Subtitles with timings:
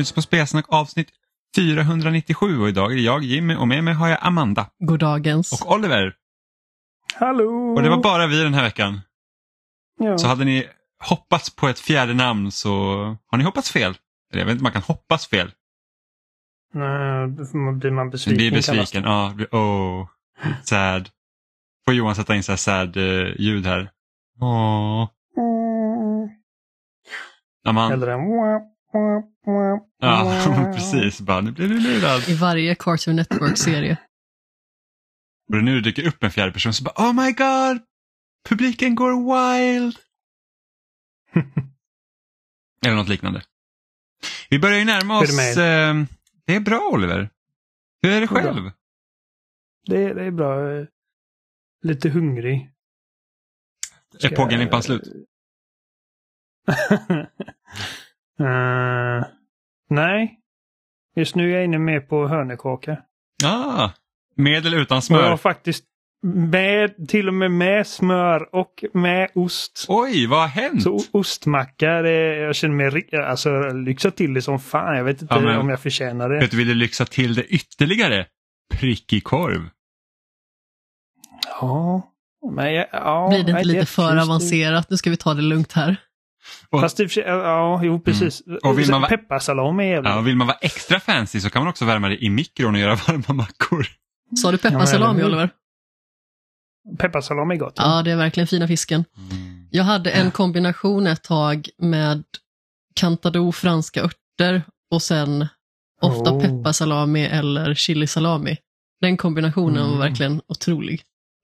[0.00, 1.08] Du lyssnar på Spelsnack avsnitt
[1.56, 5.52] 497 och idag är det jag Jimmy och med mig har jag Amanda Goddagens.
[5.52, 6.14] och Oliver.
[7.14, 7.74] Hallå!
[7.74, 9.00] Och det var bara vi den här veckan.
[9.98, 10.18] ja.
[10.18, 10.68] Så hade ni
[11.04, 12.70] hoppats på ett fjärde namn så
[13.26, 13.94] har ni hoppats fel.
[14.32, 15.50] Eller jag vet inte, man kan hoppas fel.
[16.74, 18.36] Nej, blir man besviken.
[18.36, 19.04] blir besviken.
[19.04, 20.08] Ja, oh,
[20.64, 21.08] sad.
[21.84, 23.90] Får Johan sätta in så här sad eh, ljud här.
[24.40, 25.08] Åh.
[27.66, 27.92] Mm.
[27.92, 28.62] Eller en wah, wah, wah,
[30.00, 31.20] ja precis.
[31.20, 32.28] Bara, nu blir du lurad.
[32.28, 33.98] I varje Cartoon Network-serie.
[35.52, 37.82] Och nu dyker upp en fjärde person så bara oh my god,
[38.48, 39.96] publiken går wild.
[42.86, 43.42] Eller något liknande.
[44.50, 45.36] Vi börjar ju närma det oss.
[45.36, 46.06] med Eh,
[46.46, 47.30] det är bra Oliver.
[48.02, 48.52] Hur är det Det är bra.
[48.52, 48.70] själv?
[49.86, 50.56] Det, det är bra.
[51.82, 52.70] Lite hungrig.
[54.22, 55.02] Är pågenlimpan slut?
[58.40, 59.24] Eh,
[59.90, 60.36] nej.
[61.16, 62.98] Just nu är jag inne mer på hörnekaka.
[63.44, 63.90] Ah,
[64.36, 65.30] med eller utan Och jag smör?
[65.30, 65.84] har faktiskt
[66.22, 69.86] med, till och med med smör och med ost.
[69.88, 70.82] Oj, vad har hänt?
[70.82, 74.96] Så ostmacka, det, jag känner mig alltså, lyxa till det som fan.
[74.96, 76.38] Jag vet inte Ja, men- om jag förtjänar det.
[76.38, 78.26] Vet du, vill du lyxa till det ytterligare?
[78.74, 79.68] Prickig korv.
[81.60, 82.02] Ja.
[82.54, 84.90] Men jag, ja, Blir det inte lite för avancerat?
[84.90, 85.96] Nu ska vi ta det lugnt här.
[86.70, 88.42] Och- Fast i och för sig, ja, jo precis.
[88.62, 91.50] Och vill man va- Pepparsalami är jävligt Ja, och vill man vara extra fancy så
[91.50, 93.86] kan man också värma det i mikron och göra varma mackor.
[94.42, 95.34] Sa du Ja, pepparsalami, eller hur?
[95.36, 95.50] Oliver?
[96.98, 97.74] Pepparsalami är gott.
[97.76, 99.04] Ja, det är verkligen fina fisken.
[99.70, 102.24] Jag hade en kombination ett tag med
[102.94, 105.46] cantado franska örter och sen
[106.02, 106.40] ofta Oh.
[106.40, 108.56] pepparsalami eller chilisalami.
[109.00, 109.90] Den kombinationen Mm.
[109.90, 111.02] var verkligen otrolig.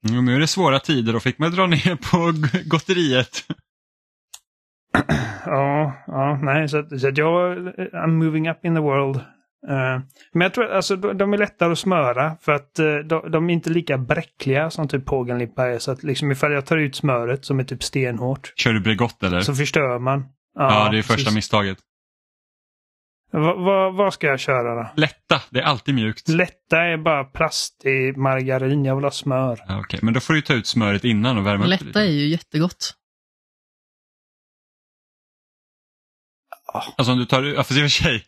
[0.09, 2.33] Mm, nu är det svåra tider och fick man dra ner på
[2.65, 3.43] gotteriet.
[5.45, 9.15] Ja, ja, nej, så, att- så att jag, I'm moving up in the world.
[9.69, 10.01] Eh,
[10.33, 13.49] men jag tror att alltså, de, är lättare att smöra för att eh, de, de
[13.49, 15.79] är inte lika bräckliga som typ pågenlimpa är.
[15.79, 19.23] Så att liksom ifall jag tar ut smöret som är typ stenhårt Kör du Bregott
[19.23, 19.41] eller?
[19.41, 20.25] så förstör man.
[20.55, 21.35] ja, det är första precis.
[21.35, 21.77] misstaget.
[23.31, 24.89] Va, va, vad ska jag köra då?
[24.95, 26.27] Lätta, det är alltid mjukt.
[26.29, 28.85] Lätta är bara plast i margarin.
[28.85, 29.59] Jag vill ha smör.
[29.67, 32.01] Ja, Okej, men då får du ta ut smöret innan och värma upp det Lätta
[32.01, 32.93] är ju jättegott.
[36.73, 38.25] Alltså om du tar ja, fast i och för sig.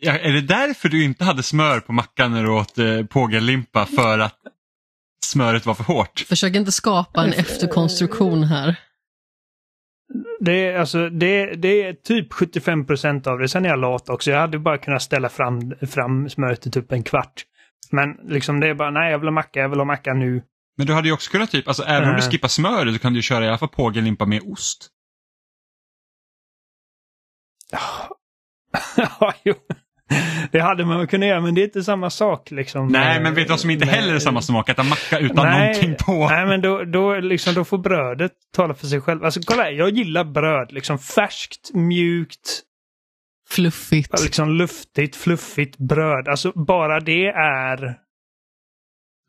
[0.00, 3.86] Ja, är det därför du inte hade smör på mackan när du åt eh, pågellimpa?
[3.86, 4.38] För att
[5.24, 6.24] smöret var för hårt?
[6.28, 8.76] Försök inte skapa en efterkonstruktion här.
[10.40, 13.48] Det är, alltså, det, det är typ 75 procent av det.
[13.48, 14.30] Sen är jag lat också.
[14.30, 17.44] Jag hade bara kunnat ställa fram, fram smöret i typ en kvart.
[17.90, 20.42] Men liksom det är bara, nej jag vill ha macka, jag vill ha macka nu.
[20.76, 22.30] Men du hade ju också kunnat typ, alltså även om du Eh.
[22.30, 24.88] skippar smöret så kan du ju köra i alla fall pågellimpa med ost.
[28.96, 29.54] Ja, jo.
[30.52, 32.88] Det hade man kunnat göra, men det är inte samma sak liksom.
[32.88, 34.68] Nej, men vet du vad som inte med- heller är samma smak?
[34.68, 36.28] Äta macka utan Nej, någonting på.
[36.28, 39.24] Nej, men då, då, liksom, då får brödet tala för sig själv.
[39.24, 40.72] Alltså kolla, här, jag gillar bröd.
[40.72, 42.62] Liksom färskt, mjukt,
[43.48, 44.22] Fluffigt.
[44.22, 46.28] liksom luftigt, fluffigt bröd.
[46.28, 47.98] Alltså bara det är...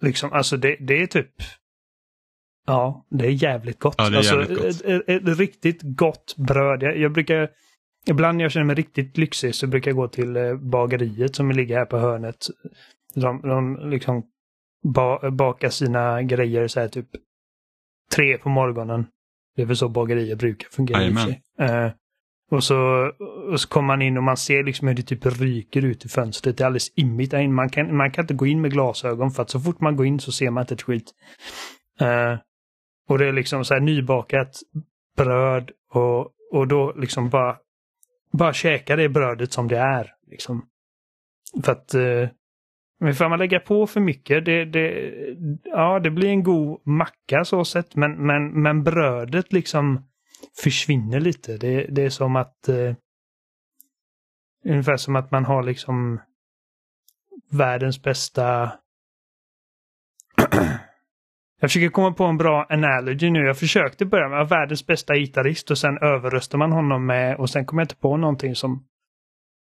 [0.02, 1.32] Liksom, alltså det, det är typ...
[2.68, 3.96] Ja, det är jävligt gott.
[3.98, 4.66] Ja, det är alltså, jävligt gott.
[4.86, 6.84] Ett, ett, ett riktigt gott bröd.
[6.84, 7.50] Jag, jag brukar...
[8.06, 11.52] Ibland när jag känner mig riktigt lyxig så brukar jag gå till eh, bageriet som
[11.52, 12.48] ligger här på hörnet.
[13.16, 14.24] De, de liksom
[14.84, 17.08] ba, bakar sina grejer så här typ
[18.16, 19.06] tre på morgonen.
[19.56, 21.00] Det är väl så bagerier brukar fungera.
[21.60, 21.92] Eh,
[22.52, 23.12] och så,
[23.52, 26.10] och så kommer man in och man ser liksom hur det typ ryker ut i
[26.10, 26.58] fönstret.
[26.58, 27.54] Det är alldeles immigt där inne.
[27.54, 30.06] Man kan, man kan inte gå in med glasögon för att så fort man går
[30.06, 31.12] in så ser man inte ett skit.
[32.00, 32.38] Eh,
[33.10, 34.60] och det är liksom så här nybakat
[35.18, 37.58] bröd och, och då liksom bara,
[38.38, 40.14] bara käka det brödet som det är.
[40.28, 40.66] Liksom.
[41.64, 42.30] För att eh,
[43.00, 45.12] men får man lägga på för mycket, det, det,
[45.64, 50.08] ja det blir en god macka så sett, men, men, men brödet liksom
[50.64, 51.58] försvinner lite.
[51.58, 52.96] Det, det är som att eh,
[54.66, 56.22] ungefär som att man har liksom
[57.52, 58.72] världens bästa
[61.64, 63.40] jag försöker komma på en bra analogy nu.
[63.40, 67.66] Jag försökte börja med världens bästa gitarrist och sen överröstar man honom med och sen
[67.66, 68.88] kommer jag inte på någonting som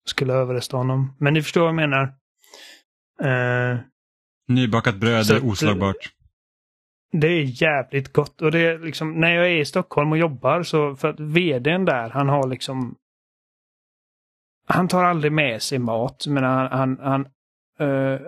[0.06, 1.16] skulle överrösta honom.
[1.20, 2.04] Men ni förstår vad jag menar.
[3.24, 3.80] Eh,
[4.48, 6.14] Nybakat bröd är oslagbart.
[7.12, 10.64] Det är jävligt gott och det är liksom när jag är i Stockholm och jobbar
[10.64, 12.96] så för att vdn där han har liksom
[14.68, 16.28] Han tar aldrig med sig mat.
[16.28, 17.26] Men han, han, han,
[17.80, 18.20] eh,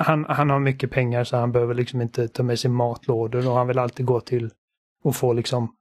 [0.00, 3.54] han, han har mycket pengar så han behöver liksom inte ta med sig matlådor och
[3.54, 4.50] han vill alltid gå till
[5.04, 5.74] och få liksom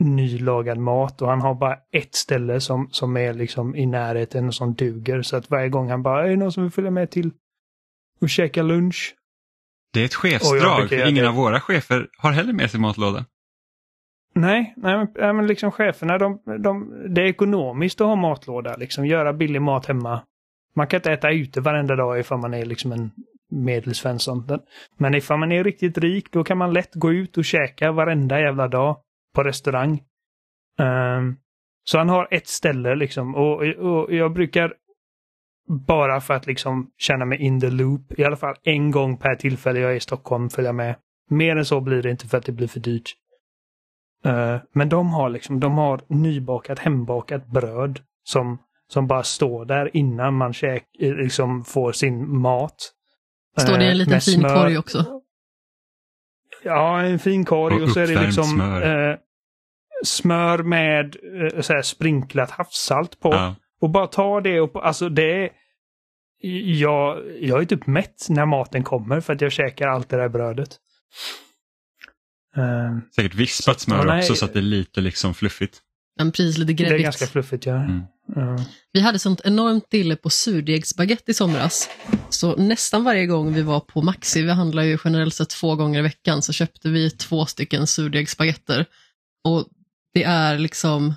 [0.00, 4.54] nylagad mat och han har bara ett ställe som, som är liksom i närheten och
[4.54, 5.22] som duger.
[5.22, 7.30] Så att varje gång han bara, är det någon som vill följa med till
[8.20, 9.14] och käka lunch?
[9.92, 11.28] Det är ett chefsdrag, för ingen det.
[11.28, 13.24] av våra chefer har heller med sig matlåda.
[14.34, 18.76] Nej, nej, men liksom cheferna, de, de, det är ekonomiskt att ha matlåda.
[18.76, 20.22] Liksom göra billig mat hemma.
[20.74, 23.10] Man kan inte äta ute varenda dag ifall man är liksom en
[23.50, 24.46] medelsvensson.
[24.96, 28.40] Men ifall man är riktigt rik, då kan man lätt gå ut och käka varenda
[28.40, 28.96] jävla dag
[29.34, 30.02] på restaurang.
[30.78, 31.36] Um,
[31.84, 34.74] så han har ett ställe liksom och, och jag brukar
[35.68, 39.34] bara för att liksom känna mig in the loop, i alla fall en gång per
[39.34, 40.96] tillfälle jag är i Stockholm, följa med.
[41.30, 43.14] Mer än så blir det inte för att det blir för dyrt.
[44.26, 49.96] Uh, men de har liksom, de har nybakat, hembakat bröd som, som bara står där
[49.96, 52.92] innan man käk, liksom får sin mat.
[53.60, 54.54] Står det i Eh, en liten fin smör.
[54.62, 55.20] korg också?
[56.64, 59.10] Ja, en fin korg och, Och så är det liksom smör.
[59.10, 59.16] Eh,
[60.04, 61.16] smör med
[61.54, 63.28] eh, så här sprinklat havssalt på.
[63.32, 63.54] Ja.
[63.80, 65.50] Och bara ta det och alltså det är...
[66.80, 70.28] Jag, jag är typ mätt när maten kommer för att jag käkar allt det där
[70.28, 70.68] brödet.
[72.56, 74.18] Eh, Säkert vispat smör nej.
[74.18, 75.78] också så att det är lite liksom fluffigt.
[76.20, 77.04] En precis lite det är gräddigt.
[77.04, 77.74] ganska fluffigt, ja.
[77.74, 78.00] Mm.
[78.34, 78.58] Ja.
[78.92, 81.88] Vi hade sånt enormt dille på surdegsbaguette i somras.
[82.30, 85.98] Så nästan varje gång vi var på Maxi, vi handlar ju generellt sett två gånger
[85.98, 88.86] i veckan, så köpte vi två stycken surdegsbaguetter.
[89.44, 89.68] Och
[90.14, 91.14] det är liksom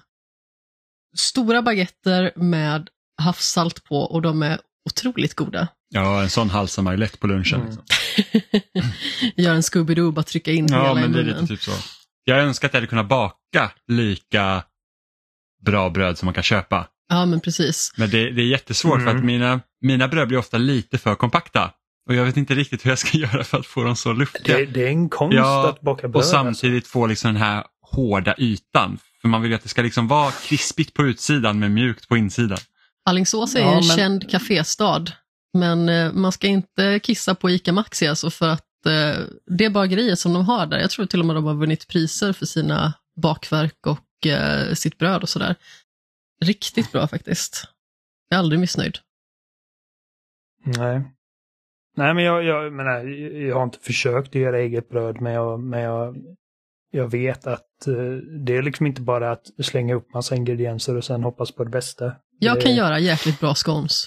[1.17, 2.89] stora baguetter med
[3.21, 4.59] havssalt på och de är
[4.89, 5.67] otroligt goda.
[5.89, 7.61] Ja, en sån halsar man ju lätt på lunchen.
[7.61, 7.69] Mm.
[7.69, 7.83] Liksom.
[9.43, 11.41] Gör en Scooby-Doo, bara trycka in Ja, hela i men det är munnen.
[11.41, 11.71] lite typ så.
[12.23, 14.63] Jag önskar att jag hade kunnat baka lika
[15.65, 16.87] bra bröd som man kan köpa.
[17.11, 17.93] Ja, men precis.
[17.97, 19.17] Men det, det är jättesvårt för Mm.
[19.17, 21.71] att mina, mina bröd blir ofta lite för kompakta.
[22.09, 24.57] Och jag vet inte riktigt hur jag ska göra för att få dem så luftiga.
[24.57, 26.15] Det, det är en konst Ja, att baka bröd.
[26.15, 26.31] och alltså.
[26.31, 28.97] samtidigt få liksom den här hårda ytan.
[29.21, 32.17] För man vill ju att det ska liksom vara krispigt på utsidan men mjukt på
[32.17, 32.57] insidan.
[33.05, 35.11] Alingsås är Ja, en men- känd kaféstad,
[35.53, 39.21] men eh, man ska inte kissa på ICA Maxi alltså för att eh,
[39.57, 42.33] det bageriet som de har där, jag tror till och med de har vunnit priser
[42.33, 45.55] för sina bakverk och eh, sitt bröd och sådär.
[46.45, 47.63] Riktigt bra faktiskt.
[48.29, 48.97] Jag är aldrig missnöjd.
[50.65, 51.01] Nej.
[51.97, 53.03] Nej, men jag, jag, menar,
[53.47, 56.17] jag har inte försökt att göra eget bröd, men jag, men jag,
[56.91, 57.93] jag vet att eh,
[58.45, 61.69] det är liksom inte bara att slänga upp massa ingredienser och sen hoppas på det
[61.69, 62.15] bästa.
[62.39, 64.03] Jag det, kan göra jäkligt bra scones.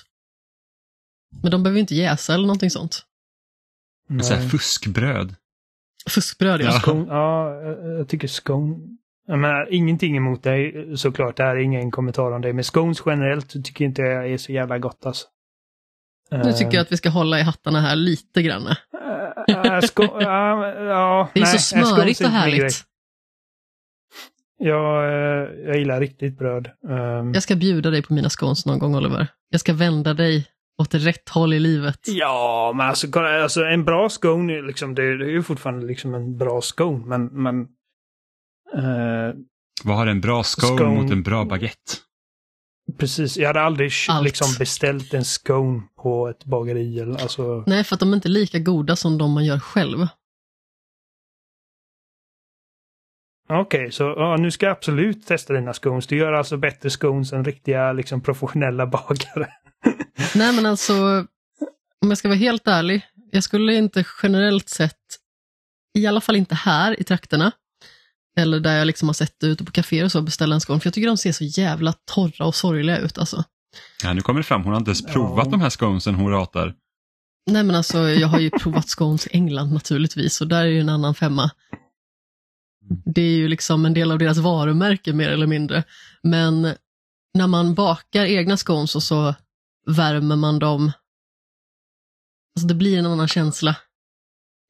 [1.43, 3.03] Men de behöver inte jäsa eller någonting sånt.
[4.09, 4.25] nej.
[4.25, 5.35] Så här fuskbröd.
[6.11, 6.65] Fuskbröd, ja.
[6.65, 6.81] Ja.
[6.81, 8.77] Scone, ja, jag- jag tycker scone...
[9.27, 13.03] Jag menar, ingenting emot dig såklart, det här är ingen kommentar om dig, men scones
[13.07, 15.27] generellt så tycker inte jag är så jävla gott alltså.
[16.31, 18.67] Nu tycker jag att vi ska hålla i hattarna här lite grann.
[19.49, 22.85] Äh, äh, sko- ja, ja, Det är nej, så äh, scones smörigt och härligt.
[24.59, 26.71] Jag, eh, jag gillar riktigt bröd.
[26.89, 29.27] Ehm, Jag ska bjuda dig på mina scones någon gång, Oliver.
[29.51, 30.47] Jag ska vända dig
[30.83, 32.01] åt rätt håll i livet.
[32.07, 36.15] Ja, men alltså, kolla, alltså en bra scone, liksom, det, det är ju fortfarande liksom
[36.15, 37.27] en bra scone, men...
[37.27, 37.67] men
[38.77, 39.35] eh,
[39.85, 41.03] Vad har en bra scone, Scone.
[41.03, 41.93] mot en bra baguette?
[42.99, 44.25] precis, jag hade aldrig Allt.
[44.25, 47.01] liksom beställt en scone på ett bageri.
[47.01, 50.07] eller- Alltså, Nej, för att de är inte lika goda som de man gör själv.
[53.49, 56.07] Okej, så ja, nu ska jag absolut testa dina scones.
[56.07, 59.53] Du gör alltså bättre scones än riktiga liksom, professionella bagare.
[60.35, 60.95] Nej, men alltså,
[62.03, 64.99] om jag ska vara helt ärlig, jag skulle inte generellt sett,
[65.99, 67.53] i alla fall inte här i trakterna,
[68.37, 70.81] eller där jag liksom har sett det ute på kaféer och så, beställa en scone,
[70.81, 73.45] för jag tycker de ser så jävla torra och sorgliga ut alltså.
[74.03, 75.51] Ja, nu kommer det fram, hon har inte ens provat Ja.
[75.51, 76.75] de här sconesen hon ratar.
[77.51, 80.81] Nej men alltså, jag har ju provat scones i England naturligtvis och där är ju
[80.81, 81.51] en annan femma.
[83.15, 85.85] Det är ju liksom en del av deras varumärke mer eller mindre.
[86.23, 86.63] Men
[87.35, 89.35] när man bakar egna scones och så
[89.87, 90.93] värmer man dem,
[92.57, 93.77] alltså det blir en annan känsla.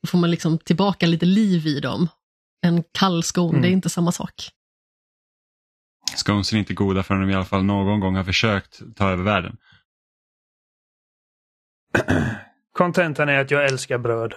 [0.03, 2.09] Då får man liksom tillbaka lite liv i dem.
[2.65, 3.63] En kall scone, Mm.
[3.63, 4.33] det är inte samma sak.
[6.17, 9.23] Scones är inte goda förrän de i alla fall någon gång har försökt ta över
[9.25, 9.57] världen.
[12.73, 14.35] Kontentan är att jag älskar bröd.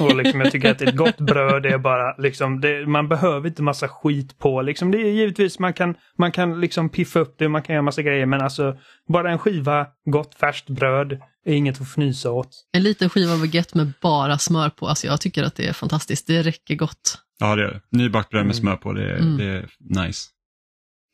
[0.00, 3.62] Och liksom, jag tycker att ett gott bröd är bara liksom, det, man behöver inte
[3.62, 4.62] massa skit på.
[4.62, 7.82] Liksom, det är givetvis, man kan, man kan liksom piffa upp det, man kan göra
[7.82, 11.12] massa grejer, men alltså bara en skiva gott färskt bröd
[11.44, 12.50] är inget att fnysa åt.
[12.72, 16.26] En liten skiva baguette med bara smör på, alltså jag tycker att det är fantastiskt.
[16.26, 17.18] Det räcker gott.
[17.38, 17.80] Ja, det är det.
[17.90, 18.60] Nybakt bröd med Mm.
[18.60, 19.36] smör på, det är, Mm.
[19.36, 19.68] det är
[20.06, 20.28] nice.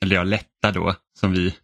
[0.05, 1.55] Eller ja, lätta då, som vi,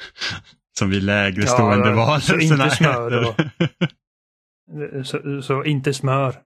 [0.78, 3.30] som vi lägre stående ja, varelserna så inte smör då.
[3.30, 3.52] äter.
[5.04, 6.36] Så, så inte smör,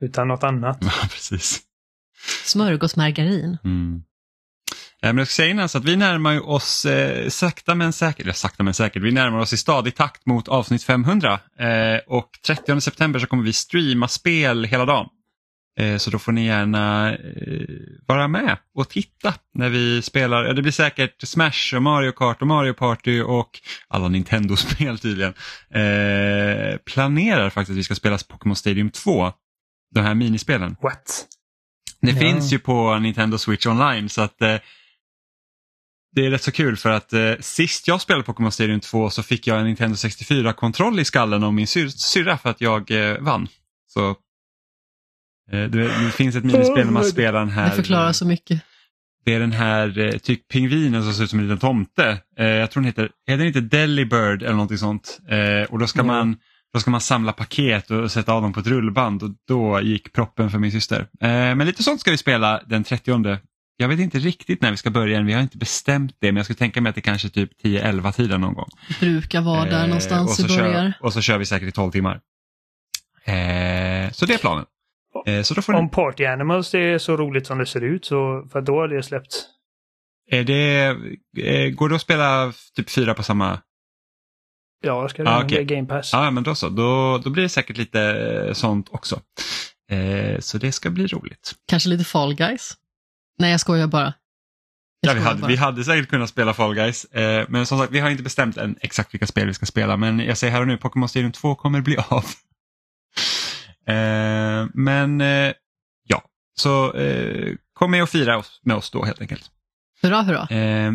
[0.00, 0.78] utan något annat.
[0.80, 1.60] ja, precis.
[2.44, 3.58] Smörgåsmargarin.
[3.64, 4.02] Mm.
[5.02, 8.32] men jag ska säga innan så att vi närmar oss eh, sakta men säkert, eller
[8.32, 12.80] sakta men säkert, vi närmar oss i stadig takt mot avsnitt 500 eh, och 30
[12.80, 15.08] september så kommer vi streama spel hela dagen.
[15.80, 17.66] Eh, så då får ni gärna eh,
[18.06, 20.54] vara med och titta när vi spelar.
[20.54, 25.34] Det blir säkert Smash och Mario Kart och Mario Party och alla Nintendo-spel tydligen.
[25.70, 29.32] Eh, planerar faktiskt att vi ska spela Pokémon Stadium 2.
[29.94, 30.76] De här minispelen.
[30.82, 31.26] What?
[32.00, 32.18] Det Ja.
[32.18, 34.56] finns ju på Nintendo Switch online så att eh,
[36.16, 39.22] det är rätt så kul för att eh, sist jag spelade Pokémon Stadium 2 så
[39.22, 43.18] fick jag en Nintendo 64-kontroll i skallen av min syr- syrra för att jag eh,
[43.20, 43.48] vann.
[43.86, 44.16] Så
[45.52, 47.70] eh, det, det finns ett minispel när man spelar den här.
[47.70, 48.60] Det förklarar så mycket.
[49.24, 52.18] Det är den här eh, typ pingvinen som ser ut som en liten tomte.
[52.38, 55.20] Eh, jag tror den heter, är den inte Delibird eller någonting sånt?
[55.68, 56.16] Och då ska, Mm.
[56.16, 56.36] man,
[56.74, 60.12] då ska man samla paket och sätta av dem på ett rullband och då gick
[60.12, 61.06] proppen för min syster.
[61.54, 63.38] Men lite sånt ska vi spela den 30.
[63.76, 66.36] Jag vet inte riktigt när vi ska börja än, vi har inte bestämt det men
[66.36, 68.68] jag skulle tänka mig att det kanske är typ 10-11 tiden någon gång.
[68.88, 70.72] Det brukar vara där någonstans börjar.
[70.72, 72.20] Kör, och så kör vi säkert i 12 timmar.
[74.12, 74.64] Så det är planen.
[75.26, 78.04] Eh, så då får ni, Om Party Animals är så roligt som det ser ut,
[78.04, 79.46] så för då har det släppts.
[80.30, 80.84] är det,
[81.38, 83.58] eh, går det att spela typ fyra på samma
[84.84, 86.12] Ja, jag ska Ah, med Game Pass.
[86.12, 86.68] Ja, men då så.
[86.68, 88.00] Då, då blir det säkert lite
[88.48, 89.20] eh, sånt också.
[89.90, 91.52] Eh, så det ska bli roligt.
[91.68, 92.72] Kanske lite Fall Guys?
[93.38, 94.14] Nej, jag skojar bara.
[95.00, 95.48] Jag Ja, vi, hade, bara.
[95.48, 98.56] vi hade säkert kunnat spela Fall Guys, eh, men som sagt, vi har inte bestämt
[98.56, 99.96] än exakt vilka spel vi ska spela.
[99.96, 102.24] Men jag säger här och nu, Pokémon Stadium 2 kommer bli av.
[103.86, 105.52] eh, men eh,
[106.06, 106.22] ja,
[106.56, 109.50] så eh, kom med och fira oss, med oss då helt enkelt.
[110.02, 110.48] Hurra, hurra.
[110.48, 110.92] Eh,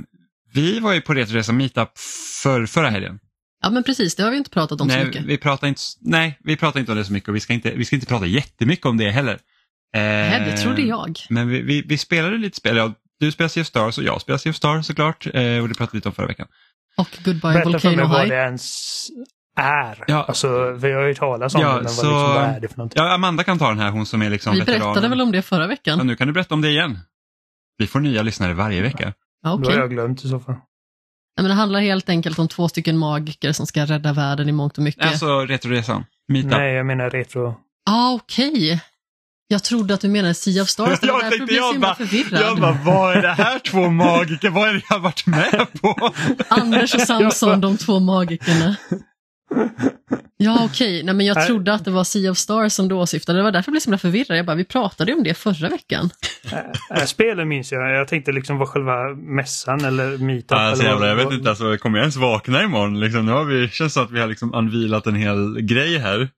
[0.54, 1.98] vi var ju på Retroresa Meetup
[2.44, 3.20] för, förra helgen.
[3.62, 4.16] Ja, men precis.
[4.16, 5.26] Det har vi inte pratat om så nej, mycket.
[5.26, 7.72] vi pratar inte, nej, vi pratar inte om det så mycket och vi ska inte,
[7.72, 9.34] vi ska inte prata jättemycket om det heller.
[9.96, 11.20] Eh, Nej, det trodde jag.
[11.30, 12.78] Men vi, vi, vi spelade lite spel.
[12.78, 15.28] Ja, du spelar Sea of Stars och jag spelar Sea of Stars såklart.
[15.34, 16.48] Eh, och det pratade vi lite om förra veckan.
[16.98, 18.30] Och Goodbye Berätta för mig Volcano High.
[18.30, 19.08] det ens
[19.60, 20.04] är.
[20.08, 20.24] Ja.
[20.28, 22.68] Alltså, vi har ju talat om Ja, det, men vad, så- liksom, vad är det
[22.68, 23.04] för någonting?
[23.04, 24.82] Ja, Amanda kan ta den här, hon som är liksom Vi veteranen.
[24.86, 26.08] berättade väl om det förra Ja, veckan?
[26.08, 27.00] nu kan du berätta om det igen.
[27.78, 29.14] Vi får nya lyssnare varje vecka.
[29.44, 29.74] Ja, Då okej.
[29.74, 30.54] har jag glömt i så fall.
[30.56, 30.62] Nej,
[31.44, 34.78] men det handlar helt enkelt om två stycken magiker som ska rädda världen i mångt
[34.78, 35.06] och mycket.
[35.06, 36.52] Alltså Retroresan, Meetup.
[36.52, 37.56] Nej, jag menar retro.
[37.90, 38.82] ah, okej.
[39.52, 41.00] Jag trodde att du menade Sea of Stars.
[41.00, 42.42] Det var Jag därför tänkte blev så himla bara- förvirrad.
[42.42, 44.50] Jag bara, vad är det här två magiker?
[44.50, 46.12] Vad är det jag har varit med på?
[46.48, 48.76] Anders och Samson, de två magikerna.
[50.38, 51.04] Ja, okej.
[51.04, 51.48] Nej, men jag Nej.
[51.48, 53.40] trodde att det var Sea of Stars som du åsyftade.
[53.40, 54.38] Det var därför jag blev så himla förvirrad.
[54.38, 56.10] Jag bara, vi pratade ju om det förra veckan.
[56.92, 57.92] Äh, spelen minns jag.
[57.92, 60.52] Jag tänkte liksom vad själva mässan eller meetup.
[60.52, 63.00] Alltså, eller jävlar, jag vad- vet inte, alltså, kommer jag ens vakna imorgon?
[63.00, 66.30] Liksom, nu har vi, känns som att vi har liksom anvilat en hel grej här.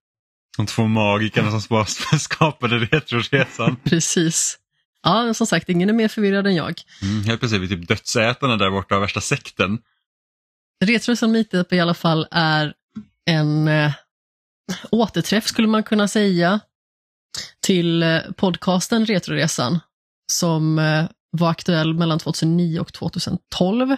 [0.58, 1.86] De två magikerna som
[2.20, 3.76] skapade Retroresan.
[3.84, 4.58] Precis.
[5.04, 6.74] Ja, men som sagt, ingen är mer förvirrad än jag.
[7.02, 9.78] Mm, helt plötsligt är vi typ dödsätarna där borta, värsta sekten.
[10.86, 12.74] Retroresan Meetup i alla fall är
[13.30, 13.94] en eh,
[14.92, 16.60] återträff skulle man kunna säga
[17.62, 19.80] till eh, podcasten Retroresan
[20.32, 23.96] som eh, var aktuell mellan 2009 och 2012.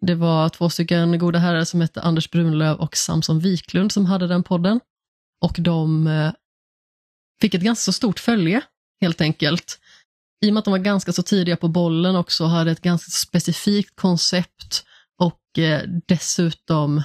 [0.00, 4.26] Det var två stycken goda herrar som hette Anders Brunlöv och Samson Wiklund som hade
[4.26, 4.80] den podden.
[5.40, 6.32] Och de eh,
[7.40, 8.62] fick ett ganska så stort följe
[9.00, 9.80] helt enkelt.
[10.44, 13.10] I och med att de var ganska så tidiga på bollen också hade ett ganska
[13.10, 14.84] specifikt koncept
[15.18, 17.02] och eh, dessutom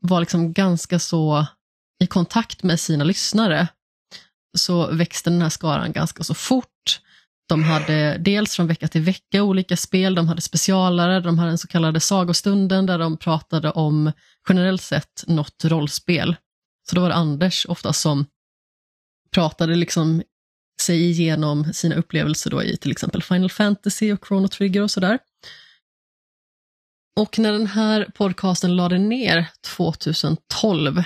[0.00, 1.46] var liksom ganska så
[2.02, 3.68] i kontakt med sina lyssnare
[4.58, 7.00] så växte den här skaran ganska så fort.
[7.48, 11.58] De hade dels från vecka till vecka olika spel, de hade specialare, de hade den
[11.58, 14.12] så kallade sagostunden där de pratade om
[14.48, 16.36] generellt sett något rollspel.
[16.88, 18.26] Så då var det Anders ofta som
[19.30, 20.22] pratade liksom
[20.80, 25.18] sig igenom sina upplevelser då i till exempel Final Fantasy och Chrono Trigger och sådär.
[27.16, 31.02] Och när den här podcasten lade ner 2012,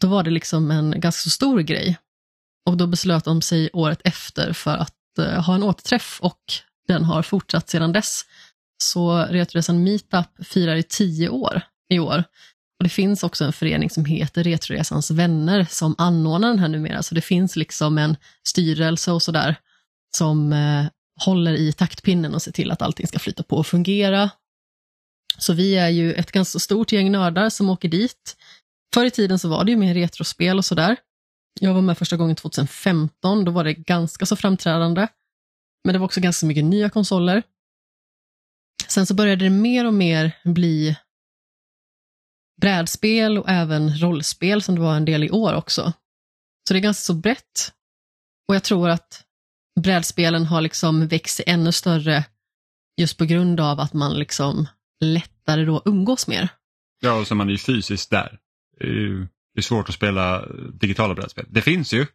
[0.00, 1.98] då var det liksom en ganska så stor grej.
[2.66, 6.40] Och då beslöt de sig året efter för att eh, ha en återträff och
[6.88, 8.24] den har fortsatt sedan dess.
[8.82, 12.24] Så Retroresan Meetup firar i tio år i år.
[12.78, 17.02] Och Det finns också en förening som heter Retroresans vänner som anordnar den här numera,
[17.02, 18.16] så det finns liksom en
[18.48, 19.56] styrelse och sådär
[20.16, 20.86] som eh,
[21.24, 24.30] håller i taktpinnen och ser till att allting ska flyta på och fungera.
[25.38, 28.36] Så vi är ju ett ganska stort gäng nördar som åker dit.
[28.94, 30.96] Förr i tiden så var det ju mer retrospel och sådär.
[31.60, 35.08] Jag var med första gången 2015, då var det ganska så framträdande.
[35.84, 37.42] Men det var också ganska mycket nya konsoler.
[38.88, 40.96] Sen så började det mer och mer bli
[42.60, 45.92] brädspel och även rollspel som det var en del i år också.
[46.68, 47.72] Så det är ganska så brett.
[48.48, 49.24] Och jag tror att
[49.80, 52.24] brädspelen har liksom växt sig ännu större
[52.98, 54.68] Just på grund av att man liksom
[55.00, 56.48] lättare då umgås mer.
[57.00, 58.38] Ja, och så man är ju fysiskt där.
[59.54, 61.46] Det är, svårt att spela digitala brädspel.
[61.48, 62.06] Det finns ju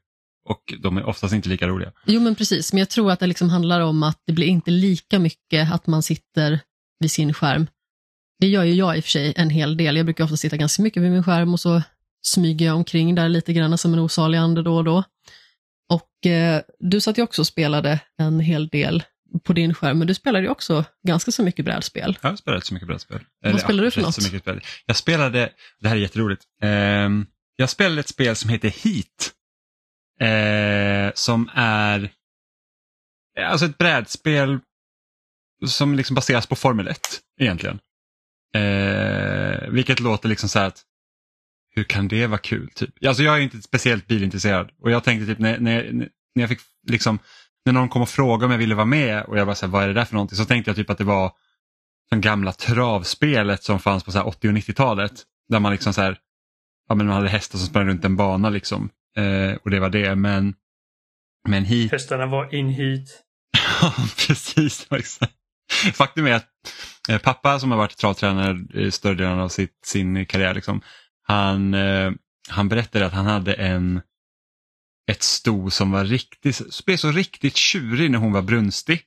[0.46, 1.92] och de är oftast inte lika roliga.
[2.06, 4.72] Jo men precis, men jag tror att det liksom handlar om att det blir inte
[4.72, 6.60] lika mycket att man sitter
[7.00, 7.68] vid sin skärm.
[8.40, 9.98] Det gör ju jag i och för sig en hel del.
[9.98, 11.82] Jag brukar ofta sitta ganska mycket vid min skärm och så
[12.22, 15.04] smyger jag omkring där lite grann som en osalig ande då och då.
[15.90, 19.04] Och eh, du satt ju också och spelade en hel del
[19.44, 22.18] på din skärm, men du spelade ju också ganska så mycket brädspel.
[22.22, 23.20] Jag har spelat så mycket brädspel.
[23.44, 24.16] Vad spelar du för rätt något?
[24.16, 24.62] Så mycket spel.
[24.86, 25.50] Jag spelade,
[25.80, 27.25] det här är jätteroligt, Ehm,
[27.56, 29.34] jag spelade ett spel som heter Heat.
[30.20, 32.12] Eh, som är
[33.40, 34.60] alltså ett brädspel
[35.66, 37.00] som liksom baseras på Formel 1
[37.40, 37.80] egentligen.
[38.56, 40.84] Eh, vilket låter liksom så här att
[41.75, 42.70] hur kan det vara kul?
[42.75, 43.06] Typ?
[43.06, 46.10] Alltså jag är inte speciellt bilintresserad och jag tänkte typ när, när, när
[46.44, 47.20] jag fick liksom
[47.65, 49.72] när någon kom och frågade om jag ville vara med och jag bara så här,
[49.72, 50.38] vad är det där för någonting?
[50.38, 51.32] Så tänkte jag typ att det var
[52.10, 55.24] som gamla travspelet som fanns på så här 80 och 90-talet.
[55.50, 56.17] Där man liksom så här,
[56.89, 58.89] ja men man hade hästar som sprang runt en bana liksom.
[59.17, 60.15] Eh, och det var det.
[60.15, 60.53] Men,
[61.48, 63.24] men hit, Hästarna var in hit.
[63.82, 63.93] Ja,
[64.27, 64.88] precis.
[64.91, 65.34] exakt.
[65.93, 66.50] Faktum är att
[67.10, 70.82] eh, pappa som har varit travtränare i större delen av sitt, sin karriär, liksom,
[71.24, 72.12] han, eh,
[72.50, 74.01] han berättade att han hade en
[75.12, 79.01] ett sto som var riktigt, blev så riktigt tjurig när hon var brunstig.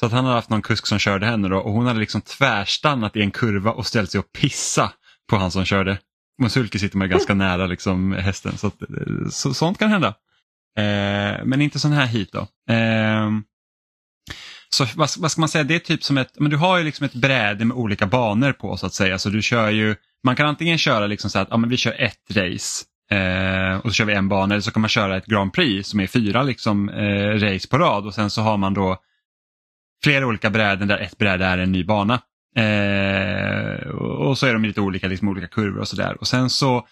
[0.00, 2.20] Så att han hade haft någon kusk som körde henne då, och hon hade liksom
[2.20, 4.92] tvärstannat i en kurva och ställt sig och pissa
[5.30, 5.98] på han som körde.
[6.42, 8.82] Och sulke sitter man ganska nära liksom hästen så, att,
[9.30, 10.08] så sånt kan hända.
[10.78, 12.40] Eh, men inte sån här hit då.
[12.74, 13.30] Eh,
[14.68, 16.84] så vad, vad ska man säga, det är typ som ett, men du har ju
[16.84, 19.18] liksom ett bräde med olika banor på så att säga.
[19.18, 22.00] Så du kör ju, man kan antingen köra liksom så att ja, men vi kör
[22.00, 25.26] ett race eh, och så kör vi en bana eller så kan man köra ett
[25.26, 28.74] Grand Prix som är fyra liksom, eh, race på rad och sen så har man
[28.74, 28.98] då
[30.04, 32.14] flera olika bräden där ett bräde är en ny bana.
[32.56, 36.16] Eh, och så är de lite olika, liksom olika kurvor och sådär.
[36.20, 36.86] Och sen så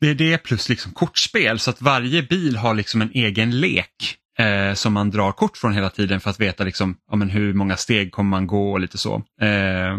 [0.00, 4.16] det är det plus liksom kortspel så att varje bil har liksom en egen lek
[4.38, 7.54] eh, som man drar kort från hela tiden för att veta liksom, ja, men hur
[7.54, 9.14] många steg kommer man gå och lite så.
[9.40, 9.98] Eh,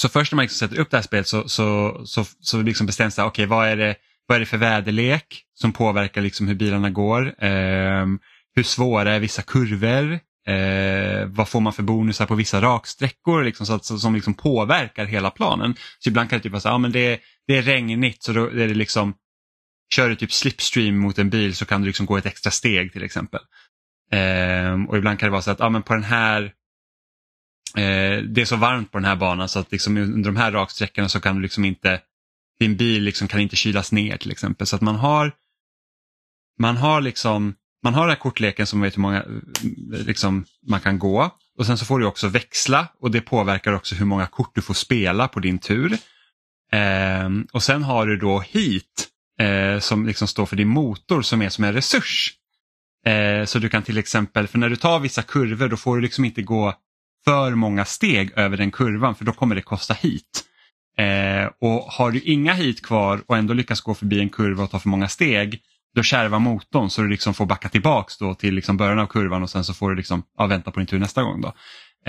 [0.00, 2.86] så först när man liksom sätter upp det här spelet så, så, så, så liksom
[2.86, 6.54] bestäms det, okej vad, är det, vad är det för väderlek som påverkar liksom hur
[6.54, 7.44] bilarna går?
[7.44, 8.06] Eh,
[8.54, 10.12] hur svåra är vissa kurvor?
[10.46, 14.34] Eh, vad får man för bonusar på vissa raksträckor liksom, så att, så, som liksom
[14.34, 15.74] påverkar hela planen.
[15.98, 18.46] Så ibland kan det typ vara så, ja, men det, det är regnigt så då
[18.46, 19.14] är det liksom
[19.94, 22.92] Kör du typ slipstream mot en bil så kan du liksom gå ett extra steg
[22.92, 23.40] till exempel.
[24.12, 26.52] Eh, och ibland kan det vara så att ja, men på den här
[27.76, 30.52] eh, det är så varmt på den här banan så att liksom under de här
[30.52, 32.00] raksträckorna så kan du liksom inte
[32.58, 34.66] din bil liksom kan inte kylas ner till exempel.
[34.66, 35.32] Så att man har
[36.58, 40.80] man har liksom man har den här kortleken som vet hur många eh, liksom, man
[40.80, 44.26] kan gå och sen så får du också växla och det påverkar också hur många
[44.26, 45.98] kort du får spela på din tur.
[46.72, 49.08] Eh, och sen har du då hit
[49.40, 52.34] eh, som liksom står för din motor som är som en resurs.
[53.06, 56.02] Eh, så du kan till exempel, för när du tar vissa kurvor då får du
[56.02, 56.74] liksom inte gå
[57.24, 60.44] för många steg över den kurvan för då kommer det kosta hit.
[60.98, 64.70] Eh, och har du inga hit kvar och ändå lyckas gå förbi en kurva och
[64.70, 65.60] ta för många steg
[65.94, 69.42] då kärvar motorn så du liksom får backa tillbaks då till liksom början av kurvan
[69.42, 71.40] och sen så får du liksom, ja, vänta på din tur nästa gång.
[71.40, 71.48] Då.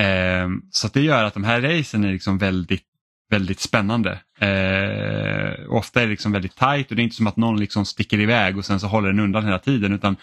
[0.03, 2.85] Eh, så det gör att de här racen är liksom väldigt,
[3.29, 4.11] väldigt spännande.
[4.39, 7.85] Eh, ofta är det liksom väldigt tajt och det är inte som att någon liksom
[7.85, 10.15] sticker iväg och sen så håller den undan hela tiden utan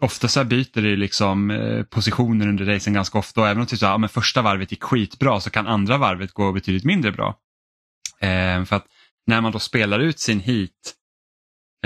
[0.00, 3.66] ofta så här byter det liksom eh, positioner under racen ganska ofta och även om
[3.66, 6.84] typ så här, ja, men första varvet gick skitbra så kan andra varvet gå betydligt
[6.84, 7.38] mindre bra.
[8.20, 8.86] Eh, för att
[9.26, 10.94] när man då spelar ut sin hit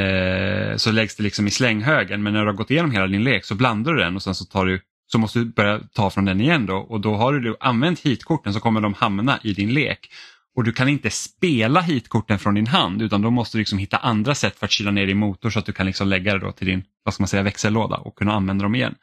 [0.00, 3.24] eh, så läggs det liksom i slänghögen men när du har gått igenom hela din
[3.24, 6.10] lek så blandar du den och sen så, tar du, så måste du börja ta
[6.10, 9.52] från den igen då och då har du använt hitkorten så kommer de hamna i
[9.52, 10.10] din lek.
[10.56, 13.96] Och du kan inte spela hitkorten från din hand utan då måste du liksom hitta
[13.96, 16.38] andra sätt för att kyla ner din motor så att du kan liksom lägga det
[16.38, 18.94] då till din vad ska man säga, växellåda och kunna använda dem igen.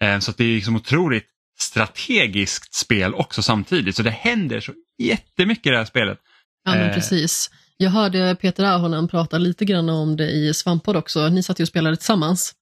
[0.00, 1.26] Eh, så det är liksom otroligt
[1.58, 6.18] strategiskt spel också samtidigt så det händer så jättemycket i det här spelet.
[6.64, 6.94] Ja, men Eh.
[6.94, 7.50] precis.
[7.76, 11.28] Jag hörde Peter Ahonen prata lite grann om det i Svamppodd också.
[11.28, 12.54] Ni satt ju och spelade tillsammans.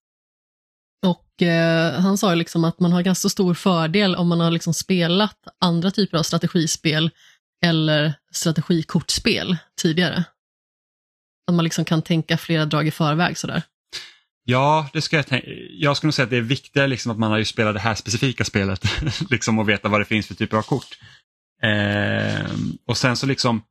[1.07, 4.75] Och eh, han sa liksom att man har ganska stor fördel om man har liksom
[4.75, 7.11] spelat andra typer av strategispel
[7.67, 10.25] eller strategikortspel tidigare.
[11.47, 13.63] Att man liksom kan tänka flera drag i förväg sådär.
[14.45, 15.47] Ja, det ska jag tänka.
[15.71, 17.81] Jag skulle nog säga att det är viktigare liksom att man har ju spelat det
[17.81, 18.85] här specifika spelet
[19.31, 20.99] liksom och veta vad det finns för typer av kort.
[21.63, 22.51] Eh,
[22.87, 23.63] och sen så liksom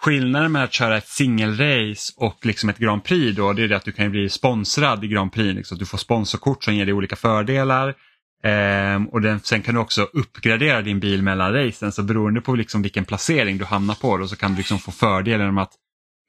[0.00, 3.76] skillnaden med att köra ett singelrace och liksom ett Grand Prix då, det är det
[3.76, 5.56] att du kan bli sponsrad i Grand Prix.
[5.56, 5.78] Liksom.
[5.78, 7.94] Du får sponsorkort som ger dig olika fördelar.
[8.42, 12.54] Ehm, och den, sen kan du också uppgradera din bil mellan racen så beroende på
[12.54, 15.72] liksom vilken placering du hamnar på då, så kan du liksom få fördelen om att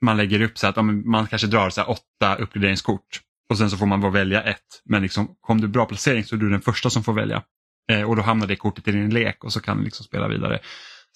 [0.01, 3.77] man lägger upp så att man kanske drar så här åtta uppgraderingskort och sen så
[3.77, 4.81] får man bara välja ett.
[4.85, 7.43] Men liksom, kom du bra placering så är du den första som får välja.
[7.91, 10.27] Eh, och då hamnar det kortet i din lek och så kan du liksom spela
[10.27, 10.59] vidare.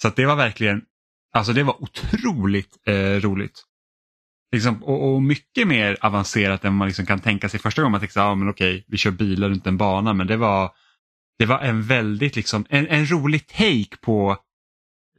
[0.01, 0.81] Så att det var verkligen,
[1.34, 3.63] alltså det var otroligt eh, roligt.
[4.51, 7.99] Liksom, och, och, mycket mer avancerat än man liksom kan tänka sig första gången man
[7.99, 10.71] tänkte, ja men okej, vi kör bilar runt en bana, men det var,
[11.39, 14.38] det var en väldigt, liksom, en, en rolig take på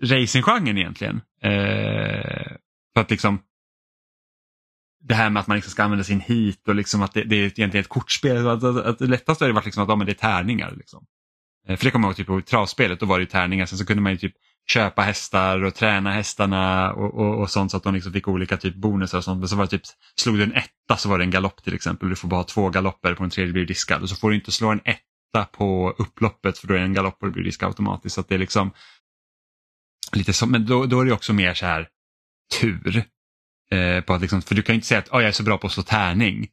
[0.02, 1.20] racinggenren egentligen.
[1.42, 2.52] Eh,
[2.94, 3.38] för att liksom,
[5.08, 7.36] det här med att man liksom ska använda sin hit och liksom att det, det
[7.36, 8.48] är egentligen ett kortspel.
[8.48, 10.74] Att, att, att det lättaste har varit liksom att ja, men det är tärningar.
[10.76, 11.06] Liksom.
[11.68, 13.66] Eh, för det kommer jag ihåg typ, på travspelet, då var det ju tärningar.
[13.66, 14.34] Sen så kunde man ju typ
[14.68, 18.56] köpa hästar och träna hästarna och, och, och sånt så att de liksom fick olika
[18.56, 19.38] typ bonusar och sånt.
[19.38, 19.82] Men så var det typ,
[20.16, 22.08] slog du en etta så var det en galopp till exempel.
[22.08, 24.02] Du får bara ha två galopper på en tredje blir diskad.
[24.02, 25.00] Och så får du inte slå en etta
[25.52, 28.14] på upploppet för då är det en galopp och det blir risk automatiskt.
[28.14, 28.70] Så att det är liksom
[30.12, 31.88] lite så, men då, då är det också mer så här
[32.60, 33.04] tur.
[33.70, 35.42] Eh, på att liksom, för du kan ju inte säga att oh, jag är så
[35.42, 36.48] bra på att slå tärning.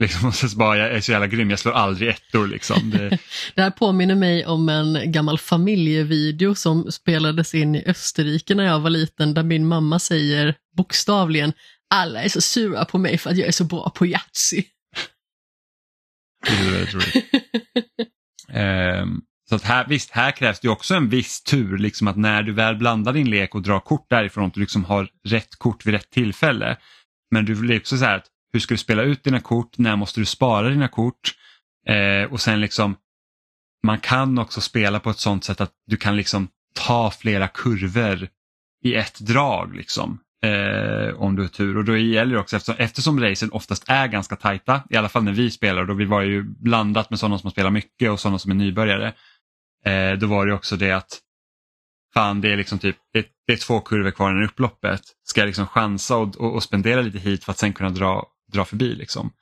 [0.00, 2.46] Liksom, och så bara, jag är så jävla grym, jag slår aldrig ettor.
[2.46, 2.90] Liksom.
[2.90, 3.08] Det...
[3.54, 8.80] det här påminner mig om en gammal familjevideo som spelades in i Österrike när jag
[8.80, 11.52] var liten där min mamma säger bokstavligen
[11.94, 14.64] alla är så sura på mig för att jag är så bra på Yatzy.
[16.52, 17.24] Det är väldigt roligt.
[19.02, 22.42] um, så att här, visst, här krävs det också en viss tur, liksom att när
[22.42, 25.86] du väl blandar din lek och drar kort därifrån, att du liksom har rätt kort
[25.86, 26.76] vid rätt tillfälle.
[27.30, 29.96] Men du blir också så här att hur ska du spela ut dina kort, när
[29.96, 31.34] måste du spara dina kort?
[31.88, 32.96] Eh, och sen liksom,
[33.86, 38.28] man kan också spela på ett sånt sätt att du kan liksom ta flera kurvor
[38.84, 39.74] i ett drag.
[39.76, 40.18] liksom.
[40.44, 41.76] Eh, om du har tur.
[41.76, 45.24] Och då gäller det också eftersom, eftersom racen oftast är ganska tajta, i alla fall
[45.24, 48.38] när vi spelar, då vi var ju blandat med sådana som spelar mycket och sådana
[48.38, 49.14] som är nybörjare.
[49.84, 51.20] Eh, då var det också det att
[52.14, 55.00] fan det är liksom typ det, det är två kurvor kvar i upploppet.
[55.24, 58.26] Ska jag liksom chansa och, och, och, spendera lite hit för att sen kunna dra,
[58.52, 58.94] dra förbi.
[58.94, 59.32] Liksom.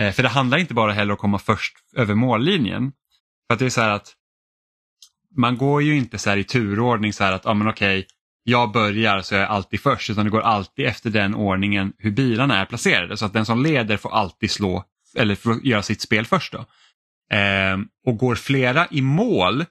[0.00, 2.92] Eh, för det handlar inte bara heller om att komma först över mållinjen.
[3.46, 4.14] För att det är så här att
[5.36, 8.06] man går ju inte så här i turordning så här att, ja men okej,
[8.42, 12.10] jag börjar så jag är alltid först utan det går alltid efter den ordningen hur
[12.10, 13.16] bilarna är placerade.
[13.16, 14.84] Så att den som leder får alltid slå
[15.16, 16.52] eller får göra sitt spel först.
[16.52, 16.58] Då.
[17.36, 19.64] Eh, och går flera i mål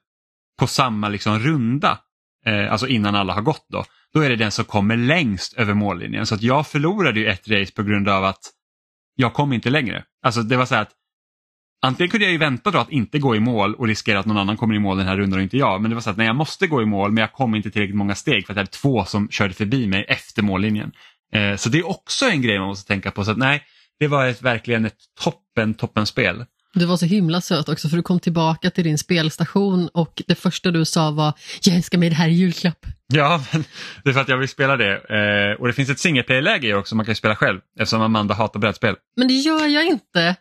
[0.60, 2.00] på samma liksom runda,
[2.46, 5.74] eh, alltså innan alla har gått då, då är det den som kommer längst över
[5.74, 6.26] mållinjen.
[6.26, 8.52] Så att jag förlorade ju ett race på grund av att
[9.16, 10.04] jag kom inte längre.
[10.22, 10.94] Alltså det var så här att
[11.82, 14.38] Antingen kunde jag ju vänta då att inte gå i mål och riskera att någon
[14.38, 15.82] annan kommer i mål den här rundan och inte jag.
[15.82, 17.72] Men det var så att nej, jag måste gå i mål men jag kom inte
[17.72, 20.92] tillräckligt många steg för att det är två som körde förbi mig efter mållinjen.
[21.34, 23.26] Eh, så det är också en grej man måste tänka på.
[23.26, 23.64] Så att nej,
[24.00, 26.46] det var ett, verkligen ett toppen, toppen spel.
[26.74, 30.36] Du var så himla söt också för du kom tillbaka till din spelstation och det
[30.36, 32.86] första du sa var jag önskar mig det här i julklapp.
[33.14, 33.64] Ja, men
[34.04, 34.94] det är för att jag vill spela det.
[34.94, 38.96] Eh, och det finns ett singleplayer-läge också man kan spela själv eftersom Amanda hatar brädspel.
[39.18, 40.36] Men det gör jag inte.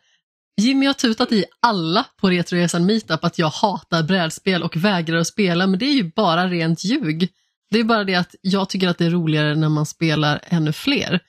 [0.61, 5.27] Jimmy har tutat i alla på Retroresan Meetup att jag hatar brädspel och vägrar att
[5.27, 7.29] spela men det är ju bara rent ljug.
[7.71, 10.73] Det är bara det att jag tycker att det är roligare när man spelar ännu
[10.73, 11.21] fler.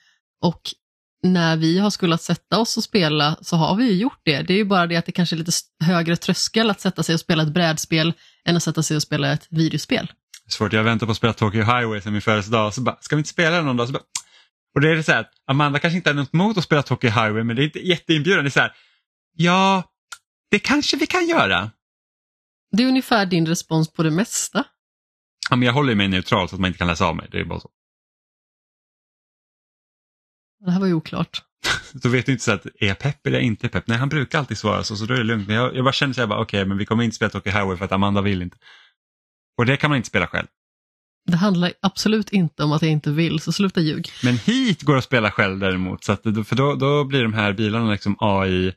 [0.42, 0.60] Och
[1.22, 4.42] när vi har skulle sätta oss och spela så har vi ju gjort det.
[4.42, 5.52] Det är ju bara det att det kanske är lite
[5.84, 8.12] högre tröskel att sätta sig och spela ett brädspel
[8.44, 10.12] än att sätta sig och spela ett videospel.
[10.48, 13.20] Svårt, jag väntar på att spela Tokyo Highway sen min födelsedag så bara, ska vi
[13.20, 13.86] inte spela någon dag?
[13.86, 14.02] Så bara,
[14.74, 17.42] och det är så här, Amanda kanske inte har något emot att spela Tokyo Highway
[17.42, 18.42] men det är inte jätteinbjudande.
[18.42, 18.72] Det är så här,
[19.32, 19.82] ja,
[20.50, 21.70] det kanske vi kan göra.
[22.72, 24.64] Det är ungefär din respons på det mesta.
[25.50, 27.28] Ja, men jag håller mig neutral så att man inte kan läsa av mig.
[27.30, 27.70] Det är bara så.
[30.64, 31.42] Det här var ju oklart.
[32.02, 33.86] så vet du inte så att är jag pepp eller inte pepp?
[33.86, 35.46] Nej, han brukar alltid svara så, så då är det lugnt.
[35.46, 37.52] Men jag, jag bara känner så här, okej, okay, men vi kommer inte spela Tokyo
[37.52, 38.56] Highway för att Amanda vill inte.
[39.58, 40.46] Och det kan man inte spela själv.
[41.26, 44.08] Det handlar absolut inte om att jag inte vill, så sluta ljug.
[44.22, 47.52] Men hit går att spela själv däremot, så att, för då, då blir de här
[47.52, 48.74] bilarna liksom AI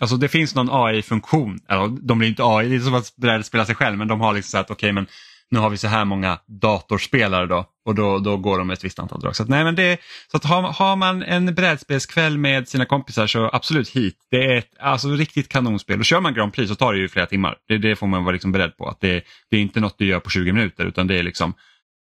[0.00, 3.66] Alltså det finns någon AI-funktion, alltså, de blir inte AI, det är som att brädspela
[3.66, 5.06] sig själv men de har liksom så att okej okay, men
[5.50, 8.98] nu har vi så här många datorspelare då och då, då går de ett visst
[8.98, 9.36] antal drag.
[9.36, 13.26] Så, att, nej, men det, så att har, har man en brädspelskväll med sina kompisar
[13.26, 14.16] så absolut hit.
[14.30, 17.08] Det är ett alltså, riktigt kanonspel och kör man Grand Prix så tar det ju
[17.08, 17.56] flera timmar.
[17.68, 18.88] Det, det får man vara liksom beredd på.
[18.88, 21.54] att det, det är inte något du gör på 20 minuter utan det är liksom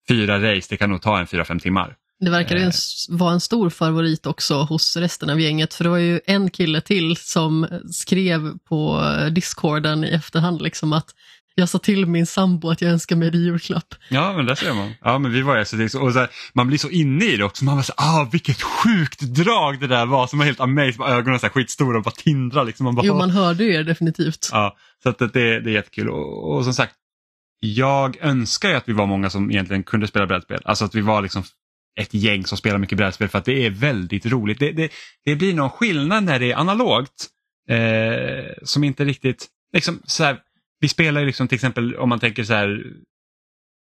[0.10, 1.96] fyra race, det kan nog ta en fyra fem timmar.
[2.20, 2.72] Det verkar ju
[3.10, 6.82] vara en stor favorit också hos resten av gänget, för det var ju en kille
[6.82, 9.02] till som skrev på
[9.32, 11.10] discorden i efterhand liksom att
[11.56, 13.96] Jag sa till min sambo att jag önskar mig det julklapp.
[14.10, 14.94] Ja, men där ser man.
[15.02, 17.44] Ja, men vi var ju så, och så här, man blir så inne i det
[17.44, 17.66] också.
[17.66, 20.30] Man var så ah, vilket sjukt drag det där var.
[20.36, 21.02] Man är helt amazed.
[21.02, 22.66] Ögonen så här skitstora och bara tindrar.
[22.66, 22.84] Liksom.
[22.84, 24.50] Man bara, Jo, man hörde ju er definitivt.
[24.52, 26.10] Ja, så att det, det är jättekul.
[26.10, 26.94] Och, och som sagt,
[27.60, 30.62] jag önskar ju att vi var många som egentligen kunde spela brädspel.
[30.66, 31.44] Alltså att vi var liksom
[31.98, 34.60] ett gäng som spelar mycket brädspel för att det är väldigt roligt.
[34.60, 34.92] Det, det,
[35.26, 37.28] det blir någon skillnad när det är analogt
[37.70, 40.40] eh, som inte riktigt, liksom så här,
[40.80, 42.84] vi spelar ju liksom till exempel om man tänker så här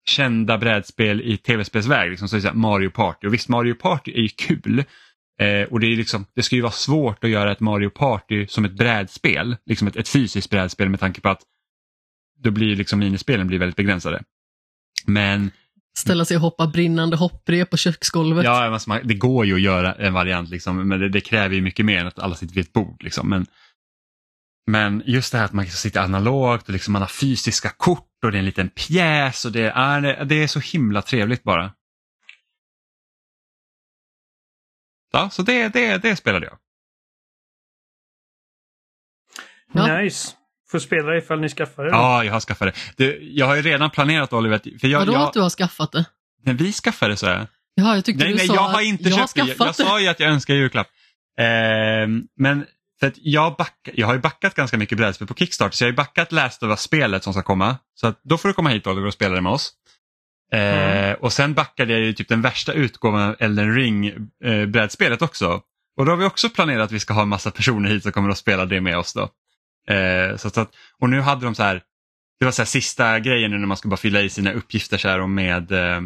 [0.06, 3.28] kända brädspel i tv-spelsväg, liksom, så så här Mario Party.
[3.28, 4.84] Och visst, Mario Party är ju kul.
[5.40, 8.48] Eh, och det, är liksom, det ska ju vara svårt att göra ett Mario Party
[8.48, 11.42] som ett brädspel, liksom ett, ett fysiskt brädspel med tanke på att
[12.40, 14.24] då blir liksom minispelen blir väldigt begränsade.
[15.06, 15.52] Men
[15.98, 18.46] Ställa sig och hoppa brinnande hopprep på köksgolvet.
[18.46, 21.56] Ja, alltså man, det går ju att göra en variant, liksom, men det, det, kräver
[21.56, 23.04] ju mycket mer än att alla sitter vid ett bord.
[23.04, 23.30] Liksom.
[23.30, 23.46] Men,
[24.72, 28.32] men just det här att man sitter analogt och liksom man har fysiska kort och
[28.32, 31.74] det är en liten pjäs och det är, det är så himla trevligt bara.
[35.12, 36.58] Ja, så det, det, det spelade jag.
[39.74, 39.98] Ja.
[39.98, 40.36] Nice.
[40.74, 41.90] Får spela det ifall ni skaffar det.
[41.90, 43.06] Ja, jag har skaffat det.
[43.06, 43.18] det.
[43.22, 44.60] Jag har ju redan planerat Oliver.
[44.80, 46.06] För jag, Vadå jag, att du har skaffat det?
[46.44, 49.10] När vi skaffade så är Jaha, jag tyckte nej, du nej, sa jag har inte
[49.10, 49.56] jag köpt har det.
[49.60, 50.88] Jag, jag sa ju att jag önskar julklapp.
[51.40, 51.46] Eh,
[52.38, 52.66] men
[53.00, 55.88] för att jag, back, jag har ju backat ganska mycket brädspel på Kickstarter så jag
[55.88, 57.78] har ju backat Last of Us-spelet som ska komma.
[57.96, 59.72] Så att då får du komma hit Oliver och spela det med oss.
[60.54, 61.18] Eh, mm.
[61.22, 64.08] Och sen backade jag ju typ den värsta utgåvan av Elden Ring
[64.44, 65.62] eh, brädspelet också.
[65.98, 68.12] Och då har vi också planerat att vi ska ha en massa personer hit som
[68.12, 69.30] kommer att spela det med oss då.
[69.88, 71.82] Eh, så att, och nu hade de så här,
[72.40, 74.98] det var så här sista grejen nu när man ska bara fylla i sina uppgifter
[74.98, 76.02] så här och med eh,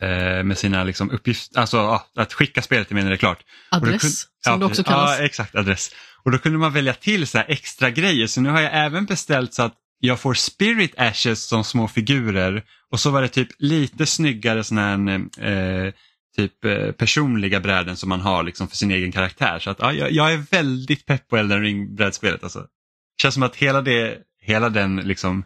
[0.00, 3.18] eh med sina liksom uppgifter, alltså ja, att skicka spelet till mig när det är
[3.18, 3.44] klart.
[3.70, 5.18] Adress, kunde, som ja, det också kallas.
[5.18, 5.94] Ja, exakt, adress.
[6.22, 9.54] Och då kunde man välja till så extra grejer så nu har jag även beställt
[9.54, 14.06] så att jag får spirit ashes som små figurer och så var det typ lite
[14.06, 15.08] snyggare sån här
[15.40, 15.92] eh,
[16.36, 19.58] typ eh, personliga bräden som man har liksom för sin egen karaktär.
[19.58, 22.42] Så att, ja, jag, är väldigt pepp på Elden Ring-brädspelet.
[22.42, 22.58] Alltså.
[22.58, 25.44] Det känns som att hela, det, hela den liksom,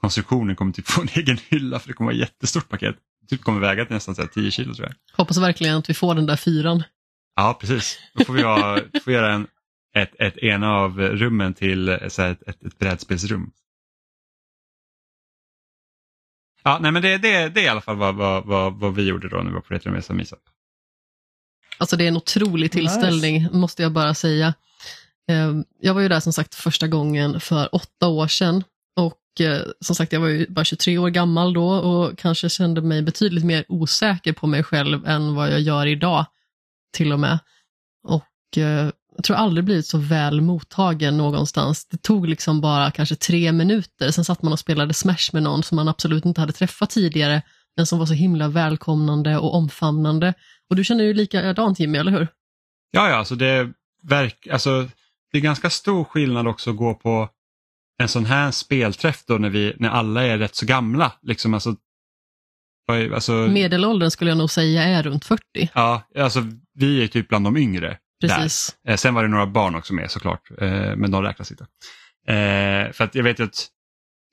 [0.00, 2.96] konstruktionen kommer typ få en egen hylla för det kommer vara ett jättestort paket.
[3.30, 5.16] Typ kommer väga till nästan så 10 kilo tror jag.
[5.16, 6.82] Hoppas verkligen att vi får den där fyran.
[7.36, 7.98] Ja, precis.
[8.14, 9.46] Då får vi, ha, får göra en,
[9.94, 13.50] ett, ett ena av rummen till eh, så här, ett, ett, ett brädspelsrum.
[16.68, 19.02] Ja, nej men det, det, det är i alla fall vad, vad, vad, vad vi
[19.02, 20.38] gjorde då när vi var på Retromesa Meetup.
[21.78, 23.56] Alltså det är en otrolig tillställning, nice.
[23.56, 24.54] måste jag bara säga.
[25.28, 28.64] Ehm, jag var ju där som sagt första gången för åtta år sedan
[28.96, 32.80] och eh, som sagt jag var ju bara 23 år gammal då och kanske kände
[32.80, 36.26] mig betydligt mer osäker på mig själv än vad jag gör idag
[36.92, 37.38] till och med.
[38.02, 41.88] Och eh, jag tror aldrig blivit så väl mottagen någonstans.
[41.88, 45.62] Det tog liksom bara kanske tre minuter, sen satt man och spelade Smash med någon
[45.62, 47.42] som man absolut inte hade träffat tidigare,
[47.76, 50.34] men som var så himla välkomnande och omfamnande.
[50.70, 52.28] Och du känner ju likadant Jimmy, eller hur?
[52.90, 54.88] Ja, ja, alltså det, verk, alltså,
[55.32, 57.28] det är ganska stor skillnad också att gå på
[57.98, 61.12] en sån här spelträff då när, vi, när alla är rätt så gamla.
[61.22, 61.76] Liksom, alltså,
[63.14, 65.42] alltså, Medelåldern skulle jag nog säga är runt 40.
[65.74, 67.98] Ja, alltså vi är typ bland de yngre.
[68.20, 68.76] Precis.
[68.84, 68.92] Där.
[68.92, 71.66] Eh, sen var det några barn också med såklart, eh, men de räknas inte.
[72.26, 73.68] Eh, för att jag vet att,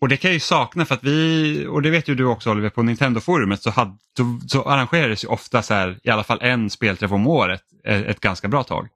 [0.02, 2.52] och det kan jag ju sakna för att vi, och det vet ju du också
[2.52, 6.40] Oliver, på Nintendo-forumet så, hade, så, så arrangerades ju ofta så här, i alla fall
[6.42, 8.88] en spelträff om året ett, ett ganska bra tag.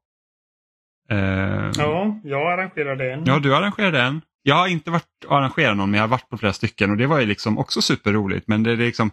[1.78, 3.24] Ja, jag arrangerade en.
[3.26, 4.22] Ja, du arrangerade en.
[4.44, 7.08] Jag har inte varit arrangerat någon men jag har varit på flera stycken och det
[7.08, 9.12] var ju liksom också superroligt men det är liksom,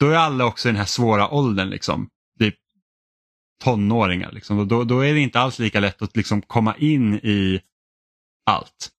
[0.00, 2.08] då är alla också i den här svåra åldern liksom
[3.60, 4.32] tonåringar.
[4.32, 4.68] Liksom.
[4.68, 7.60] Då, då är det inte alls lika lätt att liksom komma in i
[8.46, 8.90] allt.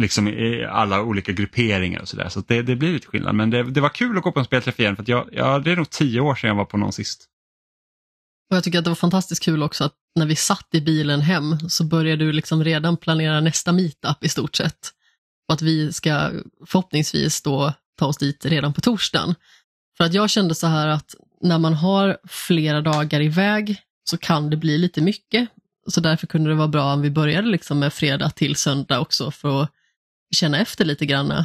[0.00, 2.28] Liksom i alla olika grupperingar och sådär.
[2.28, 3.34] Så, så det, det blir lite skillnad.
[3.34, 5.72] Men det, det var kul att gå på en spelträff igen för att jag, det
[5.72, 7.26] är nog tio år sedan jag var på någon sist.
[8.50, 11.20] Och Jag tycker att det var fantastiskt kul också att när vi satt i bilen
[11.20, 14.90] hem så började du liksom redan planera nästa meetup i stort sett.
[15.48, 16.30] Och att vi ska
[16.66, 19.34] förhoppningsvis då ta oss dit redan på torsdagen.
[19.96, 24.50] För att jag kände så här att när man har flera dagar iväg så kan
[24.50, 25.48] det bli lite mycket.
[25.86, 29.30] Så därför kunde det vara bra om vi började liksom med fredag till söndag också
[29.30, 29.70] för att
[30.34, 31.44] känna efter lite grann.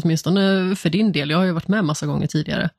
[0.00, 2.70] Åtminstone för din del, jag har ju varit med massa gånger tidigare.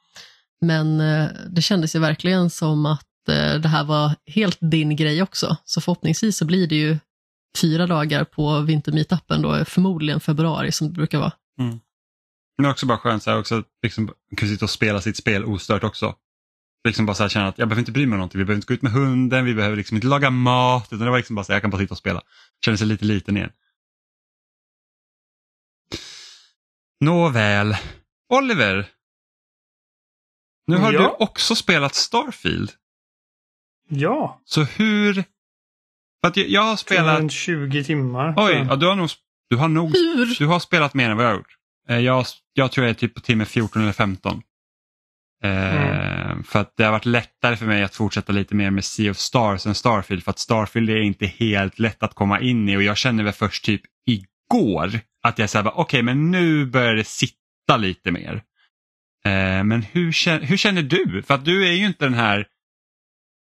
[0.61, 5.23] Men eh, det kändes ju verkligen som att eh, det här var helt din grej
[5.23, 5.57] också.
[5.65, 6.97] Så förhoppningsvis så blir det ju
[7.57, 11.31] fyra dagar på vintermeetupen då, förmodligen februari som det brukar vara.
[11.59, 11.79] Mm.
[12.57, 15.17] Men det är också bara skönt så här också, liksom, kunna sitta och spela sitt
[15.17, 16.15] spel ostört också
[16.89, 18.39] liksom bara så här känna att jag behöver inte bry mig om någonting.
[18.39, 20.87] Vi behöver inte gå ut med hunden, vi behöver liksom inte laga mat.
[20.93, 22.21] Utan det var liksom bara så här, jag kan bara sitta och spela.
[22.65, 23.49] Känner sig lite liten igen.
[26.99, 27.75] Nåväl.
[28.29, 28.87] Oliver.
[30.67, 30.99] Nu har Ja.
[31.01, 32.71] du också spelat Starfield.
[33.89, 35.13] Ja, Så hur...
[35.13, 37.19] För att jag, jag har spelat...
[37.19, 38.33] runt 20 timmar.
[38.37, 39.09] Oj, ja, du har nog,
[39.49, 40.35] du har nog Hur?
[40.39, 41.57] du har spelat mer än vad jag har gjort.
[41.89, 44.41] Eh, Jag, jag tror jag är typ på timme 14 eller 15.
[45.43, 49.11] Eh, För att det har varit lättare för mig att fortsätta lite mer med Sea
[49.11, 50.23] of Stars än Starfield.
[50.23, 53.33] För att Starfield är inte helt lätt att komma in i och jag kände väl
[53.33, 58.43] först typ igår att jag säger okej men nu börjar det sitta lite mer.
[59.25, 61.23] Eh, Men hur, kä- hur känner du?
[61.23, 62.47] För att du är ju inte den här,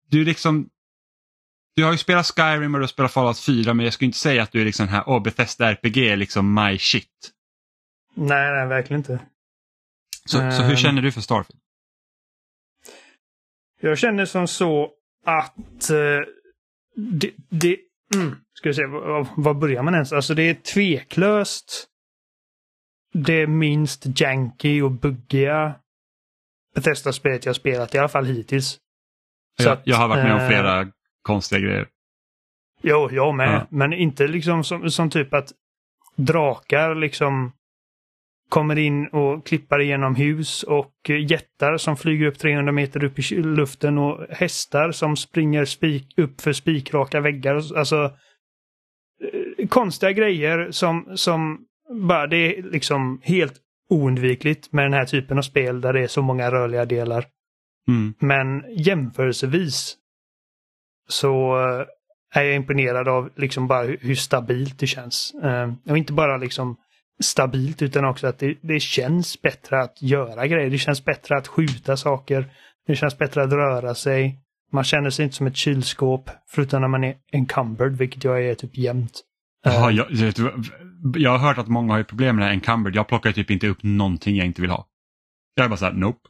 [0.09, 0.69] du är liksom
[1.77, 4.19] du har ju spelat Skyrim och du har spelat Fallout 4 men jag skulle inte
[4.19, 7.31] säga att du är liksom den här, åh Bethesda RPG är liksom my shit.
[8.15, 9.19] Nej, nej, verkligen inte.
[10.25, 10.77] Så, så hur Ehm.
[10.77, 11.61] känner du för Starfield?
[13.81, 14.91] Jag känner som så
[15.25, 16.21] att eh,
[16.97, 17.77] det, det
[18.15, 20.13] mm, ska vi se, var, var börjar man ens?
[20.13, 21.87] Alltså det är tveklöst
[23.13, 25.75] det minst janky och buggiga
[26.75, 28.79] Bethesda-spelet jag spelat, i alla fall hittills.
[29.61, 30.87] Så Jag, att, jag har varit med om eh, flera
[31.23, 31.89] konstiga grejer.
[32.83, 33.55] Jo, jag med.
[33.55, 33.67] Ja.
[33.71, 35.53] Men inte liksom som, som typ att
[36.17, 37.53] drakar liksom
[38.51, 43.35] kommer in och klippar igenom hus och jättar som flyger upp 300 meter upp i
[43.35, 47.55] luften och hästar som springer spik, upp för spikraka väggar.
[47.55, 48.05] Alltså
[49.59, 51.59] eh, konstiga grejer som, som
[52.09, 53.55] bara det är liksom helt
[53.91, 57.25] oundvikligt med den här typen av spel där det är så många rörliga delar.
[57.89, 58.15] Mm.
[58.19, 59.97] Men jämförelsevis
[61.09, 61.87] så eh,
[62.35, 65.35] är jag imponerad av liksom bara hur, hur stabilt det känns.
[65.43, 66.77] Eh, och inte bara liksom
[67.21, 70.71] stabilt utan också att det, det känns bättre att göra grejer.
[70.71, 72.53] Det känns bättre att skjuta saker.
[72.87, 74.39] Det känns bättre att röra sig.
[74.73, 78.55] Man känner sig inte som ett kylskåp förutom när man är encumbered, vilket jag är
[78.55, 79.21] typ jämt.
[79.67, 80.67] Eh, Jaha, jag, du vad?
[81.17, 82.97] jag har hört att många har problem med det här encumbered.
[82.97, 84.87] Jag plockar typ inte upp någonting jag inte vill ha.
[85.55, 86.29] Jag är bara såhär, nope.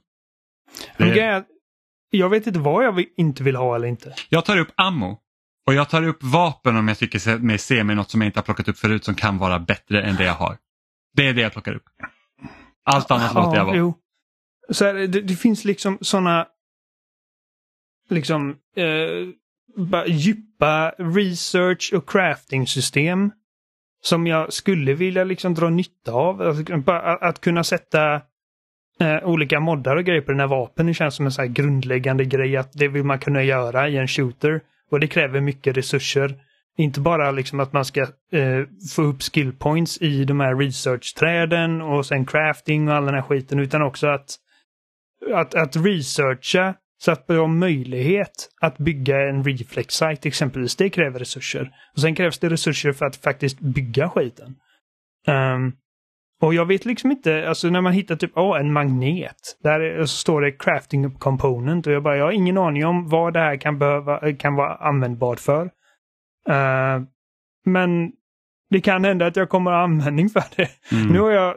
[0.97, 1.45] men Det,
[2.11, 4.15] jag vet inte vad jag inte vill ha eller inte.
[4.29, 5.19] jag tar upp ammo.
[5.67, 8.39] Och jag tar upp vapen om jag tycker mig se med något som jag inte
[8.39, 10.57] har plockat upp förut som kan vara bättre än det jag har.
[11.13, 11.85] Det är det jag plockar upp.
[12.85, 13.77] Allt annat låter jag vara.
[13.77, 13.95] Jo.
[14.71, 16.47] Så här, det, det finns liksom sådana
[18.09, 23.31] liksom eh, djupa research och crafting system
[24.03, 26.43] som jag skulle vilja liksom dra nytta av.
[26.43, 26.89] Att,
[27.23, 28.15] att kunna sätta
[29.01, 30.87] eh, olika moddar och grejer på dina vapen.
[30.87, 33.97] Det känns som en så här grundläggande grej att det vill man kunna göra i
[33.97, 34.61] en shooter.
[34.91, 36.35] Och det kräver mycket resurser.
[36.81, 38.01] Inte bara liksom att man ska
[38.33, 38.65] eh,
[38.95, 43.23] få upp skill points i de här research-träden och sen crafting och all den här
[43.23, 44.37] skiten utan också att,
[45.35, 50.77] att, att researcha så att du har möjlighet att bygga en reflex-site exempelvis.
[50.77, 51.71] Det kräver resurser.
[51.95, 54.55] Och sen krävs det resurser för att faktiskt bygga skiten.
[55.29, 55.73] Um,
[56.43, 59.59] och jag vet liksom inte, alltså när man hittar typ, oh, en magnet.
[59.63, 63.41] Där står det crafting component och jag bara, jag har ingen aning om vad det
[63.41, 65.71] här kan behöva, kan vara användbart för.
[66.49, 67.03] Eh,
[67.67, 68.13] men
[68.71, 70.69] det kan hända att jag kommer ha användning för det.
[70.93, 71.13] Mm.
[71.13, 71.57] Nu har jag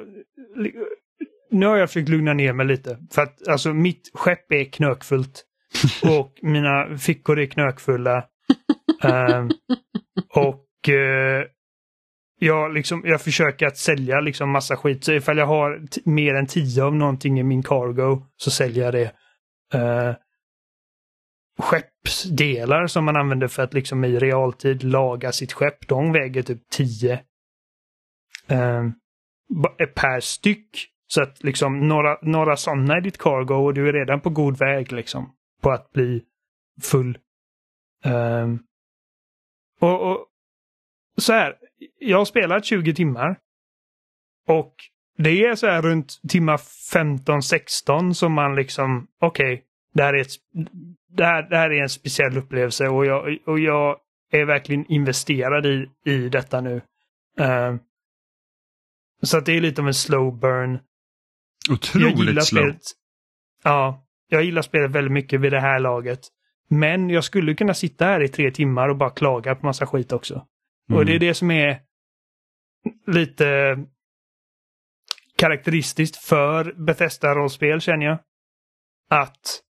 [1.51, 2.97] nu har jag försökt lugna ner mig lite.
[3.11, 5.45] För att alltså mitt skepp är knökfullt.
[6.19, 8.23] Och mina fickor är knökfulla.
[9.03, 9.49] Ehm,
[10.29, 11.43] och eh,
[12.39, 15.03] jag, liksom, jag försöker att sälja liksom massa skit.
[15.03, 18.93] Så ifall jag har mer än tio av någonting i min cargo så säljer jag
[18.93, 19.11] det.
[19.75, 20.15] Uh,
[21.59, 26.69] skeppsdelar som man använder för att liksom i realtid laga sitt skepp, de väger typ
[26.69, 27.23] 10
[28.47, 28.89] eh, eh,
[29.95, 30.89] per styck.
[31.07, 34.57] Så att liksom några, några sådana i ditt cargo och du är redan på god
[34.57, 36.23] väg liksom på att bli
[36.81, 37.17] full.
[38.05, 38.47] Eh,
[39.79, 40.27] och, och
[41.17, 41.55] så här,
[41.99, 43.39] jag har spelat 20 timmar.
[44.47, 44.75] Och
[45.17, 49.63] det är så här runt timmar 15-16 som man liksom, okej,
[49.93, 50.67] det, här är ett-
[51.09, 53.97] det, här, det här är en speciell upplevelse och jag, och jag
[54.31, 56.81] är verkligen investerad i, i detta nu.
[57.39, 57.79] Ehm,
[59.23, 60.79] så att det är lite av en slow burn.
[61.69, 62.61] jag gillar Otroligt slow.
[62.61, 62.81] spelet.
[63.63, 66.19] Ja, jag gillar spelet väldigt mycket vid det här laget.
[66.69, 70.11] Men jag skulle kunna sitta här i tre timmar och bara klaga på massa skit
[70.11, 70.35] också.
[70.89, 71.05] Och Mm.
[71.05, 71.79] det är det som är
[73.07, 73.77] lite
[75.37, 78.17] karaktäristiskt för Bethesda-rollspel känner jag.
[79.09, 79.61] Att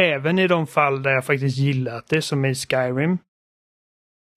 [0.00, 3.18] även i de fall där jag faktiskt gillat det, som i Skyrim,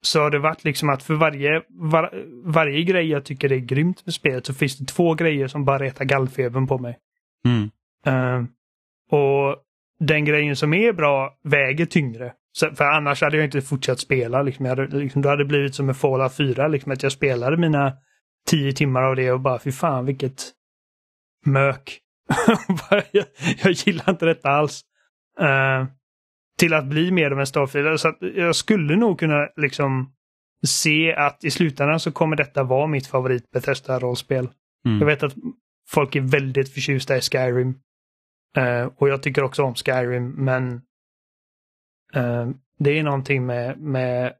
[0.01, 4.05] så har det varit liksom att för varje, var, varje grej jag tycker är grymt
[4.05, 6.97] med spelet så finns det två grejer som bara retar gallfebern på mig.
[7.45, 7.71] Mm.
[8.05, 8.45] Eh,
[9.11, 9.57] och
[9.99, 12.33] den grejen som är bra väger tyngre.
[12.51, 14.41] Så, för annars hade jag inte fortsatt spela.
[14.41, 14.65] Liksom.
[14.65, 16.67] Jag hade, liksom, då hade det blivit som en Fallout 4.
[16.67, 17.93] Liksom, att jag spelade mina
[18.47, 20.51] tio timmar av det och bara fy fan vilket
[21.45, 21.99] mök.
[23.11, 23.25] jag,
[23.63, 24.81] jag gillar inte detta alls.
[25.41, 25.87] Uh,
[26.59, 27.99] till att bli mer av en Starfield.
[27.99, 30.13] Så jag skulle nog kunna liksom
[30.65, 34.49] se att i slutändan så kommer detta vara mitt favorit Bethesda-rollspel.
[34.85, 34.99] Mm.
[34.99, 35.33] Jag vet att
[35.89, 37.79] folk är väldigt förtjusta i Skyrim.
[38.57, 40.73] Uh, och jag tycker också om Skyrim, men
[42.15, 44.33] uh, det är någonting med, med,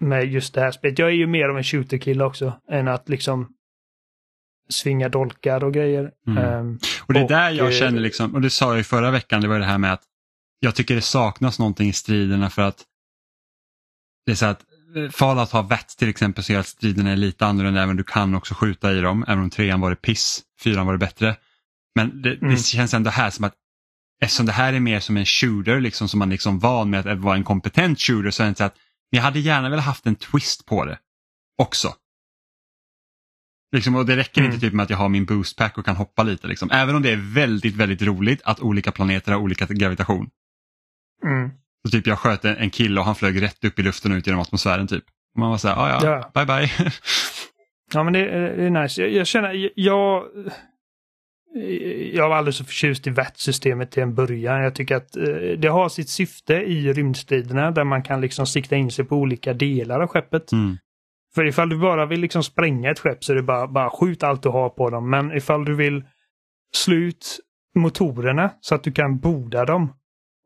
[0.00, 0.98] med just det här spelet.
[0.98, 3.54] Jag är ju mer av en shooter-kille också, än att liksom
[4.68, 6.10] svinga dolkar och grejer.
[6.26, 6.44] Mm.
[6.60, 9.40] Um, och det är där jag känner, liksom, och det sa jag i förra veckan,
[9.40, 10.02] det var det här med att
[10.60, 12.84] jag tycker det saknas någonting i striderna för att
[14.26, 14.64] det är så att
[14.96, 18.04] eh, Fallout har vett till exempel så gör att striderna är lite annorlunda även du
[18.04, 19.24] kan också skjuta i dem.
[19.28, 21.36] Även om trean var det piss, fyran var det bättre.
[21.94, 22.54] Men det, mm.
[22.54, 23.54] det känns ändå här som att
[24.20, 27.18] eftersom det här är mer som en shooter liksom som man liksom van med att
[27.18, 28.76] vara en kompetent shooter så är det inte så att
[29.10, 30.98] jag hade gärna velat haft en twist på det
[31.58, 31.94] också.
[33.72, 34.52] Liksom, och det räcker mm.
[34.52, 36.46] inte typ med att jag har min boostpack och kan hoppa lite.
[36.46, 36.70] Liksom.
[36.70, 40.30] Även om det är väldigt, väldigt roligt att olika planeter har olika gravitation.
[41.24, 41.50] Mm.
[41.84, 44.26] Så typ jag sköt en kille och han flög rätt upp i luften och ut
[44.26, 45.04] genom atmosfären typ.
[45.34, 46.70] Och man var så här, ah, ja, ja, bye bye.
[47.92, 48.24] ja men det,
[48.56, 49.02] det är nice.
[49.02, 50.24] Jag, jag känner, jag,
[52.12, 54.62] jag var alldeles så förtjust i VAT-systemet till en början.
[54.62, 55.24] Jag tycker att eh,
[55.58, 59.54] det har sitt syfte i rymdstriderna där man kan liksom sikta in sig på olika
[59.54, 60.52] delar av skeppet.
[60.52, 60.78] Mm.
[61.38, 64.22] För ifall du bara vill liksom spränga ett skepp så är det bara, bara skjut
[64.22, 65.10] allt du har på dem.
[65.10, 66.04] Men ifall du vill
[66.74, 67.40] slå ut
[67.74, 69.92] motorerna så att du kan borda dem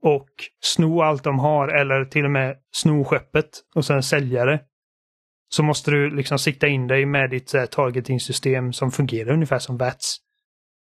[0.02, 0.28] och
[0.64, 4.60] sno allt de har eller till och med sno skeppet och sen sälja det.
[5.48, 9.76] Så måste du liksom sikta in dig med ditt uh, targeting-system som fungerar ungefär som
[9.76, 10.16] VATS.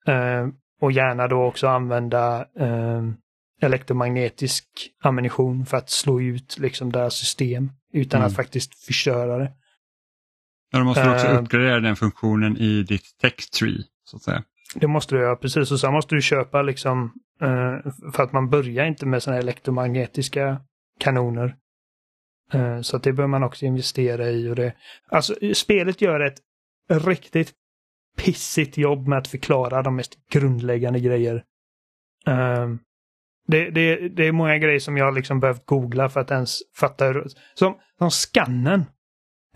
[0.09, 0.49] Uh,
[0.81, 3.13] och gärna då också använda uh,
[3.61, 4.65] elektromagnetisk
[5.03, 8.27] ammunition för att slå ut liksom deras system utan mm.
[8.27, 9.53] att faktiskt förstöra det.
[10.73, 14.43] Ja, då måste du också uppgradera den funktionen i ditt tech tree, så att säga.
[14.75, 15.73] Det måste du göra, precis.
[15.73, 17.13] Och sen måste du köpa liksom,
[17.43, 20.61] uh, för att man börjar inte med sådana elektromagnetiska
[21.01, 21.57] kanoner.
[22.55, 24.49] Uh, så det bör man också investera i.
[24.49, 24.75] Och det,
[25.09, 26.39] alltså, spelet gör ett
[26.89, 27.53] riktigt
[28.17, 31.45] pissigt jobb med att förklara de mest grundläggande grejer.
[33.47, 37.07] Det, det, det är många grejer som jag liksom behövt googla för att ens fatta
[37.07, 37.27] hur...
[37.55, 38.85] Som, som skannen.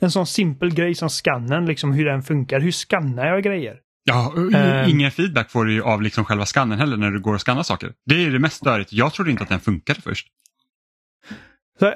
[0.01, 2.61] En sån simpel grej som skannen, liksom hur den funkar.
[2.61, 3.81] Hur skannar jag grejer?
[4.05, 7.35] Ja, uh, ingen feedback får du ju av liksom själva skannen heller när du går
[7.35, 7.93] och skannar saker.
[8.07, 8.93] Det är det mest störigt.
[8.93, 10.27] Jag trodde inte att den funkade först.
[11.79, 11.95] Så,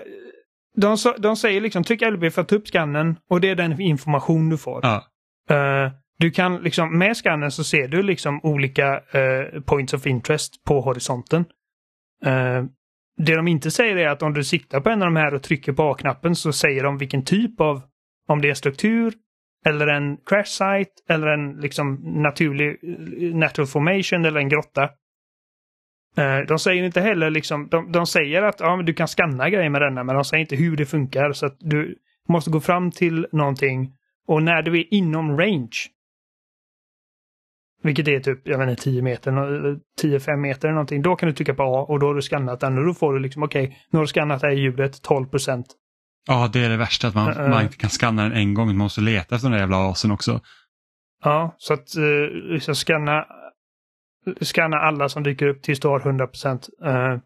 [0.77, 3.81] de, de säger liksom tryck LB för att ta upp skannen och det är den
[3.81, 4.81] information du får.
[4.83, 5.07] Ja.
[5.51, 10.65] Uh, du kan liksom, med skannen så ser du liksom olika uh, points of interest
[10.65, 11.45] på horisonten.
[12.27, 12.65] Uh,
[13.17, 15.43] det de inte säger är att om du siktar på en av de här och
[15.43, 17.83] trycker på A-knappen så säger de vilken typ av,
[18.31, 19.15] om det är struktur
[19.67, 24.83] eller en crash site eller en liksom naturlig eh, natural formation eller en grotta.
[26.17, 29.51] Eh, de säger inte heller liksom, de, de säger att ja, men du kan skanna
[29.51, 31.97] grejer med denna men de säger inte hur det funkar så att du
[32.29, 33.93] måste gå fram till någonting
[34.27, 35.79] och när du är inom range
[37.83, 39.33] vilket är typ, jag vet inte, 10 meter,
[40.03, 41.03] 10-5 eh, meter eller någonting.
[41.03, 43.13] Då kan du trycka på A och då har du skannat den och då får
[43.13, 45.67] du liksom, okej, okay, nu har du skannat det här ljudet 12 procent.
[46.27, 48.67] Ja, det är det värsta att man, uh, man inte kan skanna den en gång,
[48.67, 50.41] man måste leta efter den där jävla asen också.
[51.25, 53.27] Ja, så att uh, liksom skanna,
[54.41, 56.69] skanna alla som dyker upp tills du har 100 procent.
[56.87, 57.19] Uh,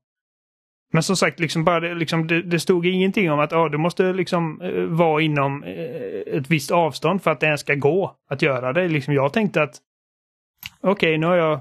[0.93, 3.79] men som sagt, liksom bara det, liksom, det, det stod ingenting om att oh, du
[3.79, 5.65] måste liksom vara inom
[6.27, 8.89] ett visst avstånd för att det ens ska gå att göra det.
[8.89, 9.81] Liksom, jag tänkte att
[10.81, 11.61] okej, okay, nu har jag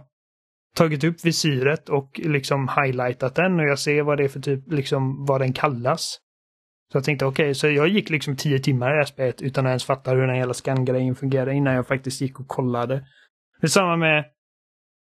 [0.75, 4.71] tagit upp visiret och liksom highlightat den och jag ser vad det är för typ,
[4.71, 6.19] liksom vad den kallas.
[6.93, 9.41] Så jag tänkte okej, okay, så jag gick liksom tio timmar i det här spelet
[9.41, 12.95] utan att ens fatta hur den hela scan-grejen fungerar innan jag faktiskt gick och kollade.
[13.61, 14.25] Det är samma med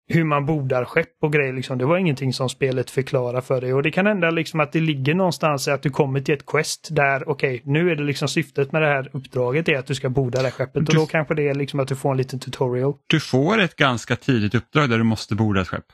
[0.08, 1.54] hur man bordar skepp och grejer.
[1.54, 1.78] Liksom.
[1.78, 3.74] Det var ingenting som spelet förklarar för dig.
[3.74, 6.88] Och det kan hända liksom att det ligger någonstans att du kommer till ett quest
[6.92, 9.96] där, okej, okay, nu är det liksom syftet med det här uppdraget är att du
[9.96, 10.86] ska borda det här skeppet.
[10.86, 12.94] Du, och då kanske det är liksom att du får en liten tutorial.
[13.08, 15.86] Du får ett ganska tidigt uppdrag där du måste borda ett skepp.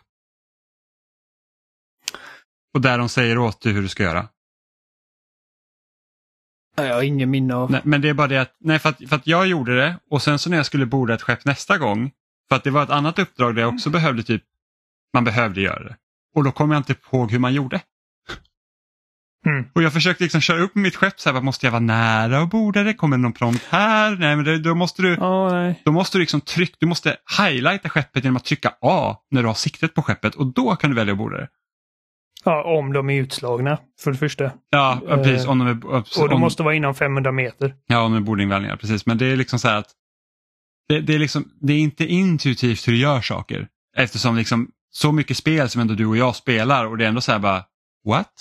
[2.73, 4.27] Och där de säger åt dig hur du ska göra.
[6.75, 7.71] Jag har ingen minne av.
[7.71, 9.95] Nej, men det är bara det att, nej, för att, för att jag gjorde det
[10.09, 12.11] och sen så när jag skulle borda ett skepp nästa gång
[12.49, 14.43] för att det var ett annat uppdrag där jag också behövde typ,
[15.13, 15.95] man behövde göra det.
[16.35, 17.81] Och då kom jag inte ihåg hur man gjorde.
[19.45, 19.65] Mm.
[19.73, 22.47] Och jag försökte liksom köra upp mitt skepp, så här, måste jag vara nära och
[22.47, 22.93] borda det?
[22.93, 24.15] Kommer någon prompt här?
[24.15, 27.89] Nej, men det, då måste du, oh, då måste du liksom trycka, du måste highlighta
[27.89, 30.95] skeppet genom att trycka A när du har siktet på skeppet och då kan du
[30.95, 31.47] välja att borda det.
[32.43, 34.51] Ja, om de är utslagna för det första.
[34.69, 35.47] Ja, precis.
[35.47, 35.85] Om de är,
[36.21, 37.75] och de måste vara inom 500 meter.
[37.87, 39.05] Ja, om de är bordinvändningar, precis.
[39.05, 39.91] Men det är liksom så här att
[40.87, 43.67] det, det, är liksom, det är inte intuitivt hur du gör saker.
[43.97, 47.21] Eftersom liksom så mycket spel som ändå du och jag spelar och det är ändå
[47.21, 47.63] så här bara,
[48.05, 48.31] what?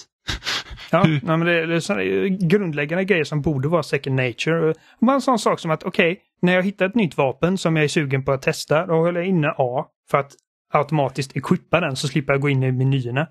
[0.91, 4.75] Ja, men det, det är sådana grundläggande grejer som borde vara second nature.
[5.01, 7.77] Bara en sån sak som att okej, okay, när jag hittar ett nytt vapen som
[7.77, 10.33] jag är sugen på att testa, då håller jag inne A för att
[10.73, 13.27] automatiskt equippa den så slipper jag gå in i menyerna.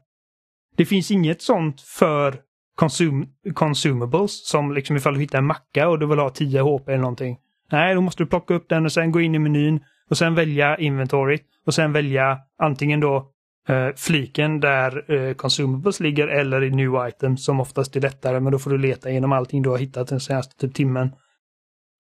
[0.78, 2.36] Det finns inget sånt för
[2.76, 6.88] consum consumables som liksom ifall du hittar en macka och du vill ha 10 HP
[6.88, 7.38] eller någonting.
[7.72, 10.36] Nej, då måste du plocka upp den och sen gå in i menyn och sen
[10.36, 13.32] välja inventory och sen välja antingen då
[13.70, 18.52] eh, fliken där eh, consumables ligger eller i new items som oftast är lättare men
[18.52, 21.12] då får du leta igenom allting du har hittat den senaste typ timmen.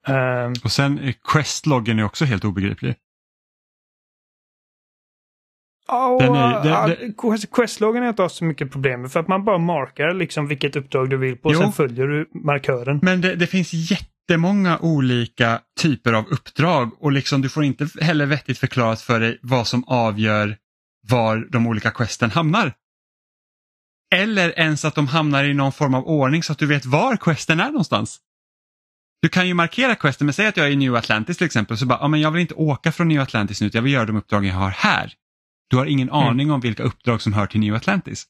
[0.08, 2.96] Um, och sen eh, questloggen är också helt obegriplig.
[5.88, 7.48] Ja, den är, den, den...
[7.52, 11.10] Questloggen är inte så mycket problem med för att man bara markar liksom vilket uppdrag
[11.10, 13.00] du vill på och sen följer du markören.
[13.02, 18.26] Men det, det finns jättemånga olika typer av uppdrag och liksom du får inte heller
[18.26, 20.58] vettigt förklarat för dig vad som avgör
[21.08, 22.74] var de olika questen hamnar.
[24.16, 27.18] Eller ens att de hamnar i någon form av ordning så att du vet var
[27.18, 28.20] questen är någonstans.
[29.22, 31.78] Du kan ju markera questen, men säg att jag är i New Atlantis till exempel,
[31.78, 34.06] så bara, ja, men jag vill inte åka från New Atlantis nu, jag vill göra
[34.06, 35.14] de uppdrag jag har här.
[35.72, 36.22] Du har ingen mm.
[36.22, 38.26] aning om vilka uppdrag som hör till New Atlantis.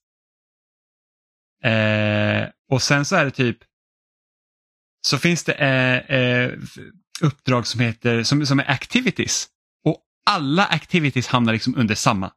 [1.64, 3.58] Eh, och sen så är det typ,
[5.08, 6.52] så finns det eh, eh,
[7.22, 9.48] uppdrag som heter, som, som är activities.
[9.86, 12.32] Och alla activities hamnar liksom under samma.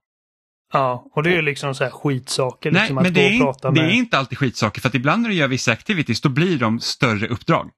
[0.73, 2.73] Ja, och det är ju liksom så här skitsaker.
[2.73, 5.29] Nej, liksom men det är, in, det är inte alltid skitsaker för att ibland när
[5.29, 7.71] du gör vissa activities då blir de större uppdrag.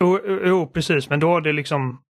[0.00, 2.04] Jo, jo precis, men då är det liksom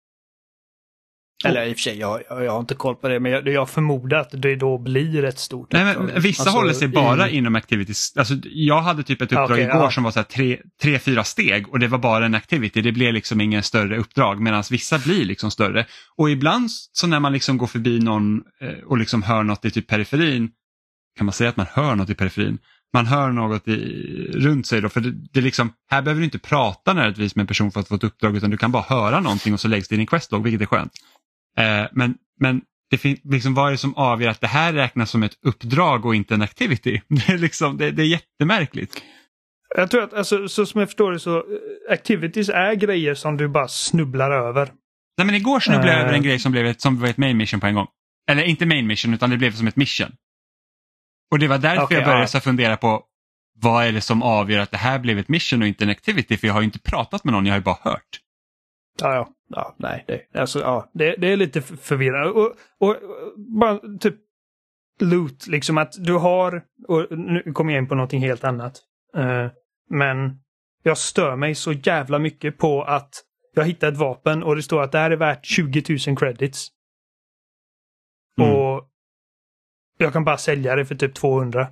[1.45, 3.70] eller i och för sig, jag, jag har inte koll på det, men jag, jag
[3.70, 7.36] förmodar att det då blir ett stort Nej, men Vissa alltså, håller sig bara i...
[7.36, 8.12] inom activities.
[8.16, 9.91] Alltså, jag hade typ ett uppdrag okay, igår ja.
[9.91, 12.82] som var så tre, tre, fyra steg och det var bara en activity.
[12.82, 15.86] Det blev liksom ingen större uppdrag medan vissa blir liksom större.
[16.16, 19.70] Och ibland så när man liksom går förbi någon eh, och liksom hör något i
[19.70, 20.51] typ periferin,
[21.16, 22.59] kan man säga att man hör något i periferin?
[22.93, 23.76] Man hör något i,
[24.34, 27.47] runt sig då, för det, det liksom, här behöver du inte prata nödvändigtvis med en
[27.47, 29.88] person för att få ett uppdrag utan du kan bara höra någonting och så läggs
[29.88, 30.93] det in i questlog, vilket är skönt.
[31.59, 35.22] Eh, men men det liksom, vad är det som avgör att det här räknas som
[35.22, 37.01] ett uppdrag och inte en activity?
[37.09, 39.03] Det är, liksom, det, det är jättemärkligt.
[39.76, 41.42] Jag tror att, alltså, så som jag förstår det så, eh,
[41.92, 44.72] activities är grejer som du bara snubblar över.
[45.18, 46.05] Nej men igår snubblade jag uh...
[46.05, 47.86] över en grej som blev ett, som var ett main mission på en gång.
[48.30, 50.12] Eller inte main mission utan det blev som ett mission.
[51.30, 52.40] Och det var därför okay, jag började ja.
[52.40, 53.05] fundera på
[53.62, 56.36] vad är det som avgör att det här blev ett mission och inte en activity?
[56.36, 58.20] För jag har ju inte pratat med någon, jag har ju bara hört.
[59.01, 59.28] Ja, ja.
[59.49, 62.30] ja nej, det, alltså, ja, det, det är lite förvirrande.
[62.30, 62.97] Och, och,
[63.36, 64.16] bara typ
[65.01, 68.80] loot, liksom att du har, och nu kommer jag in på någonting helt annat.
[69.16, 69.47] Uh,
[69.91, 70.41] men
[70.82, 73.24] jag stör mig så jävla mycket på att
[73.55, 76.68] jag hittar ett vapen och det står att det här är värt 20 000 credits.
[78.38, 78.53] Mm.
[78.53, 78.88] Och
[79.99, 81.68] jag kan bara sälja det för typ 200.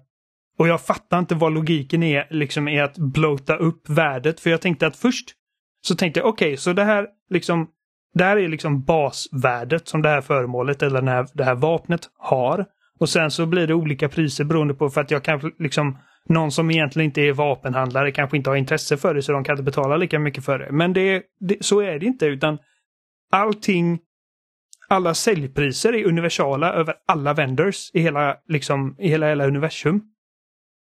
[0.59, 4.41] Och jag fattar inte vad logiken är liksom i att blota upp värdet.
[4.41, 5.35] För jag tänkte att först
[5.81, 7.69] så tänkte jag okej, okay, så det här liksom
[8.15, 12.11] det här är liksom basvärdet som det här föremålet eller det här, det här vapnet
[12.19, 12.67] har.
[13.01, 15.99] Och sen så blir det olika priser beroende på för att jag kan liksom
[16.29, 19.53] någon som egentligen inte är vapenhandlare kanske inte har intresse för det så de kan
[19.53, 20.73] inte betala lika mycket för det.
[20.73, 22.59] Men det, det, så är det inte utan
[23.33, 23.99] allting,
[24.89, 30.03] alla säljpriser är universala över alla vendors i hela, liksom, i hela, hela universum.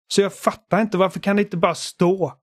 [0.07, 2.33] Så jag fattar inte varför kan det inte bara stå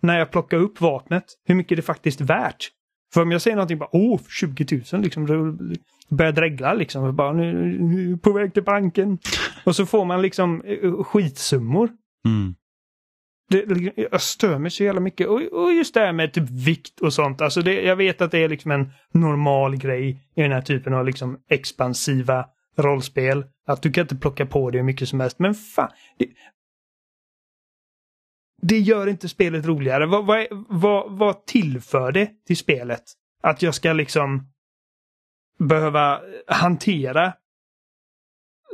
[0.00, 2.70] när jag plockar upp vapnet hur mycket det faktiskt är värt.
[3.14, 5.56] För om jag säger någonting bara åh, 20 000 liksom, då
[6.16, 7.16] börjar dregla liksom.
[7.16, 9.18] Bara, nu, nu på väg till banken.
[9.64, 11.90] Och så får man liksom uh, skitsummor.
[12.26, 12.54] Mm.
[13.50, 15.26] Det, jag stör mig så jävla mycket.
[15.28, 17.40] Och, och just det här med typ vikt och sånt.
[17.40, 20.94] Alltså det, jag vet att det är liksom en normal grej i den här typen
[20.94, 22.44] av liksom expansiva
[22.76, 23.44] rollspel.
[23.66, 25.38] Att du kan inte plocka på det hur mycket som helst.
[25.38, 26.26] Men fan, det,
[28.62, 30.06] det gör inte spelet roligare.
[30.06, 33.02] Vad, vad, vad, vad tillför det till spelet?
[33.42, 34.52] Att jag ska liksom
[35.58, 37.32] behöva hantera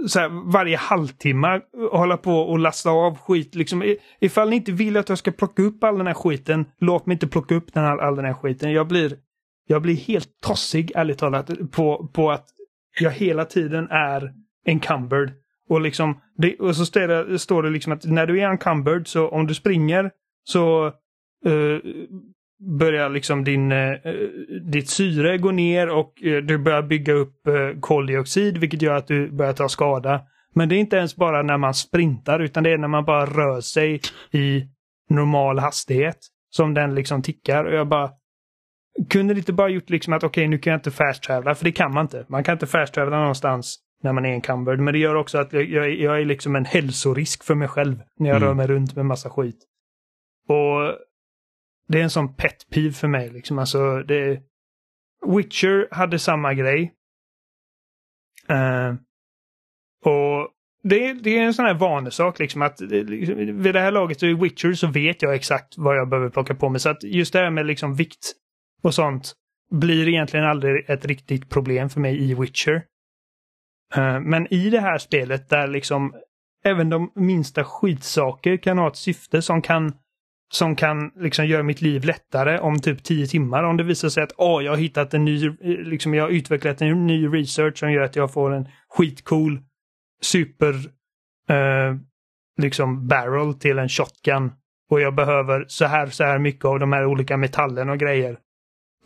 [0.07, 1.61] så här, varje halvtimme
[1.93, 3.55] hålla på och lasta av skit.
[3.55, 7.07] Liksom, ifall ni inte vill att jag ska plocka upp all den här skiten, låt
[7.07, 8.72] mig inte plocka upp den här, all den här skiten.
[8.72, 9.16] Jag blir,
[9.66, 12.49] jag blir helt tossig, ärligt talat, på, på att
[13.01, 14.34] jag hela tiden är
[14.66, 15.32] encumbered
[15.68, 19.06] och, liksom, det, och så står det, står det liksom att när du är encumbered
[19.06, 20.10] så om du springer
[20.44, 20.86] så
[21.46, 21.80] uh,
[22.78, 23.96] börjar liksom din, uh,
[24.62, 29.06] ditt syre gå ner och uh, du börjar bygga upp uh, koldioxid vilket gör att
[29.06, 30.20] du börjar ta skada.
[30.54, 33.26] Men det är inte ens bara när man sprintar utan det är när man bara
[33.26, 34.00] rör sig
[34.30, 34.64] i
[35.10, 36.18] normal hastighet
[36.50, 37.64] som den liksom tickar.
[37.64, 38.10] Och jag bara...
[39.10, 41.64] kunde det inte bara gjort liksom att okej, nu kan jag inte fast travela för
[41.64, 42.24] det kan man inte.
[42.28, 44.80] Man kan inte fast travela någonstans när man är encumbered.
[44.80, 48.03] Men det gör också att jag, jag, jag är liksom en hälsorisk för mig själv
[48.18, 48.49] när jag Mm.
[48.49, 49.59] rör mig runt med massa skit.
[50.49, 50.99] Och
[51.88, 53.30] det är en sån pet peeve för mig.
[53.30, 53.59] Liksom.
[53.59, 54.40] Alltså, det,
[55.26, 56.92] Witcher hade samma grej.
[58.49, 58.94] Eh,
[60.05, 60.49] och
[60.82, 64.22] det, det är en sån här vanesak liksom att det, liksom, vid det här laget
[64.22, 66.80] i Witcher så vet jag exakt vad jag behöver plocka på mig.
[66.80, 68.32] Så att just det här med liksom vikt
[68.82, 69.32] och sånt
[69.70, 72.82] blir egentligen aldrig ett riktigt problem för mig i Witcher.
[73.95, 76.14] Eh, men i det här spelet där liksom
[76.64, 79.93] även de minsta skitsaker kan ha ett syfte som kan
[80.53, 83.62] som kan liksom göra mitt liv lättare om typ 10 timmar.
[83.62, 86.82] Om det visar sig att åh, jag har hittat en ny, liksom jag har utvecklat
[86.82, 89.61] en ny research som gör att jag får en skitcool
[90.22, 90.74] super
[91.49, 91.97] eh,
[92.62, 94.53] liksom barrel till en shotgun.
[94.91, 98.39] Och jag behöver så här, så här mycket av de här olika metallerna och grejer.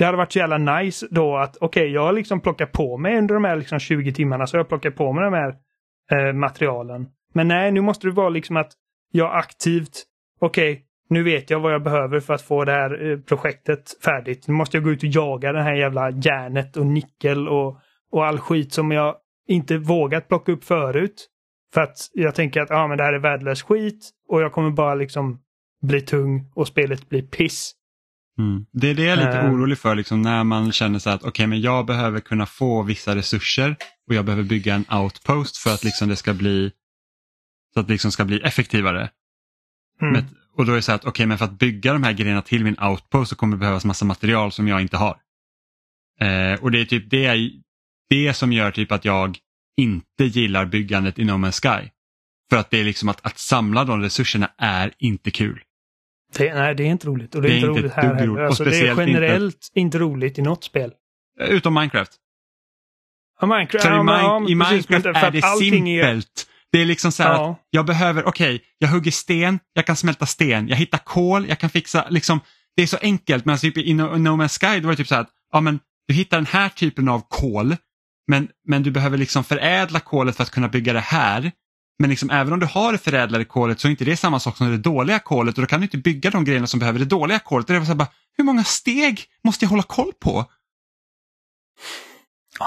[0.01, 3.19] Det hade varit så jävla nice då att okej, jag har liksom plockat på mig
[3.19, 5.55] under de här liksom 20 timmarna så jag har plockat på mig de här
[6.11, 7.07] eh, materialen.
[7.35, 8.73] Men nej, nu måste det vara liksom att
[9.13, 10.05] jag aktivt,
[10.41, 14.49] okej, nu vet jag vad jag behöver för att få det här eh, projektet färdigt.
[14.49, 17.79] Nu måste jag gå ut och jaga det här jävla järnet och nickel och,
[18.11, 19.17] och all skit som jag
[19.49, 21.29] inte vågat plocka upp förut.
[21.75, 24.71] För att jag tänker att ah, men det här är värdelös skit och jag kommer
[24.71, 25.41] bara liksom
[25.83, 27.77] bli tung och spelet blir piss.
[28.41, 28.67] Mm.
[28.73, 29.53] Det är det jag är lite Eh.
[29.53, 33.17] orolig för, liksom, när man känner så att okej, men jag behöver kunna få vissa
[33.17, 33.77] resurser
[34.09, 36.73] och jag behöver bygga en outpost för att liksom, det ska bli
[37.75, 39.11] så att det liksom ska bli effektivare.
[40.03, 40.13] Mm.
[40.13, 40.25] Men,
[40.57, 42.65] och då är det så att okej, men för att bygga de här grejerna till
[42.65, 45.17] min outpost så kommer det behövas massa material som jag inte har.
[46.21, 47.51] Eh, och det är typ det,
[48.09, 49.39] det som gör typ att jag
[49.77, 51.91] inte gillar byggandet i No Man's Sky.
[52.51, 55.61] För att det är liksom att, att samla de resurserna är inte kul.
[56.37, 57.35] Det, nej, det är inte roligt.
[57.35, 58.41] Och det är, Det är inte roligt här heller.
[58.41, 59.99] Alltså, det är speciellt inte- generellt inte...
[59.99, 60.93] roligt i något spel.
[61.41, 62.13] Utom Minecraft.
[63.41, 66.47] Ja, Minecraft, ja, Min- ja, i precis, Minecraft är det allting är- simpelt.
[66.73, 67.51] Det är liksom så här Ja.
[67.51, 71.59] att jag behöver, okej, jag hugger sten, jag kan smälta sten, jag hittar kol, jag
[71.59, 72.41] kan fixa, liksom,
[72.77, 73.45] det är så enkelt.
[73.45, 75.61] Men typ i No, no Man's Sky då var det typ så här att, ja
[75.61, 77.77] men du hittar den här typen av kol,
[78.27, 81.53] men, men du behöver liksom förädla kolet för att kunna bygga det här.
[82.01, 84.57] Men liksom, även om du har det förädlade kolet så är inte det samma sak
[84.57, 87.05] som det dåliga kolet och då kan du inte bygga de grejerna som behöver det
[87.05, 87.67] dåliga kolet.
[87.67, 90.45] Det så här bara, hur många steg måste jag hålla koll på?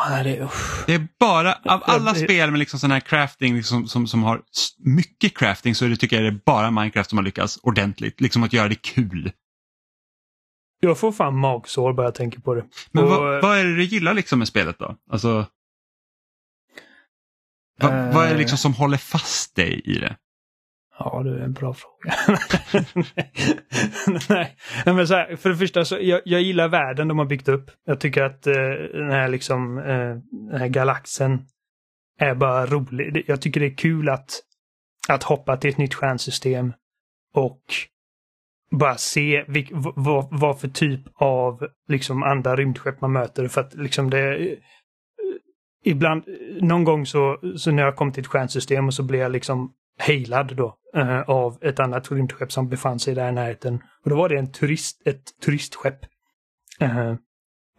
[0.09, 0.49] Nej, det.
[0.88, 4.41] Det är bara, av alla spel med liksom sån här crafting liksom, som, som har
[4.79, 8.21] mycket crafting så är det, tycker jag det är bara Minecraft som har lyckats ordentligt.
[8.21, 9.31] Liksom att göra det kul.
[10.79, 12.65] Jag får fan magsår bara jag tänker på det.
[12.91, 14.95] Men Och, vad, vad är det du gillar liksom med spelet då?
[15.11, 15.45] Alltså,
[17.82, 18.13] vad, Eh.
[18.13, 20.15] vad är det liksom som håller fast dig i det?
[20.99, 22.13] Ja, det är en bra fråga.
[24.30, 24.55] Nej,
[24.86, 27.71] men så här, för det första så jag, jag gillar världen de har byggt upp.
[27.86, 28.53] Jag tycker att eh,
[28.93, 30.15] den här liksom eh,
[30.49, 31.45] den här galaxen
[32.19, 33.24] är bara rolig.
[33.28, 34.41] Jag tycker det är kul att,
[35.09, 36.74] att hoppa till ett nytt stjärnsystem
[37.34, 37.61] och
[38.71, 43.47] bara se vilk, vad, vad för typ av liksom andra rymdskepp man möter.
[43.47, 44.55] För att liksom det
[45.84, 49.21] ibland, eh, någon gång så, så när jag kom till ett stjärnsystem och så blev
[49.21, 53.84] jag liksom hejlad då eh, av ett annat rymdskepp som befann sig där i närheten.
[54.03, 55.99] Och då var det en turist, ett turistskepp.
[56.79, 57.13] Eh,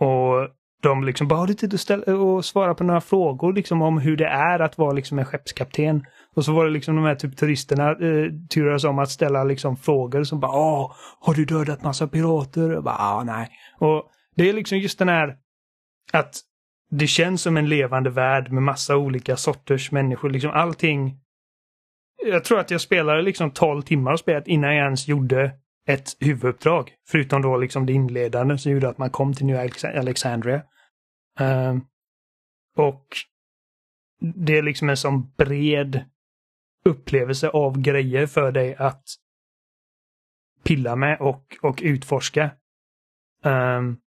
[0.01, 0.49] och
[0.83, 3.99] de liksom bara, har du tid att ställa och svara på några frågor liksom om
[3.99, 6.05] hur det är att vara liksom en skeppskapten?
[6.35, 9.77] Och så var det liksom de här typ turisterna eh, turades om att ställa liksom
[9.77, 12.77] frågor som bara, åh, har du dödat massa pirater?
[12.77, 13.49] Och bara, nej.
[13.79, 15.37] Och det är liksom just den här
[16.13, 16.41] att
[16.99, 20.31] det känns som en levande värld med massa olika sorters människor.
[20.31, 21.21] Liksom allting.
[22.27, 25.53] Jag tror att jag spelade liksom 12 timmar av spelet innan jag ens gjorde
[25.89, 26.95] ett huvuduppdrag.
[27.09, 30.63] Förutom då liksom det inledande som gjorde att man kom till New Alex- Alexandria.
[31.41, 31.79] Uh,
[32.77, 33.07] och
[34.21, 36.05] det är liksom en sån bred
[36.85, 39.05] upplevelse av grejer för dig att
[40.65, 42.51] pilla med och, och utforska.
[43.45, 44.01] Um,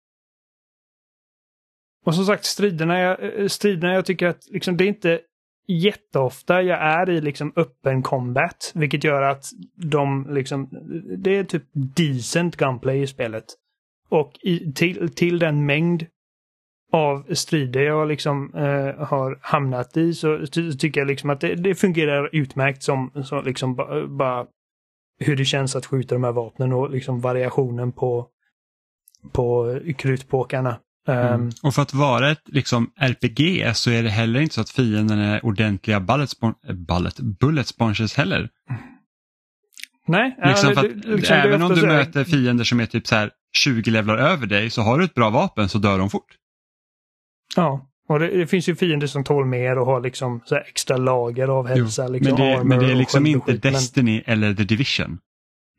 [2.04, 5.20] och som sagt, striderna, jag, eh, striderna jag tycker att liksom, det är inte
[5.66, 8.72] jätteofta jag är i liksom öppen combat.
[8.74, 9.44] Vilket gör att
[9.74, 10.68] de liksom,
[11.18, 13.44] det är typ decent gunplay i spelet.
[14.08, 16.06] Och i, till, till den mängd
[16.92, 21.54] av strider jag liksom eh, har hamnat i så ty tycker jag liksom att det,
[21.54, 24.46] det fungerar utmärkt som, som liksom bara ba,
[25.18, 28.28] hur det känns att skjuta de här vapnen och liksom variationen på,
[29.32, 30.76] på krutpåkarna.
[31.08, 31.50] Ehm, Mm.
[31.62, 35.18] Och för att vara ett liksom, RPG så är det heller inte så att fienden
[35.18, 38.48] är ordentliga bullet, spon- bullet, bullet sponges heller.
[40.06, 42.86] Nej, Liksom ja, det- att, liksom det är även om du möter fiender som är
[42.86, 45.98] typ så här 20 levlar över dig så har du ett bra vapen så dör
[45.98, 46.26] de fort.
[47.56, 51.48] Ja, och det, det finns ju fiender som tål mer och har liksom extra lager
[51.48, 52.04] av hälsa.
[52.06, 55.18] Jo, liksom men, det, men det är liksom inte skit, men- Destiny eller The Division.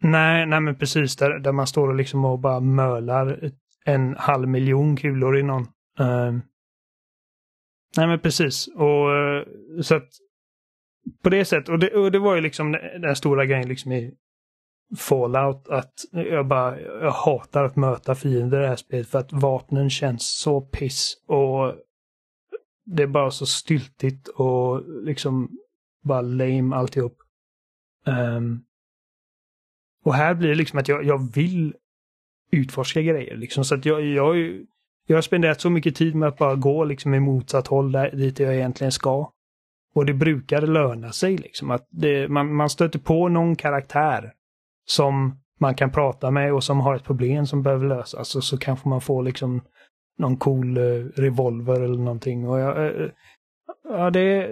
[0.01, 1.15] Nej, nej men precis.
[1.15, 3.51] Där, där man står och liksom och bara mölar
[3.85, 5.63] en halv miljon kulor i någon.
[5.99, 6.39] Uh,
[7.97, 8.67] nej men precis.
[8.67, 9.43] Och uh,
[9.81, 10.09] så att
[11.23, 13.91] på det sättet, och det, och det var ju liksom den den stora grejen liksom
[13.91, 14.13] i
[14.97, 19.33] Fallout att jag bara, jag hatar att möta fiender i det här spelet för att
[19.33, 21.75] vapnen känns så piss och
[22.85, 25.57] det är bara så styltigt och liksom
[26.03, 27.17] bara lame alltihop.
[28.05, 28.63] Um,
[30.03, 31.75] och här blir det liksom att jag, jag vill
[32.55, 33.37] utforska grejer.
[33.37, 34.65] Liksom, så att jag, jag, har ju-
[35.07, 38.11] jag har spenderat så mycket tid med att bara gå liksom i motsatt håll där,
[38.11, 39.31] dit jag egentligen ska.
[39.95, 41.37] Och det brukar löna sig.
[41.37, 44.33] Liksom, att det, man, man stöter på någon karaktär
[44.85, 48.35] som man kan prata med och som har ett problem som behöver lösas.
[48.35, 49.61] Och så kanske man får liksom
[50.17, 52.47] någon cool uh, revolver eller någonting.
[52.47, 53.09] Och jag, uh,
[53.89, 54.49] ja, det,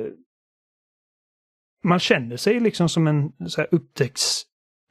[1.83, 4.41] man känner sig liksom som en så här, upptäcks,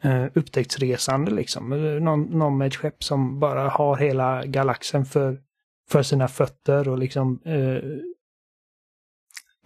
[0.03, 1.73] eh, upptäcktsresande liksom.
[1.73, 5.39] Eh, någon, någon med ett skepp som bara har hela galaxen för,
[5.91, 7.81] för sina fötter och liksom eh,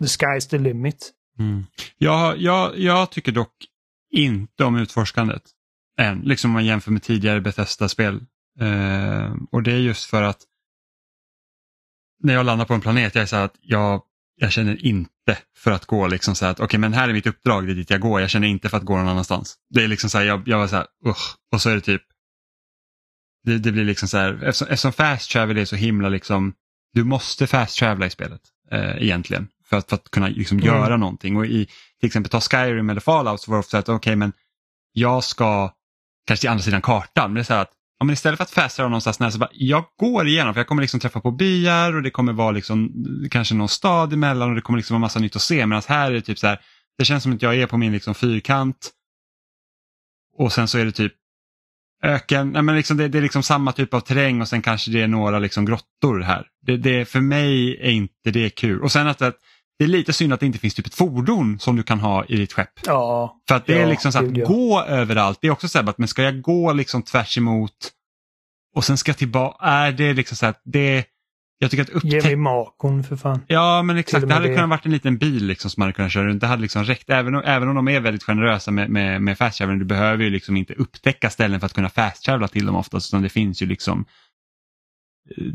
[0.01, 1.13] the sky's the limit.
[1.39, 1.65] Mm.
[1.99, 3.53] Jag, jag, jag tycker dock
[4.11, 5.43] inte om utforskandet
[5.99, 8.21] än, liksom om man jämför med tidigare Bethesda-spel.
[8.61, 10.43] Eh, och det är just för att
[12.23, 14.03] när jag landar på en planet, jag är så här att jag,
[14.37, 17.27] jag känner inte för att gå liksom så här att okej men här är mitt
[17.27, 19.57] uppdrag, det är dit jag går, jag känner inte för att gå någon annanstans.
[19.75, 21.81] Det är liksom så här, jag, jag var så här, usch, och så är det
[21.81, 22.03] typ
[23.45, 26.55] det, det blir liksom så här, eftersom, eftersom fast travel är så himla liksom,
[26.93, 30.67] du måste fast travela i spelet eh, egentligen för att, för att kunna liksom Mm.
[30.67, 31.37] göra någonting.
[31.37, 31.67] Och i
[32.01, 34.33] till exempel ta Skyrim eller Fallout så var det ofta att okej men
[34.93, 35.73] jag ska
[36.27, 38.45] kanske till andra sidan kartan, men det är så här att ja, men istället för
[38.45, 41.21] att fast travela någonstans nära så bara, jag går igenom för jag kommer liksom träffa
[41.21, 42.93] på byar och det kommer vara liksom
[43.31, 46.11] kanske någon stad emellan och det kommer liksom vara massa nytt att se medan här
[46.11, 46.61] är det typ så här,
[46.99, 48.91] det känns som att jag är på min liksom fyrkant
[50.39, 51.13] och sen så är det typ
[52.03, 54.91] öken, nej, men liksom det, det är liksom samma typ av terräng och sen kanske
[54.91, 56.47] det är några liksom grottor här.
[56.67, 58.83] Det, det, för mig är inte det kul.
[58.83, 59.37] Och sen att att
[59.79, 62.25] det är lite synd att det inte finns typ ett fordon som du kan ha
[62.25, 62.71] i ditt skepp.
[62.87, 64.47] Ja, För att det är Ja, liksom så att ja.
[64.47, 67.73] gå överallt, det är också så här att men ska jag gå liksom tvärs emot
[68.77, 71.05] och sen ska jag tillbaka, är det liksom så att det,
[71.59, 73.41] jag tycker att ge mig makon för fan.
[73.47, 74.55] Ja men exakt, det hade det.
[74.55, 76.41] kunnat varit en liten bil liksom som man hade kunnat köra runt.
[76.41, 79.39] Det hade liksom räckt, även om, även om de är väldigt generösa med, med, med
[79.39, 79.79] fast travel.
[79.79, 83.23] Du behöver ju liksom inte upptäcka ställen för att kunna fast till dem oftast, utan
[83.23, 84.05] det finns ju liksom, är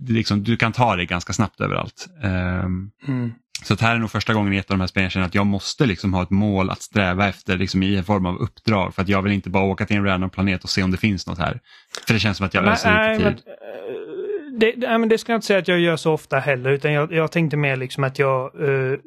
[0.08, 2.08] liksom du kan ta det ganska snabbt överallt.
[2.24, 3.32] Ehm, Mm.
[3.64, 5.26] så att här är nog första gången i ett av de här spelen jag känner
[5.26, 8.36] att jag måste liksom ha ett mål att sträva efter liksom i en form av
[8.36, 8.96] uppdrag.
[8.96, 10.98] För att jag vill inte bara åka till en random planet och se om det
[10.98, 11.60] finns något här.
[12.08, 13.44] För det känns som att jag Men, öser lite men, tid.
[13.48, 16.70] eh, det, nej, men det ska jag inte säga att jag gör så ofta heller,
[16.72, 18.98] utan jag, jag tänkte mer liksom att jag, eh,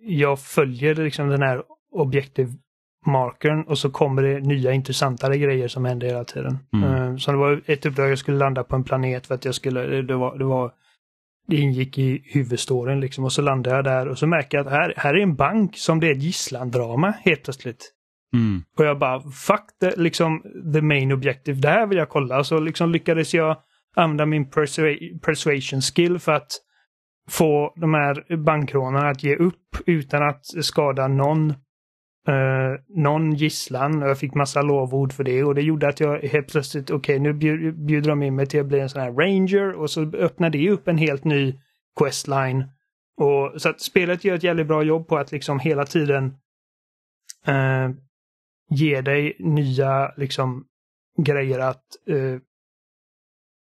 [0.00, 2.48] jag följer liksom den här objektiv
[3.06, 6.58] markern och så kommer det nya intressantare grejer som händer hela tiden.
[6.72, 6.94] Mm.
[6.94, 9.54] Eh, så det var ett uppdrag jag skulle landa på en planet för att jag
[9.54, 10.72] skulle, det var, det var
[11.48, 14.72] det ingick i huvudstoryn liksom och så landade jag där och så märker jag att
[14.72, 17.92] här, här är en bank som det är ett gisslandrama helt plötsligt.
[18.34, 18.62] Mm.
[18.78, 20.42] Och jag bara, fuck the, liksom,
[20.74, 21.60] the main objective.
[21.60, 22.44] Det här vill jag kolla.
[22.44, 23.56] Så liksom lyckades jag
[23.96, 26.50] använda min persua- persuasion skill för att
[27.30, 31.54] få de här bankrånarna att ge upp utan att skada någon,
[32.26, 34.02] eh, någon gisslan.
[34.02, 37.18] Och jag fick massa lovord för det och det gjorde att jag helt plötsligt, okej
[37.18, 40.02] nu bjud, bjuder de in mig till att bli en sån här ranger och så
[40.02, 41.60] öppnar det upp en helt ny
[42.00, 42.64] questline.
[43.16, 46.36] Och, så att spelet gör ett jävligt bra jobb på att liksom hela tiden
[47.46, 47.90] eh,
[48.70, 50.64] ge dig nya liksom
[51.18, 52.40] grejer att eh,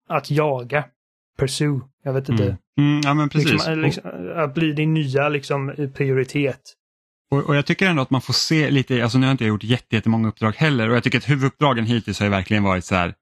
[0.08, 0.84] att jaga.
[1.38, 1.80] Pursue.
[2.02, 2.44] Jag vet inte.
[2.44, 2.56] Mm.
[2.78, 3.52] Mm, ja men precis.
[3.52, 6.60] Liksom, liksom, att bli din nya liksom, prioritet.
[7.32, 9.48] Och, och jag tycker ändå att man får se lite, alltså nu har inte jag
[9.48, 12.84] gjort jätte- jättemånga uppdrag heller och jag tycker att huvuduppdragen hittills har ju verkligen varit
[12.84, 13.14] så här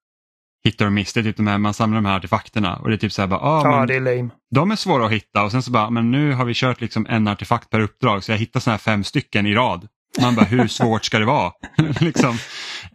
[0.65, 2.95] hit or miss, det är typ de här, man samlar de här artefakterna och det
[2.95, 4.31] är typ så här bara, ah, Ja, det är lame.
[4.55, 7.07] de är svåra att hitta och sen så bara, men nu har vi kört liksom
[7.09, 9.89] en artefakt per uppdrag så jag hittar sådana här fem stycken i rad.
[10.21, 11.53] Man bara, hur svårt ska det vara?
[12.01, 12.31] liksom.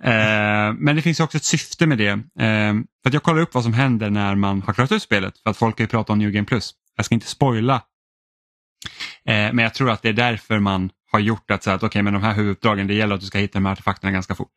[0.04, 2.10] eh, men det finns ju också ett syfte med det.
[2.10, 5.38] Eh, för att jag kollar upp vad som händer när man har klarat ut spelet,
[5.44, 6.72] för att folk har ju pratat om New Game Plus.
[6.96, 7.76] Jag ska inte spoila,
[9.26, 12.04] eh, men jag tror att det är därför man har gjort att, så att okej,
[12.04, 14.52] men de här huvuduppdragen, det gäller att du ska hitta de här artefakterna ganska fort.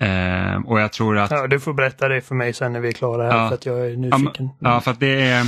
[0.00, 2.88] Eh, och jag tror att Ja, du får berätta det för mig sen när vi
[2.88, 3.48] är klara här Ja.
[3.48, 4.48] för att jag är nyfiken.
[4.60, 5.46] Ja, för att det är...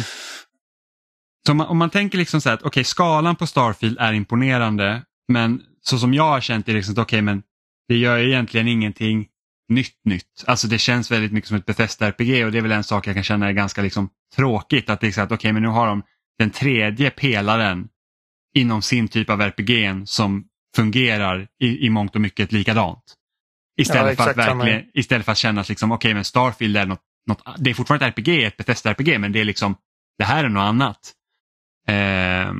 [1.50, 5.02] Om man, om man tänker liksom så här att okej, skalan på Starfield är imponerande,
[5.28, 7.42] men så som jag har känt det är liksom att okej, men
[7.88, 9.26] det gör egentligen ingenting
[9.68, 10.44] nytt nytt.
[10.46, 13.06] Alltså det känns väldigt mycket som ett Bethesda RPG och det är väl en sak
[13.06, 14.90] jag kan känna är ganska liksom tråkigt.
[14.90, 16.02] Att det är så att okej okay, men nu har de
[16.38, 17.88] den tredje pelaren
[18.54, 20.44] inom sin typ av RPG som
[20.76, 23.14] fungerar i, i mångt och mycket likadant.
[23.76, 26.86] Istället, ja, för, att verkligen, istället för att känna att liksom, okay, men Starfield är
[26.86, 29.76] något, något, det är fortfarande ett RPG, ett Bethesda-RPG men det är liksom,
[30.18, 31.12] det här är något annat.
[31.88, 32.54] Eh,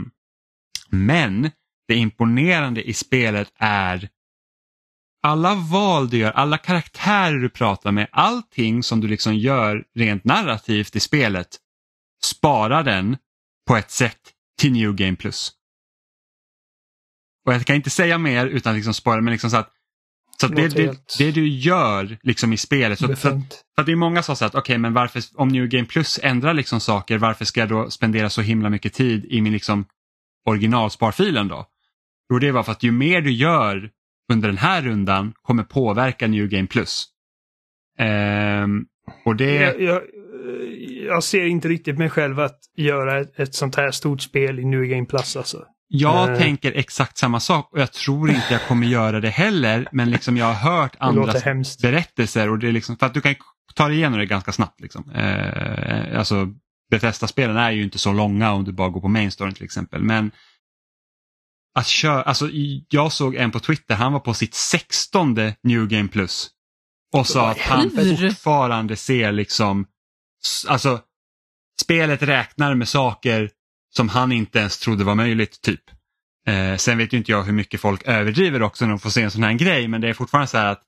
[0.91, 1.51] men
[1.89, 4.09] det imponerande i spelet är
[5.23, 10.25] alla val du gör, alla karaktärer du pratar med, allting som du liksom gör rent
[10.25, 11.49] narrativt i spelet
[12.25, 13.17] sparar den
[13.69, 14.21] på ett sätt
[14.61, 15.53] till New Game Plus.
[17.47, 19.71] Och jag kan inte säga mer utan liksom spara, men liksom så att,
[20.41, 22.99] så att det, det, det, du gör liksom i spelet.
[22.99, 25.23] Så, så, att, för att det är många som säger att okej okay, men varför,
[25.35, 28.93] om New Game Plus ändrar liksom saker, varför ska jag då spendera så himla mycket
[28.93, 29.85] tid i min liksom
[30.47, 31.67] originalsparfilen då?
[32.33, 33.91] Jo det bara för att ju mer du gör
[34.33, 37.07] under den här rundan kommer påverka New Game Plus.
[37.99, 38.85] Ehm,
[39.25, 39.55] och det...
[39.55, 40.03] Jag, jag,
[41.07, 44.65] jag, ser inte riktigt mig själv att göra ett, ett sånt här stort spel i
[44.65, 45.65] New Game Plus alltså.
[45.89, 49.89] Jag uh, tänker exakt samma sak och jag tror inte jag kommer göra det heller
[49.93, 53.35] men liksom jag har hört andras berättelser och det är liksom för att du kan
[53.75, 54.81] ta dig igenom det ganska snabbt.
[54.81, 55.11] Liksom.
[55.11, 56.49] Eh, alltså
[56.91, 60.03] Bethesda-spelen är ju inte så långa om du bara går på main storyn till exempel
[60.03, 60.31] men
[61.75, 62.49] att köra, alltså
[62.89, 66.51] jag såg en på Twitter, han var på sitt sextonde New Game Plus
[67.13, 69.87] och sa att han fortfarande ser liksom,
[70.69, 71.01] alltså
[71.83, 73.51] spelet räknar med saker
[73.97, 75.81] som han inte ens trodde var möjligt typ.
[76.47, 79.23] Eh, sen vet ju inte jag hur mycket folk överdriver också när de får se
[79.23, 80.83] en sån här grej men det är fortfarande så här att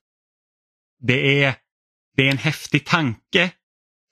[0.99, 1.55] det är,
[2.15, 3.51] det är en häftig tanke.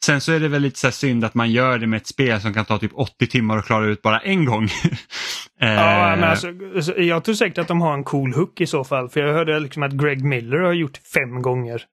[0.05, 2.41] Sen så är det väl lite så synd att man gör det med ett spel
[2.41, 4.63] som kan ta typ 80 timmar att klara ut bara en gång.
[5.61, 8.67] eh, ja, men alltså, alltså, jag tror säkert att de har en cool hook i
[8.67, 9.09] så fall.
[9.09, 11.83] För jag hörde liksom att Greg Miller har gjort fem gånger.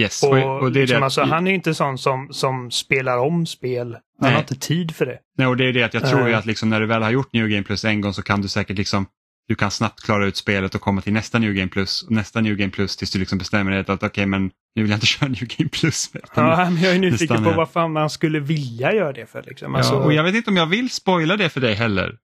[0.00, 0.22] Yes.
[0.22, 1.04] Och, och det är liksom, det.
[1.04, 3.92] Alltså, han är inte sån som, som spelar om spel.
[3.92, 4.32] Han Nej.
[4.32, 5.18] har inte tid för det.
[5.38, 7.10] Nej, och det är det att jag tror ju att liksom när du väl har
[7.10, 9.06] gjort New Game Plus en gång så kan du säkert liksom
[9.50, 12.40] du kan snabbt klara ut spelet och komma till nästa New Game Plus och nästa
[12.40, 14.96] New Game Plus tills du liksom bestämmer dig att okej okay, men nu vill jag
[14.96, 16.10] inte köra New Game Plus.
[16.34, 19.42] Ja, men jag är nyfiken på vad fan man skulle vilja göra det för.
[19.42, 19.74] Liksom.
[19.74, 19.94] Alltså...
[19.94, 22.14] Ja, och jag vet inte om jag vill spoila det för dig heller.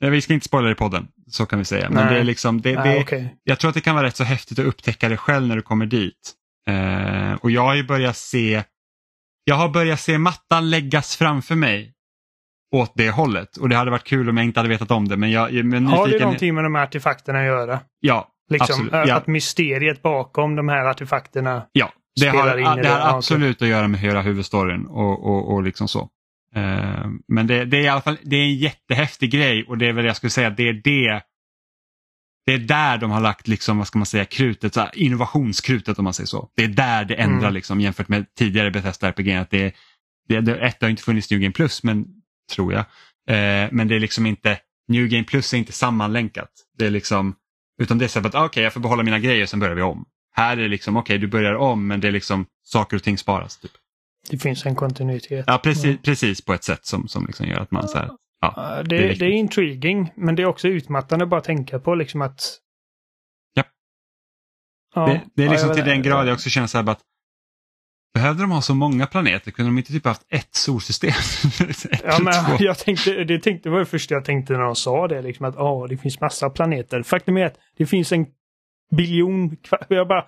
[0.00, 1.90] Nej, vi ska inte spoila det i podden, så kan vi säga.
[1.90, 3.28] Men det är liksom, det, Nej, okay.
[3.44, 5.62] Jag tror att det kan vara rätt så häftigt att upptäcka det själv när du
[5.62, 6.34] kommer dit.
[6.68, 8.62] Eh, och jag har ju börjat se,
[9.44, 11.92] jag har börjat se mattan läggas framför mig
[12.74, 13.56] åt det hållet.
[13.56, 15.16] Och det hade varit kul om jag inte hade vetat om det.
[15.16, 17.80] Men jag, men har det någonting med de här artefakterna att göra?
[18.00, 18.92] Ja, liksom, absolut.
[18.92, 19.22] Att ja.
[19.26, 24.00] mysteriet bakom de här artefakterna Ja, det har, in det har absolut att göra med
[24.00, 26.08] hela huvudstoryn och, och, och liksom så.
[26.56, 29.86] Uh, men det, det, är i alla fall det är en jättehäftig grej och det
[29.86, 31.22] är väl jag skulle säga det är det
[32.46, 36.04] det är där de har lagt liksom, vad ska man säga, krutet, så innovationskrutet om
[36.04, 36.50] man säger så.
[36.56, 37.54] Det är där det ändrar mm.
[37.54, 39.32] liksom, jämfört med tidigare Bethesda RPG.
[39.32, 39.74] Att det,
[40.28, 42.06] det, det, ett har inte funnits New Game Plus, men,
[42.54, 42.80] tror jag.
[43.28, 46.50] Eh, men det är liksom inte, New Game Plus är inte sammanlänkat.
[46.78, 47.34] Det är liksom,
[47.82, 49.82] utan det är så att okej okay, jag får behålla mina grejer sen börjar vi
[49.82, 50.04] om.
[50.32, 53.02] Här är det liksom, okej okay, du börjar om men det är liksom saker och
[53.02, 53.56] ting sparas.
[53.56, 53.70] Typ.
[54.30, 55.44] Det finns en kontinuitet.
[55.46, 58.10] Ja precis, precis på ett sätt som, som liksom gör att man så här,
[58.40, 61.78] Ja, det, det, är det, är intriguing, men det är också utmattande bara att tänka
[61.78, 62.58] på liksom att...
[63.54, 63.64] Ja.
[64.94, 67.00] ja det, det, är liksom ja, till den grad jag också känner så här att
[68.14, 69.50] Behövde de ha så många planeter?
[69.50, 71.10] Kunde de inte typ haft ett solsystem?
[71.68, 75.08] ett ja, men jag tänkte, det tänkte var det första jag tänkte när de sa
[75.08, 77.02] det, liksom att oh, det finns massa planeter.
[77.02, 78.26] Faktum är att det finns en
[78.96, 79.56] biljon.
[79.88, 80.24] Jag bara,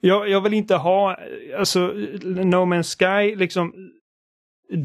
[0.00, 1.16] jag, jag vill inte ha,
[1.58, 1.80] alltså
[2.24, 3.72] No Man's Sky liksom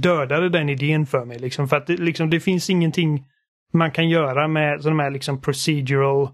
[0.01, 1.39] dödade den idén för mig.
[1.39, 3.25] Liksom, för att det, liksom, det finns ingenting
[3.73, 6.29] man kan göra med sådana här liksom, procedural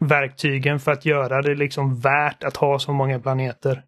[0.00, 3.82] verktygen för att göra det liksom värt att ha så många planeter.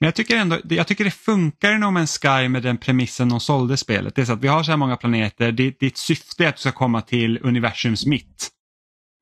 [0.00, 3.28] Men jag tycker ändå, jag tycker det funkar i No Man's Sky med den premissen
[3.28, 4.14] de sålde spelet.
[4.14, 6.60] Det är så att vi har så här många planeter, ditt syfte är att du
[6.60, 8.50] ska komma till universums mitt.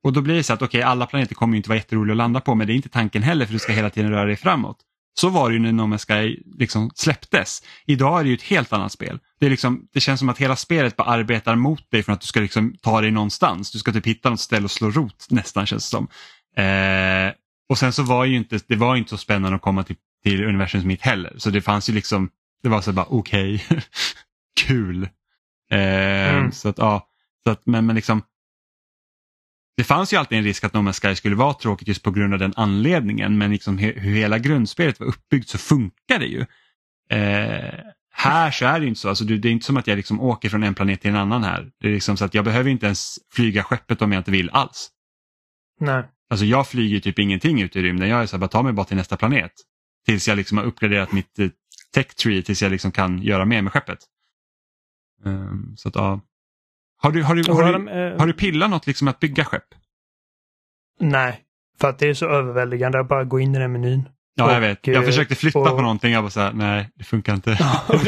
[0.03, 2.17] Och då blir det så att okej, okay, alla planeter kommer inte vara jätteroliga att
[2.17, 4.37] landa på, men det är inte tanken heller för du ska hela tiden röra dig
[4.37, 4.77] framåt.
[5.15, 7.63] Så var det ju när No Man's Sky liksom släpptes.
[7.87, 9.19] Idag är det ju ett helt annat spel.
[9.41, 12.21] Det, är liksom, det känns som att hela spelet bara arbetar mot dig för att
[12.21, 13.71] du ska liksom ta dig någonstans.
[13.71, 16.09] Du ska typ hitta något ställe och slå rot nästan känns det som.
[16.65, 17.33] Eh,
[17.69, 20.45] och sen så var ju inte, det var inte så spännande att komma till, till
[20.45, 21.35] universums mitt heller.
[21.37, 22.31] Så det fanns ju liksom,
[22.63, 23.81] det var så bara okej, okay.
[24.67, 25.09] kul.
[25.71, 26.53] Eh, mm.
[26.53, 27.09] Så att ja,
[27.45, 28.23] så att, men, men liksom
[29.81, 32.11] det fanns ju alltid en risk att No Man's Sky skulle vara tråkigt just på
[32.11, 36.41] grund av den anledningen men liksom hur hela grundspelet var uppbyggt så funkar det ju.
[37.11, 37.75] Eh,
[38.13, 40.49] här så är det inte så, alltså, det är inte som att jag liksom åker
[40.49, 41.71] från en planet till en annan här.
[41.81, 44.51] Det är liksom så att jag behöver inte ens flyga skeppet om jag inte vill
[44.51, 44.91] alls.
[45.81, 46.05] Nej.
[46.31, 48.09] alltså jag flyger typ ingenting ut i rymden.
[48.09, 49.53] Jag är så här, bara ta mig bara till nästa planet.
[50.07, 51.49] Tills jag liksom har uppgraderat mitt eh,
[51.95, 53.99] tech tree tills jag liksom kan göra mer med skeppet.
[55.25, 56.21] Um, så att, ja.
[57.03, 59.65] Har du, har du, har du, eh, har du pillat något liksom att bygga skepp?
[61.01, 61.41] Nej,
[61.81, 64.09] för att det är så överväldigande att bara gå in i den menyn.
[64.35, 64.87] Ja, jag vet.
[64.87, 66.13] Jag eh, försökte flytta och- på någonting.
[66.13, 67.51] Jag var så här, nej, det funkar inte.
[67.59, 67.99] Ja,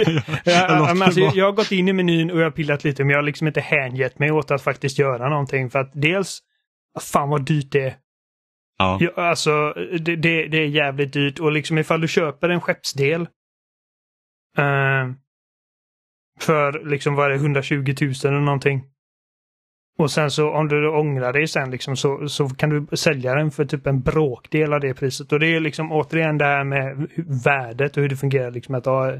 [0.44, 2.84] Jag låter men alltså, det jag har gått in i menyn och jag har pillat
[2.84, 5.90] lite men jag har liksom inte hängett mig åt att faktiskt göra någonting för att
[5.94, 6.40] dels,
[7.00, 7.96] fan vad dyrt det är.
[8.78, 8.98] Ja.
[9.00, 13.20] Ja, alltså det, det, det är jävligt dyrt och liksom ifall du köper en skeppsdel
[14.58, 15.10] eh,
[16.42, 18.82] för liksom vad är det, 120 000 eller någonting.
[19.98, 23.50] Och sen så om du ångrar dig sen liksom så, så kan du sälja den
[23.50, 25.32] för typ en bråkdel av det priset.
[25.32, 27.08] Och det är liksom återigen det här med
[27.44, 28.50] värdet och hur det fungerar.
[28.50, 29.12] Liksom att ja,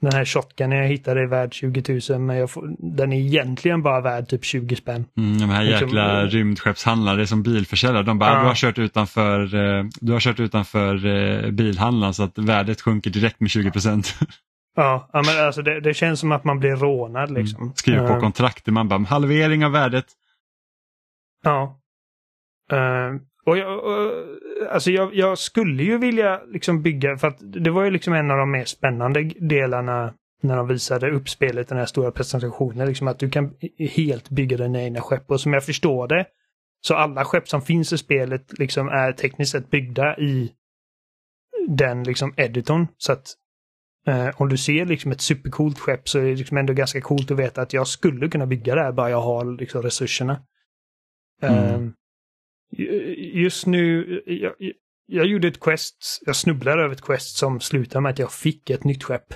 [0.00, 4.00] den här shotgunen jag hittade är värd 20 000 men får, den är egentligen bara
[4.00, 5.04] värd typ 20 spänn.
[5.18, 8.02] Mm, de här Liksom, jäkla eh, rymdskeppshandlare, som bilförsäljare.
[8.02, 8.40] De bara, Ja.
[8.40, 13.10] du har kört utanför, eh, du har kört utanför eh, bilhandlaren så att värdet sjunker
[13.10, 14.14] direkt med 20 procent.
[14.76, 17.72] Ja, ja men alltså det, det känns som att man blir rånad liksom.
[17.74, 20.06] Skriver på Eh, kontraktet, man bara halvering av värdet.
[21.42, 21.80] Ja.
[22.72, 23.14] Eh,
[23.46, 24.12] och jag, och,
[24.70, 28.30] alltså jag, jag skulle ju vilja liksom bygga, för att det var ju liksom en
[28.30, 33.08] av de mer spännande delarna när de visade upp spelet, den här stora presentationen, liksom
[33.08, 35.30] att du kan helt bygga dina egna skepp.
[35.30, 36.26] Och som jag förstår det,
[36.80, 40.52] så alla skepp som finns i spelet liksom är tekniskt sett byggda i
[41.68, 42.86] den liksom editorn.
[42.96, 43.34] Så att
[44.36, 47.38] om du ser liksom ett supercoolt skepp så är det liksom ändå ganska coolt att
[47.38, 50.42] veta att jag skulle kunna bygga det här bara jag har liksom resurserna.
[51.42, 51.74] Mm.
[51.74, 51.92] Ehm,
[52.70, 54.54] ju- just nu, jag,
[55.06, 58.70] jag, gjorde ett quest, jag snubblade över ett quest som slutade med att jag fick
[58.70, 59.34] ett nytt skepp.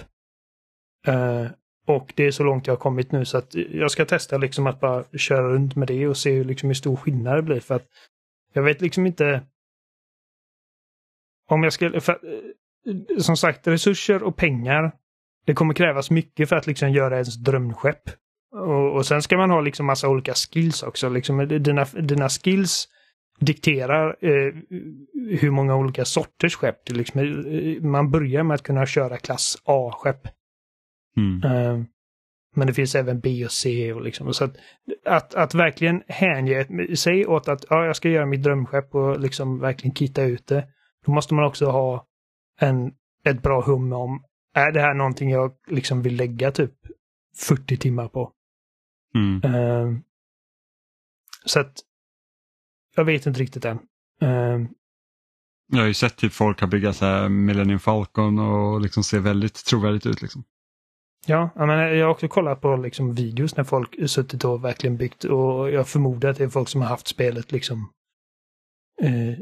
[1.07, 1.47] Eh,
[1.87, 4.67] och det är så långt jag har kommit nu så att jag ska testa liksom
[4.67, 7.61] att bara köra runt med det och se hur, liksom hur stor skillnad det blir
[7.61, 7.87] för att
[8.53, 9.47] jag vet liksom inte
[11.49, 12.41] om jag skulle, för, eh,
[13.19, 14.93] som sagt resurser och pengar
[15.45, 18.11] det kommer krävas mycket för att liksom göra ens drömskepp.
[18.53, 21.09] Och, och sen ska man ha liksom massa olika skills också.
[21.09, 22.89] Liksom, dina, dina skills
[23.41, 24.55] dikterar eh,
[25.41, 26.87] hur många olika sorters skepp.
[26.87, 30.29] Det liksom, eh, man börjar med att kunna köra klass A-skepp.
[31.17, 31.43] Mm.
[31.45, 31.85] Eh,
[32.57, 33.93] men det finns även B och C.
[33.93, 34.57] Och liksom, så att,
[35.05, 36.67] att, att verkligen hänge
[36.97, 40.67] sig åt att ja, jag ska göra mitt drömskepp och liksom verkligen kitta ut det.
[41.07, 42.07] Då måste man också ha
[42.61, 42.95] en,
[43.25, 44.25] ett bra hum om,
[44.55, 46.75] är det här någonting jag liksom vill lägga typ
[47.37, 48.33] 40 timmar på?
[49.15, 49.55] Mm.
[49.55, 50.03] Ehm,
[51.45, 51.73] så att
[52.97, 53.79] jag vet inte riktigt än.
[54.21, 54.69] Ehm,
[55.73, 59.21] Jag har ju sett typ folk har byggt så här Millennium Falcon och liksom ser
[59.21, 60.23] väldigt trovärdigt ut.
[60.23, 60.45] Liksom.
[61.27, 64.97] ja, jag, menar, jag har också kollat på liksom videos när folk suttit och verkligen
[64.97, 67.91] byggt och jag förmodar att det är folk som har haft spelet liksom
[69.03, 69.39] eh,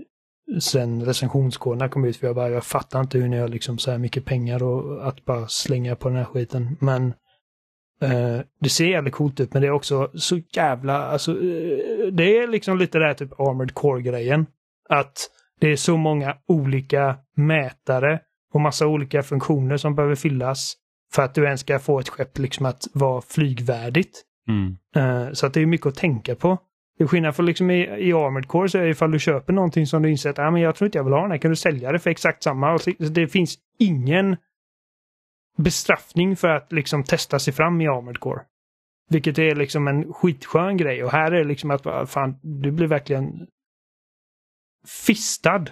[0.60, 2.16] sen recensionskoderna kom ut.
[2.16, 5.08] För jag bara, jag fattar inte hur ni har liksom så här mycket pengar och
[5.08, 6.76] att bara slänga på den här skiten.
[6.80, 7.06] Men
[8.02, 12.38] eh, det ser jävligt coolt ut, men det är också så jävla, alltså eh, det
[12.38, 14.46] är liksom lite det här typ Armored Core-grejen.
[14.88, 15.30] Att
[15.60, 18.20] det är så många olika mätare
[18.54, 20.74] och massa olika funktioner som behöver fyllas
[21.12, 24.22] för att du ens ska få ett skepp liksom att vara flygvärdigt.
[24.48, 24.76] Mm.
[24.96, 26.58] Eh, så att det är mycket att tänka på.
[26.98, 29.86] Är skillnad för liksom i, i Armored Core så är det ifall du köper någonting
[29.86, 31.50] som du inser att ah, men jag tror inte jag vill ha den här, kan
[31.50, 32.72] du sälja det för exakt samma?
[32.72, 32.80] Och
[33.10, 34.36] det finns ingen
[35.58, 38.40] bestraffning för att liksom testa sig fram i Armored Core.
[39.10, 42.70] Vilket är liksom en skitskön grej och här är det liksom att ah, fan, du
[42.70, 43.46] blir verkligen
[45.06, 45.64] fistad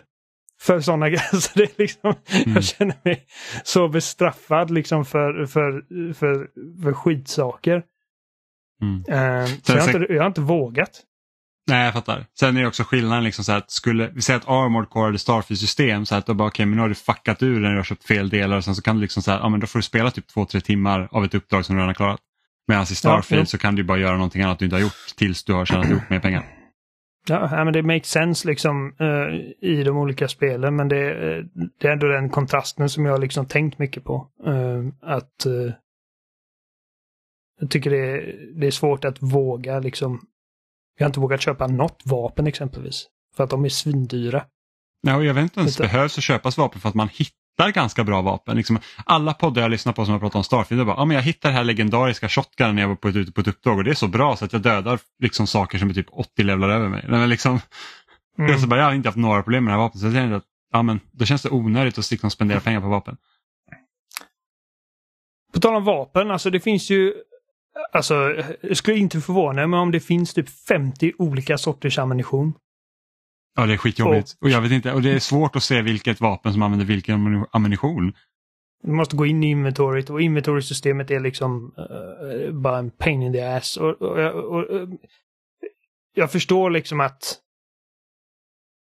[0.60, 1.36] för sådana grejer.
[1.40, 2.14] Så det är liksom,
[2.44, 2.54] Mm.
[2.54, 3.26] Jag känner mig
[3.64, 6.50] så bestraffad liksom för, för, för,
[6.82, 7.82] för skitsaker.
[8.82, 9.04] Mm.
[9.08, 11.02] Eh, så jag har, inte, jag har inte vågat.
[11.66, 12.26] Nej, jag fattar.
[12.38, 15.18] Sen är det också skillnaden, liksom så att skulle vi säga att Armored Core hade
[15.18, 17.84] Starfield-system så att då bara okej, men nu har du fuckat ur när du har
[17.84, 19.78] köpt fel delar och sen så kan du liksom så här, ja men då får
[19.78, 22.20] du spela typ två, tre timmar av ett uppdrag som du redan har klarat.
[22.68, 23.46] Medan i Starfield jo.
[23.46, 25.90] så kan du bara göra någonting annat du inte har gjort tills du har tjänat
[25.90, 26.44] ihop mer pengar.
[27.28, 31.44] Ja, ja, men det makes sense liksom eh, i de olika spelen men det, eh,
[31.80, 34.28] det är ändå den kontrasten som jag har liksom tänkt mycket på.
[34.46, 35.46] Eh, att
[37.60, 40.20] jag tycker det är, det är svårt att våga liksom.
[40.98, 43.06] Jag har inte vågat köpa något vapen exempelvis.
[43.36, 44.44] För att de är svindyra.
[45.02, 45.92] Nej, och jag vet inte ens Vänta.
[45.94, 48.56] behövs att köpas vapen för att man hittar ganska bra vapen.
[48.56, 51.14] Liksom, alla poddar jag lyssnar på som har pratat om Starfield, jag bara, ja, men
[51.14, 53.78] jag hittar det här legendariska shotgunen när jag var på ett, ute på ett uppdrag
[53.78, 56.42] och det är så bra så att jag dödar liksom saker som är typ 80
[56.42, 57.04] levlar över mig.
[57.08, 57.60] Men liksom,
[58.38, 58.50] Mm.
[58.50, 60.32] jag, så bara, jag har inte haft några problem med det här vapnet så jag
[60.32, 63.16] att ja, men, då känns det onödigt att och spendera pengar på vapen.
[65.52, 67.14] På tal om vapen, alltså det finns ju
[67.92, 68.14] Alltså,
[68.60, 72.52] jag skulle inte förvåna mig om det finns typ 50 olika sorters ammunition.
[73.56, 74.36] Ja, det är skitjobbigt.
[74.40, 77.46] Och, jag vet inte, och det är svårt att se vilket vapen som använder vilken
[77.50, 78.12] ammunition.
[78.82, 83.32] Du måste gå in i inventoriet och inventory-systemet är liksom uh, bara en pain in
[83.32, 83.76] the ass.
[83.76, 84.88] Och, och, och, och,
[86.14, 87.40] jag förstår liksom att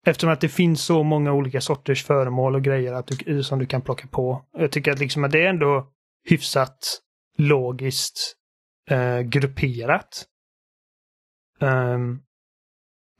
[0.05, 3.65] Eftersom att det finns så många olika sorters föremål och grejer att du, som du
[3.65, 4.45] kan plocka på.
[4.51, 5.87] Jag tycker att, liksom att det är ändå
[6.29, 7.01] hyfsat
[7.37, 8.35] logiskt
[8.89, 10.25] eh, grupperat.
[11.59, 12.21] Um,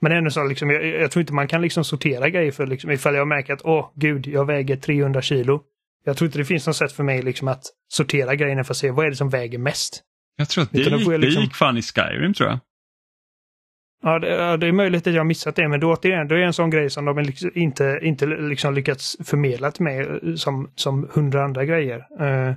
[0.02, 2.68] men det ändå så liksom, jag, jag, tror inte man kan liksom sortera grejer för
[2.68, 5.64] liksom, ifall jag märker att åh gud, jag väger 300 kilo.
[6.04, 8.78] Jag tror inte det finns något sätt för mig liksom att sortera grejerna för att
[8.78, 10.04] se vad är det som väger mest.
[10.38, 11.22] Jag tror att det, gick, liksom...
[11.22, 12.60] det gick fan i Skyrim tror jag.
[14.04, 16.54] Ja det, det, är möjligt att jag missat det, men då återigen, det är en
[16.54, 21.10] sån grej som de liksom inte, inte liksom lyckats förmedla till mig eh, som, som
[21.14, 21.98] hundra andra grejer.
[22.22, 22.56] Uh,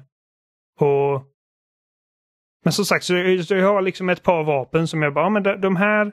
[0.80, 1.33] och
[2.64, 5.42] men som sagt, så jag, jag har liksom ett par vapen som jag bara, men
[5.42, 6.12] de, de här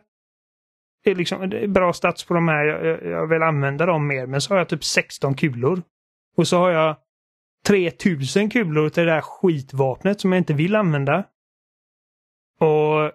[1.03, 4.25] är liksom det är bra stats på de här, jag, jag vill använda dem mer,
[4.27, 5.81] men så har jag typ 16 kulor.
[6.37, 6.95] Och så har jag
[7.67, 11.23] 3000 kulor till det där skitvapnet som jag inte vill använda.
[12.59, 13.11] Och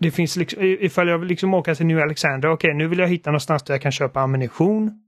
[0.00, 2.98] det finns liksom, ifall jag vill liksom åka till New Alexandra, okej okay, nu vill
[2.98, 5.00] jag hitta någonstans där jag kan köpa ammunition.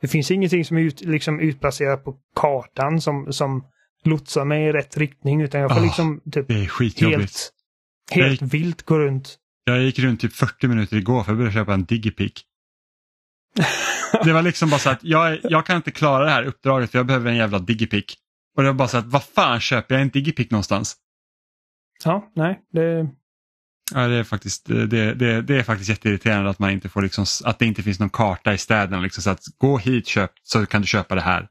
[0.00, 3.64] Det finns ingenting som är ut, liksom utplacerat på kartan som, som
[4.04, 7.52] lotsar mig i rätt riktning utan jag får oh, liksom typ helt,
[8.10, 9.36] helt gick, vilt gå runt.
[9.64, 12.44] Jag gick runt typ 40 minuter igår för att börja köpa en digipick.
[14.24, 16.98] det var liksom bara så att jag, jag kan inte klara det här uppdraget för
[16.98, 18.16] jag behöver en jävla digipick.
[18.56, 20.96] Och det var bara så att vad fan köper jag en digipick någonstans?
[22.04, 23.08] Ja, nej, det,
[23.94, 27.24] Ja, det är faktiskt, det, det, det är faktiskt jätteirriterande att, man inte får liksom,
[27.44, 29.00] att det inte finns någon karta i städerna.
[29.00, 31.48] Liksom, så att gå hit köp, så kan du köpa det här.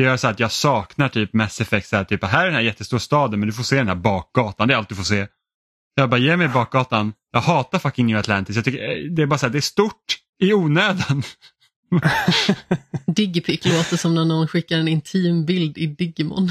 [0.00, 2.54] Det gör så att jag saknar typ Mass Effect, så här, typ, här är den
[2.54, 5.04] här jättestora staden men du får se den här bakgatan, det är allt du får
[5.04, 5.26] se.
[5.94, 7.12] Jag bara, ge mig bakgatan.
[7.32, 8.56] Jag hatar fucking New Atlantis.
[8.56, 11.22] Jag tycker, eh, det är bara så här, det är stort i onödan.
[13.06, 16.50] Digipic låter som när någon skickar en intim bild i Digimon.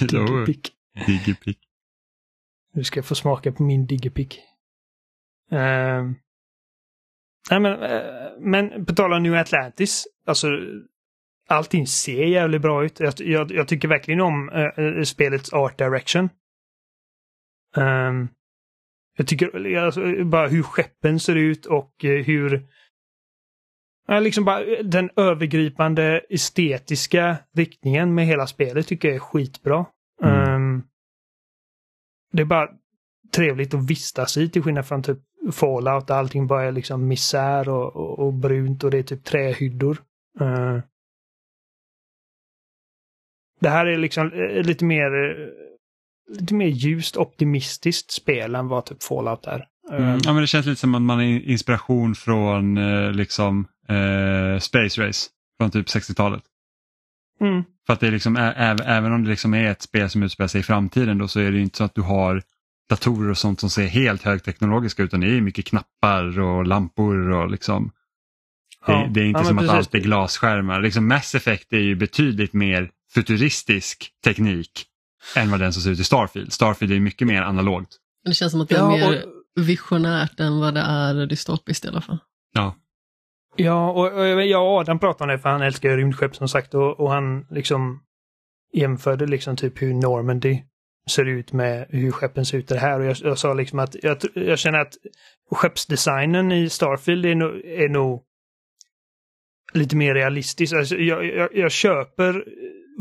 [0.00, 0.72] Digipic.
[1.06, 1.56] Digipic.
[2.74, 4.38] Du ska få smaka på min digipick.
[5.52, 6.10] Uh,
[7.50, 8.00] nej men, uh,
[8.40, 10.48] men på tal om New Atlantis, alltså
[11.52, 13.00] allting ser jävligt bra ut.
[13.00, 16.28] Jag, jag, jag tycker verkligen om uh, spelets art direction.
[17.76, 18.28] Um,
[19.16, 22.66] jag tycker alltså, bara hur skeppen ser ut och uh, hur
[24.06, 29.86] Ja, liksom bara den övergripande estetiska riktningen med hela spelet tycker jag är skitbra.
[30.22, 30.54] Mm.
[30.54, 30.82] Um,
[32.32, 32.68] det är bara
[33.34, 35.18] trevligt att vistas i till skillnad från typ
[35.52, 39.24] Fallout där allting bara är liksom misär och, och, och brunt och det är typ
[39.24, 40.02] trähyddor.
[40.40, 40.78] Uh,
[43.62, 48.86] det här är liksom eh, lite mer eh, lite mer ljust optimistiskt spel än vad
[48.86, 49.66] typ Fallout är.
[49.90, 54.58] Mm, ja, men det känns lite som att man har inspiration från eh, liksom eh,
[54.58, 55.28] Space Race
[55.60, 56.42] från typ 60-talet.
[57.40, 57.62] Mm.
[57.86, 60.60] För att det är liksom, även om det liksom är ett spel som utspelar sig
[60.60, 62.42] i framtiden då så är det inte så att du har
[62.88, 67.50] datorer och sånt som ser helt högteknologiska utan det är mycket knappar och lampor och
[67.50, 67.90] liksom
[68.86, 69.08] det, ja.
[69.10, 70.80] det är inte ja, som att allt är glasskärmar.
[70.80, 74.86] Liksom Mass Effect är ju betydligt mer futuristisk teknik
[75.36, 76.52] än vad den som ser ut i Starfield.
[76.52, 77.98] Starfield är mycket mer analogt.
[78.24, 79.62] Det känns som att det är ja, mer och...
[79.64, 82.18] visionärt än vad det är dystopiskt i alla fall.
[82.54, 82.74] Ja.
[83.56, 86.48] Ja, och, och jag och Adam pratade om det för han älskar ju rymdskepp som
[86.48, 88.02] sagt och, och han liksom
[88.72, 90.62] jämförde liksom typ hur Normandy
[91.10, 93.96] ser ut med hur skeppen ser ut det här och jag, jag sa liksom att
[94.02, 94.94] jag, jag, känner att
[95.50, 98.22] skeppsdesignen i Starfield är nog, är nog
[99.72, 100.74] lite mer realistisk.
[100.74, 102.44] Alltså, jag, jag, jag, köper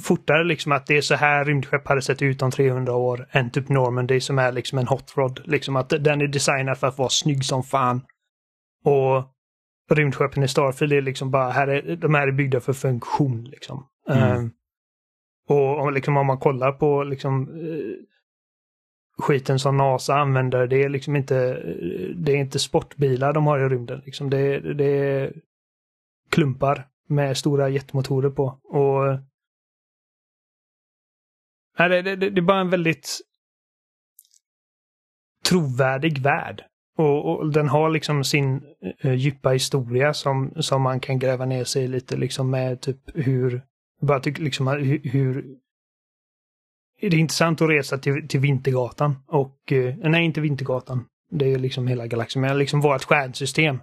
[0.04, 3.52] fortare liksom att det är så här rymdskepp hade sett ut om 300 år än
[3.52, 5.42] typ Normandy som är liksom en hot rod.
[5.46, 8.02] Liksom att den är designad för att vara snygg som fan.
[8.84, 9.24] Och
[9.96, 13.44] rymdskeppen i Starfield är liksom bara, här är, de här är byggda för funktion.
[13.44, 13.88] Liksom.
[14.10, 14.38] Mm.
[14.38, 14.52] Um,
[15.48, 17.96] och om, liksom, om man kollar på liksom, uh,
[19.18, 21.64] skiten som NASA använder, det är liksom inte,
[22.16, 24.02] det är inte sportbilar de har i rymden.
[24.06, 24.30] Liksom.
[24.30, 25.34] Det, det är
[26.30, 28.60] klumpar med stora jetmotorer på.
[28.64, 29.31] Och
[31.90, 33.22] nej, det, det, det är bara en väldigt
[35.46, 36.64] trovärdig värld.
[36.98, 38.62] Och, och, den har liksom sin
[39.02, 43.62] eh, djupa historia som, som man kan gräva ner sig lite liksom med typ hur,
[44.02, 45.46] bara tyck, liksom hur, hur
[47.02, 51.60] det är intressant att resa till, till Vintergatan och, eh, nej inte Vintergatan, det är
[51.60, 53.80] liksom hela galaxen, men liksom vårt stjärnsystem.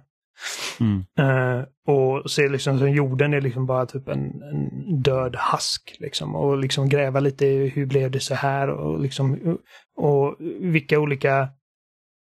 [0.79, 1.05] Mm.
[1.19, 6.35] Uh, och se liksom som jorden är liksom bara typ en, en, död hask liksom
[6.35, 9.57] och liksom gräva lite hur blev det så här och liksom
[9.95, 11.41] och vilka olika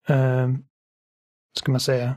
[0.10, 0.48] uh,
[1.58, 2.16] ska man säga,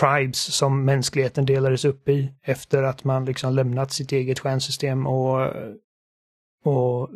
[0.00, 5.52] tribes som mänskligheten delades upp i efter att man liksom lämnat sitt eget stjärnsystem och,
[6.64, 7.10] och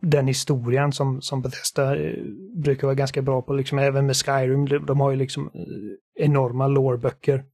[0.00, 2.24] den historien som, som Bethesda eh,
[2.56, 5.50] brukar vara ganska bra på, liksom även med Skyrim, de, har ju liksom
[6.18, 7.44] enorma lårböcker.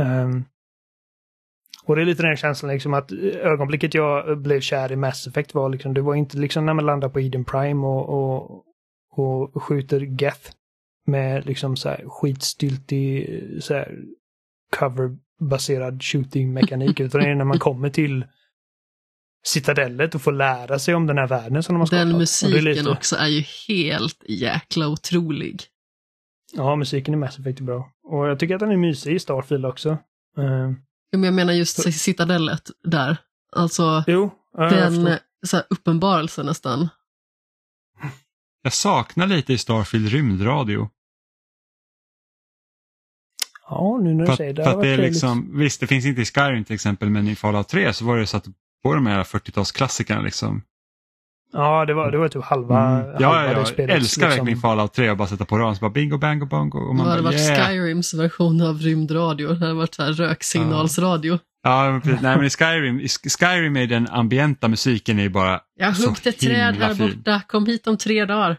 [0.00, 0.44] Um,
[1.84, 5.54] och det är lite den känslan liksom att ögonblicket jag blev kär i Mass Effect
[5.54, 8.64] var liksom, det var inte liksom när man landar på Eden Prime och, och,
[9.10, 10.50] och skjuter Geth
[11.06, 13.98] med liksom så här skitstyltig så här
[14.76, 18.24] coverbaserad shooting-mekanik, utan det är när man kommer till
[19.46, 22.08] citadellet och får lära sig om den här världen som de har skapat.
[22.08, 22.90] Den musiken lite...
[22.90, 25.62] också är ju helt jäkla otrolig.
[26.52, 27.92] Ja, musiken i Mass Effect är bra.
[28.04, 29.90] Och jag tycker att den är mysig i Starfield också.
[30.38, 30.72] Uh...
[31.12, 33.16] Men jag menar just citadellet där.
[33.52, 36.88] Alltså jo, ja, den så här, uppenbarelsen nästan.
[38.62, 40.90] Jag saknar lite i Starfield rymdradio.
[43.68, 44.64] Ja, nu när du säger det.
[44.64, 47.36] För att det är liksom, visst, det finns inte i Skyrim till exempel, men i
[47.36, 48.46] Fallout 3 så var det så att
[48.82, 50.62] på de här 40-talsklassikerna liksom.
[51.52, 52.96] Ja, det var, det var typ halva, mm.
[52.96, 53.88] halva ja, ja, det spelet.
[53.88, 54.44] Jag älskar liksom.
[54.44, 56.78] verkligen Fallout 3 och bara sätta på radion så bara bingo, bango, bongo.
[56.78, 57.68] Och man det hade bara, varit yeah.
[57.68, 59.48] Skyrims version av rymdradio.
[59.48, 61.38] Det hade varit så här röksignalsradio.
[61.62, 62.22] Ja, men, precis.
[62.22, 66.74] Nej, men i Skyrim, i Skyrim är den ambienta musiken är bara Jag huggde träd
[66.74, 67.12] här fin.
[67.16, 68.56] borta, kom hit om tre dagar.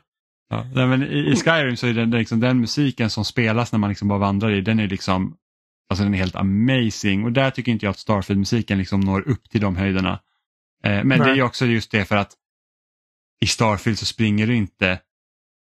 [0.49, 3.89] Ja, men i, i Skyrim så är den, liksom, den musiken som spelas när man
[3.89, 5.35] liksom bara vandrar i, den är liksom
[5.89, 9.49] Alltså den är helt amazing och där tycker inte jag att Starfield-musiken liksom når upp
[9.49, 10.19] till de höjderna.
[10.83, 11.19] Eh, men Nej.
[11.19, 12.31] det är också just det för att
[13.41, 14.99] i Starfield så springer du inte,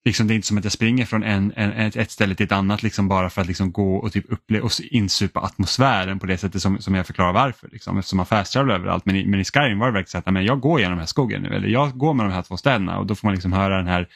[0.05, 2.51] liksom det är inte som att jag springer från en, en, ett ställe till ett
[2.51, 6.37] annat liksom bara för att liksom gå och typ uppleva och insupa atmosfären på det
[6.37, 7.69] sättet som, som jag förklarar varför.
[7.69, 9.05] Liksom, eftersom man fasttravelar överallt.
[9.05, 10.99] Men i, men i Skyrim var det verkligen så att men jag går genom den
[10.99, 13.33] här skogen nu eller jag går med de här två städerna och då får man
[13.33, 14.07] liksom höra den här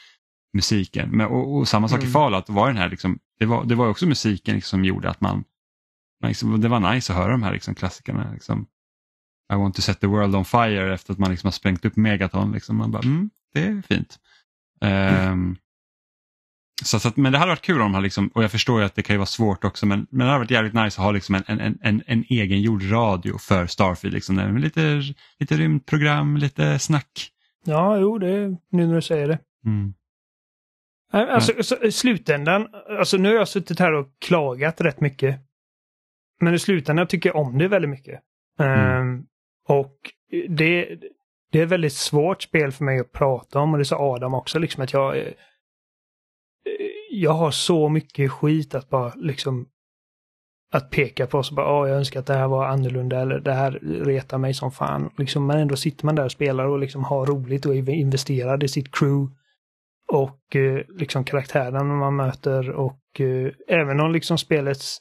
[0.53, 1.09] musiken.
[1.11, 2.09] Men, och, och samma sak mm.
[2.09, 5.09] i Fallout, var den här liksom, det var, det var också musiken liksom som gjorde
[5.09, 5.43] att man
[6.27, 8.31] Liksom, det var nice att höra de här liksom, klassikerna.
[8.33, 8.65] Liksom.
[9.53, 11.95] I want to set the world on fire efter att man liksom har sprängt upp
[11.95, 12.51] megaton.
[12.51, 12.77] Liksom.
[12.77, 14.19] Man bara, mm, det är fint.
[14.81, 15.31] Mm.
[15.31, 15.57] Um,
[16.83, 18.85] så, så att, men det hade varit kul om de liksom, och jag förstår ju
[18.85, 21.05] att det kan ju vara svårt också, men, men det hade varit jävligt nice att
[21.05, 24.13] ha liksom en, en, en, en egen gjord radio för Starfield.
[24.13, 25.01] Liksom, med lite,
[25.39, 27.31] lite rymdprogram, lite snack.
[27.65, 29.39] Ja, jo, det är nu när du säger det.
[29.65, 29.93] Mm.
[31.11, 31.91] Alltså, ja.
[31.91, 32.67] slutändan,
[32.99, 35.39] alltså nu har jag suttit här och klagat rätt mycket
[36.39, 38.19] men i slutändan tycker jag om det väldigt mycket.
[38.59, 39.01] Mm.
[39.01, 39.25] Um,
[39.67, 39.95] och
[40.49, 40.99] det,
[41.51, 44.33] det är ett väldigt svårt spel för mig att prata om och det sa Adam
[44.33, 45.33] också liksom att jag eh,
[47.09, 49.67] jag har så mycket skit att bara liksom
[50.71, 53.53] att peka på så bara, oh, jag önskar att det här var annorlunda eller det
[53.53, 53.71] här
[54.05, 55.09] retar mig som fan.
[55.17, 58.63] Liksom, men ändå sitter man där och spelar och liksom har roligt och är investerad
[58.63, 59.35] i sitt crew.
[60.11, 64.97] Och eh, liksom karaktären man möter och eh, även om liksom spelets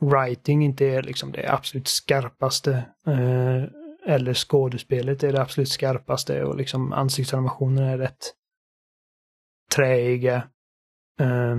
[0.00, 2.84] writing inte är liksom det absolut skarpaste.
[3.06, 3.64] Eh,
[4.06, 8.32] eller skådespelet är det absolut skarpaste och liksom ansiktsanimationen är rätt
[9.74, 10.36] träiga.
[11.20, 11.56] Eh.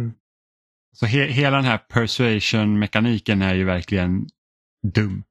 [0.93, 4.27] så he hela den här persuasion-mekaniken är ju verkligen
[4.93, 5.23] dum.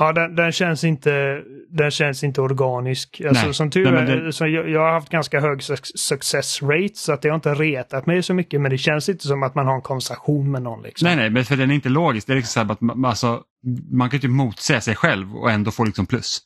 [0.00, 3.22] Ja, den, den, känns inte, den känns inte organisk.
[3.28, 4.32] Alltså, nej, som tur är, det...
[4.32, 5.62] så jag, jag, har haft ganska hög
[5.94, 9.26] success rate så att det har inte retat mig så mycket men det känns inte
[9.26, 10.82] som att man har en konversation med någon.
[10.82, 11.06] Liksom.
[11.06, 12.26] Nej, nej, men för den är inte logisk.
[12.26, 13.42] Det är liksom så här att man, alltså,
[13.90, 16.40] man kan ju typ motsäga sig själv och ändå få liksom plus.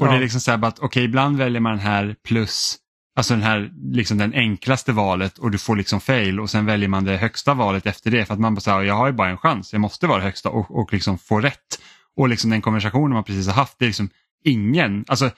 [0.00, 0.10] Och ja.
[0.10, 2.76] det är liksom så här att okej, okay, ibland väljer man den här plus,
[3.16, 6.88] alltså den här liksom den enklaste valet och du får liksom fail och sen väljer
[6.88, 9.28] man det högsta valet efter det för att man bara säger jag har ju bara
[9.28, 11.78] en chans, jag måste vara det högsta och, och liksom få rätt.
[12.16, 14.10] Och liksom den konversationen man precis har haft, det är liksom
[14.44, 15.30] ingen, alltså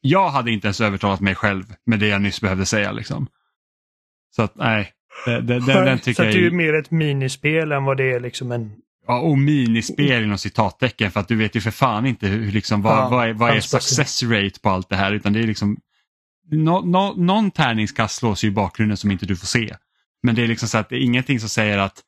[0.00, 2.92] jag hade inte ens övertalat mig själv med det jag nyss behövde säga.
[2.92, 3.26] Liksom.
[4.36, 4.92] Så att nej,
[5.26, 6.32] det, den, den tycker så jag...
[6.32, 8.72] Så det är mer ett minispel än vad det är liksom en...
[9.06, 12.82] Ja, och minispel inom citattecken för att du vet ju för fan inte hur, liksom,
[12.82, 15.46] vad, ja, vad, är, vad är success rate på allt det här utan det är
[15.46, 15.76] liksom
[16.50, 19.76] no, no, någon tärningskast slås ju i bakgrunden som inte du får se.
[20.22, 22.02] Men det är liksom så att det är ingenting som säger att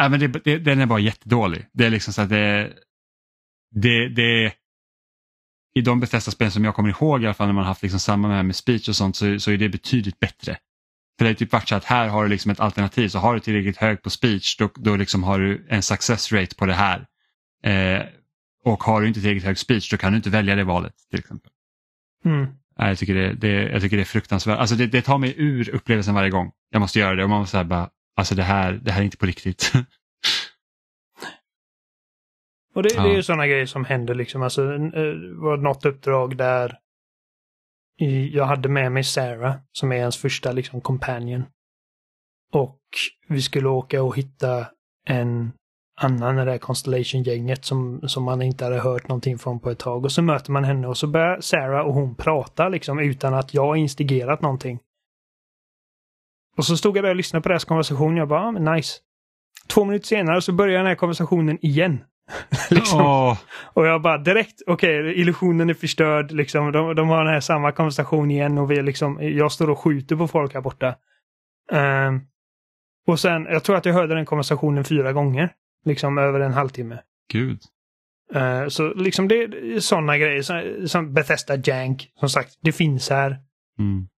[0.00, 1.66] äh, men det, det, den är bara jättedålig.
[1.72, 2.72] Det är liksom så att det,
[3.80, 4.52] det, det
[5.74, 8.28] i de Bethesda-spel som jag kommer ihåg i alla fall när man haft liksom samma
[8.28, 10.56] med, med speech och sånt så, så är det betydligt bättre.
[11.18, 13.34] För det är typ varit så att här har du liksom ett alternativ så har
[13.34, 16.74] du tillräckligt hög på speech då, då liksom har du en success rate på det
[16.74, 17.06] här.
[17.62, 18.06] Eh,
[18.64, 21.18] och har du inte tillräckligt hög speech då kan du inte välja det valet till
[21.18, 21.50] exempel.
[22.24, 22.46] Mm.
[22.76, 24.58] jag, tycker det, det, jag tycker det är fruktansvärt.
[24.58, 26.52] Alltså det, det tar mig ur upplevelsen varje gång.
[26.70, 29.04] Jag måste göra det och man måste säga bara, alltså det här, det här är
[29.04, 29.72] inte på riktigt.
[32.76, 33.02] Och det, ja.
[33.02, 34.42] det är ju sådana grejer som händer liksom.
[34.42, 36.78] Alltså, eh, var något uppdrag där
[38.32, 41.44] jag hade med mig Sarah som är ens första liksom companion.
[42.52, 42.80] Och
[43.28, 44.66] vi skulle åka och hitta
[45.06, 45.52] en
[46.00, 49.78] annan i det här Constellation-gänget som, som man inte hade hört någonting från på ett
[49.78, 50.04] tag.
[50.04, 53.54] Och så möter man henne och så börjar Sarah och hon prata liksom utan att
[53.54, 54.78] jag instigerat någonting.
[56.56, 58.16] Och så stod jag där och lyssnade på deras konversation.
[58.16, 58.98] Jag bara, ah, nice.
[59.68, 62.04] Två minuter senare så börjar den här konversationen igen.
[62.70, 63.00] liksom.
[63.00, 63.38] Åh,
[63.74, 66.32] Och jag bara direkt, okej, illusionen är förstörd.
[66.32, 66.72] Liksom.
[66.72, 70.16] De, de har den här samma konversation igen och vi liksom, jag står och skjuter
[70.16, 70.94] på folk här borta.
[71.72, 72.20] Ehm,
[73.06, 75.52] och sen, jag tror att jag hörde den konversationen fyra gånger.
[75.84, 76.98] Liksom över en halvtimme.
[77.32, 77.60] gud.
[78.34, 80.42] Eh, så liksom det är sådana grejer.
[80.42, 83.38] Så, som Bethesda Jank, som sagt, det finns här.
[83.78, 84.08] Mm.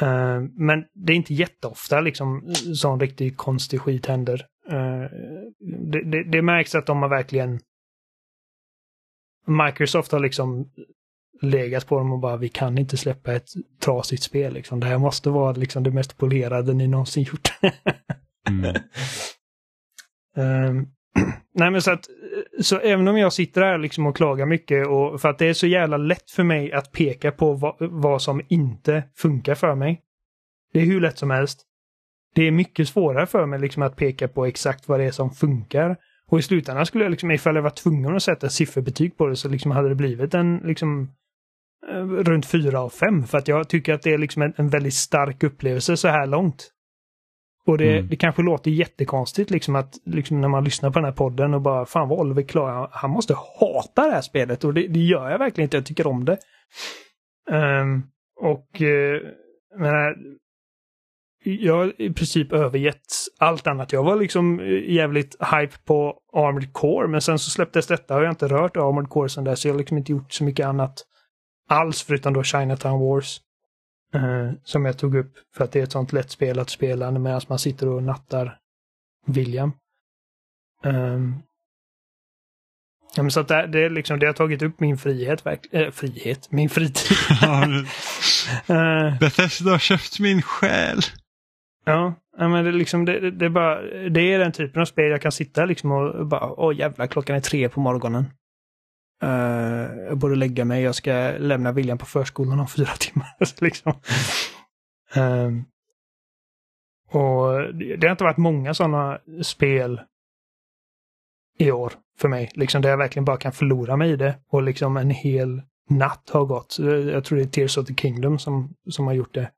[0.00, 4.46] Eh, men det är inte jätteofta liksom sån riktigt konstig skit händer.
[4.68, 5.10] Eh,
[5.92, 7.60] det, det, det märks att de har verkligen
[9.46, 10.70] Microsoft har liksom
[11.42, 13.48] legat på dem och bara vi kan inte släppa ett
[13.80, 14.52] trasigt spel.
[14.52, 14.80] Liksom.
[14.80, 17.52] Det här måste vara liksom det mest polerade ni någonsin gjort.
[18.48, 18.76] Mm.
[20.36, 20.86] Ehm,
[21.54, 22.06] nej men så att,
[22.60, 25.54] så även om jag sitter här liksom och klagar mycket och för att det är
[25.54, 30.02] så jävla lätt för mig att peka på vad, vad som inte funkar för mig.
[30.72, 31.62] Det är hur lätt som helst.
[32.36, 35.30] Det är mycket svårare för mig liksom att peka på exakt vad det är som
[35.30, 35.96] funkar.
[36.30, 39.36] Och i slutändan skulle jag liksom, ifall jag var tvungen att sätta sifferbetyg på det
[39.36, 41.10] så liksom hade det blivit en liksom
[41.90, 43.24] eh, runt 4 av 5.
[43.24, 46.26] För att jag tycker att det är liksom en, en väldigt stark upplevelse så här
[46.26, 46.72] långt.
[47.66, 48.08] Och det, Mm.
[48.08, 51.60] det kanske låter jättekonstigt liksom att liksom när man lyssnar på den här podden och
[51.62, 55.30] bara fan vad Oliver klarar, han måste hata det här spelet och det, det gör
[55.30, 56.38] jag verkligen inte, jag tycker om det.
[57.50, 58.02] Ehm,
[58.40, 59.20] och uh,
[59.78, 60.14] men,
[61.46, 63.06] jag har i princip övergett
[63.38, 63.92] allt annat.
[63.92, 68.20] Jag var liksom eh, jävligt hype på Armored Core men sen så släpptes detta och
[68.20, 70.44] jag har inte rört Armored Core sen dess så jag har liksom inte gjort så
[70.44, 71.04] mycket annat
[71.68, 73.40] alls förutom då Chinatown Wars.
[74.14, 77.10] Eh, som jag tog upp för att det är ett sånt lätt spel att spela
[77.10, 78.58] medan man sitter och nattar
[79.26, 79.72] William.
[83.16, 85.66] Ja, men så att det, det, är liksom, det har tagit upp min frihet, verk,
[85.70, 87.16] äh, frihet, min fritid.
[87.42, 87.66] Ja,
[88.66, 91.00] Eh, Bethesda har köpt min själ
[91.86, 92.14] ja,
[92.48, 95.10] men det, är liksom, det, det, det, är bara, det är den typen av spel
[95.10, 98.24] jag kan sitta liksom och bara, åh jävlar, klockan är tre på morgonen.
[99.24, 103.36] Uh, jag borde lägga mig, jag ska lämna William på förskolan om fyra timmar.
[103.40, 103.92] Alltså, liksom.
[105.14, 105.64] Ehm,
[107.10, 110.00] och det, det har inte varit många sådana spel
[111.58, 112.50] i år för mig.
[112.54, 114.38] Liksom där jag verkligen bara kan förlora mig i det.
[114.48, 116.78] Och liksom en hel natt har gått.
[117.12, 119.50] Jag tror det är Tears of the Kingdom som, som har gjort det.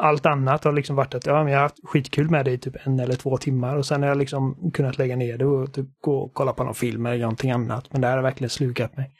[0.00, 2.58] Allt annat har liksom varit att ja, men jag har haft skitkul med det i
[2.58, 5.72] typ en eller två timmar och sen har jag liksom kunnat lägga ner det och
[5.72, 7.92] typ gå och kolla på någon film eller någonting annat.
[7.92, 9.12] Men det här har verkligen slukat mig.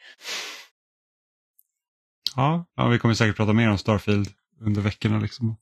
[2.35, 4.27] Ja, ja, vi kommer säkert prata mer om Starfield
[4.61, 5.19] under veckorna.
[5.19, 5.55] Liksom.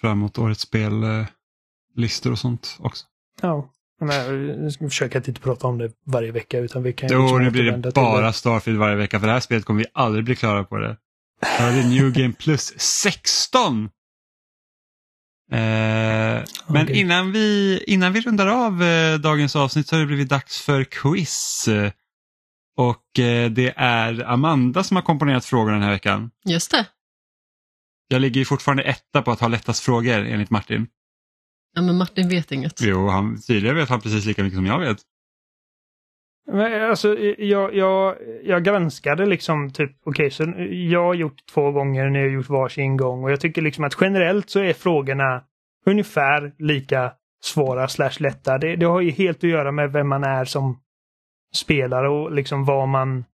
[0.00, 3.06] Fram emot årets spellistor och sånt också.
[3.42, 3.70] Ja,
[4.00, 7.22] men jag ska försöka att inte prata om det varje vecka utan vi kan Jo,
[7.22, 10.24] liksom nu blir det bara Starfield varje vecka för det här spelet kommer vi aldrig
[10.24, 10.96] bli klara på det.
[11.40, 13.90] Det är New Game Plus 16!
[15.52, 17.00] Eh, men Okej.
[17.00, 20.84] innan vi, innan vi rundar av eh, dagens avsnitt så har det blivit dags för
[20.84, 21.68] quiz.
[22.76, 26.30] Och eh, det är Amanda som har komponerat frågor den här veckan.
[26.44, 26.86] Just det.
[28.08, 30.86] Jag ligger ju fortfarande etta på att ha lättast frågor enligt Martin.
[31.74, 32.80] Ja, men Martin vet inget.
[32.80, 34.98] Jo, han, tydligen vet han precis lika mycket som jag vet.
[36.46, 42.10] Men, alltså, jag, jag, jag granskade liksom typ, okej, så jag har gjort två gånger,
[42.10, 45.44] ni har gjort varsin gång och jag tycker liksom att generellt så är frågorna
[45.86, 47.12] ungefär lika
[47.42, 48.58] svåra slash lätta.
[48.58, 50.80] Det, det har ju helt att göra med vem man är som
[51.54, 53.24] spelare och liksom vad man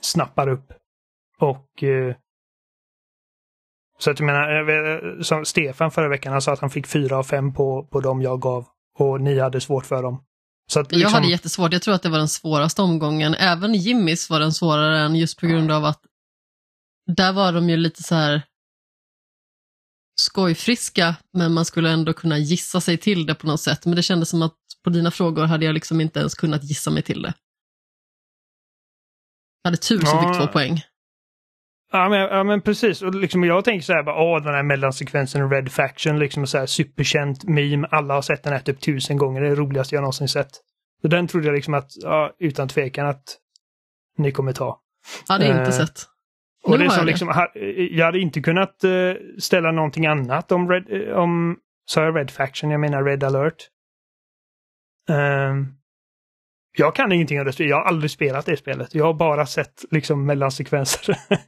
[0.00, 0.72] snappar upp.
[1.38, 2.14] Och eh,
[3.98, 7.18] så att jag menar, eh, som Stefan förra veckan, han sa att han fick fyra
[7.18, 8.66] av fem på, på dem jag gav
[8.98, 10.25] och ni hade svårt för dem.
[10.72, 13.34] Så att, Jag liksom- hade jättesvårt, jag tror att det var den svåraste omgången.
[13.34, 16.02] Även Jimmys var den svårare än just på grund av att
[17.06, 18.42] där var de ju lite så här
[20.20, 23.86] skojfriska, men man skulle ändå kunna gissa sig till det på något sätt.
[23.86, 26.90] Men det kändes som att på dina frågor hade jag liksom inte ens kunnat gissa
[26.90, 27.34] mig till det.
[29.62, 30.32] Jag hade tur som Ja.
[30.32, 30.82] fick två poäng.
[31.92, 33.02] Ja men, ja men precis.
[33.02, 36.58] Och liksom jag tänker så här bara, åh den här mellansekvensen Red Faction, liksom så
[36.58, 37.88] här superkänt meme.
[37.90, 39.40] Alla har sett den här typ tusen gånger.
[39.40, 40.50] Det är det roligaste jag någonsin sett.
[41.02, 43.22] Så den trodde jag liksom att, ja, utan tvekan att
[44.18, 44.80] ni kommer ta.
[45.28, 46.02] Hade inte Eh, sett.
[46.64, 47.10] Och Nu det är som jag det.
[47.10, 47.52] liksom, ha-
[47.90, 48.90] jag hade inte kunnat eh,
[49.38, 53.56] ställa någonting annat om Red, eh, om, sa jag Red Faction, jag menar Red Alert.
[55.08, 55.66] Ehm,
[56.76, 58.94] jag kan ingenting om det spelet, jag har aldrig spelat det spelet.
[58.94, 61.16] Jag har bara sett liksom mellansekvenser.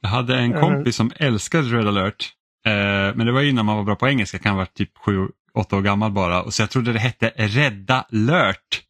[0.00, 2.28] Jag hade en kompis som älskade Red alert.
[2.66, 2.72] Eh,
[3.16, 5.76] men det var innan man var bra på engelska, kan ha varit typ sju, åtta
[5.76, 6.42] år gammal bara.
[6.42, 8.82] Och så jag trodde det hette Rädda Lört.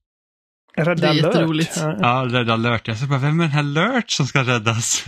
[0.76, 1.24] Rädda Det är Alert.
[1.24, 1.76] jätteroligt.
[1.76, 1.96] Ja.
[2.00, 2.88] Ja, Rädda Lört.
[2.88, 5.04] Jag så bara, vem är den här Lört som ska räddas?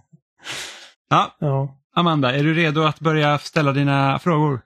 [1.10, 1.76] ja, Ja.
[1.96, 4.60] Amanda, är du redo att börja ställa dina frågor?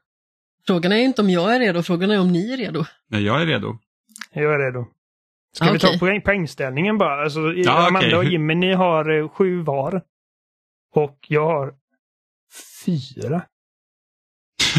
[0.67, 2.85] Frågan är inte om jag är redo, frågan är om ni är redo.
[3.11, 3.79] Nej, jag är redo.
[4.35, 4.87] Jag är redo.
[5.57, 7.23] Ska Ah, vi ta poäng, poängställningen bara?
[7.25, 8.17] Alltså, Ja, Amanda okej.
[8.19, 10.03] och Jimmy, ni har eh, sju var.
[10.95, 11.75] Och jag har
[12.85, 13.43] fyra.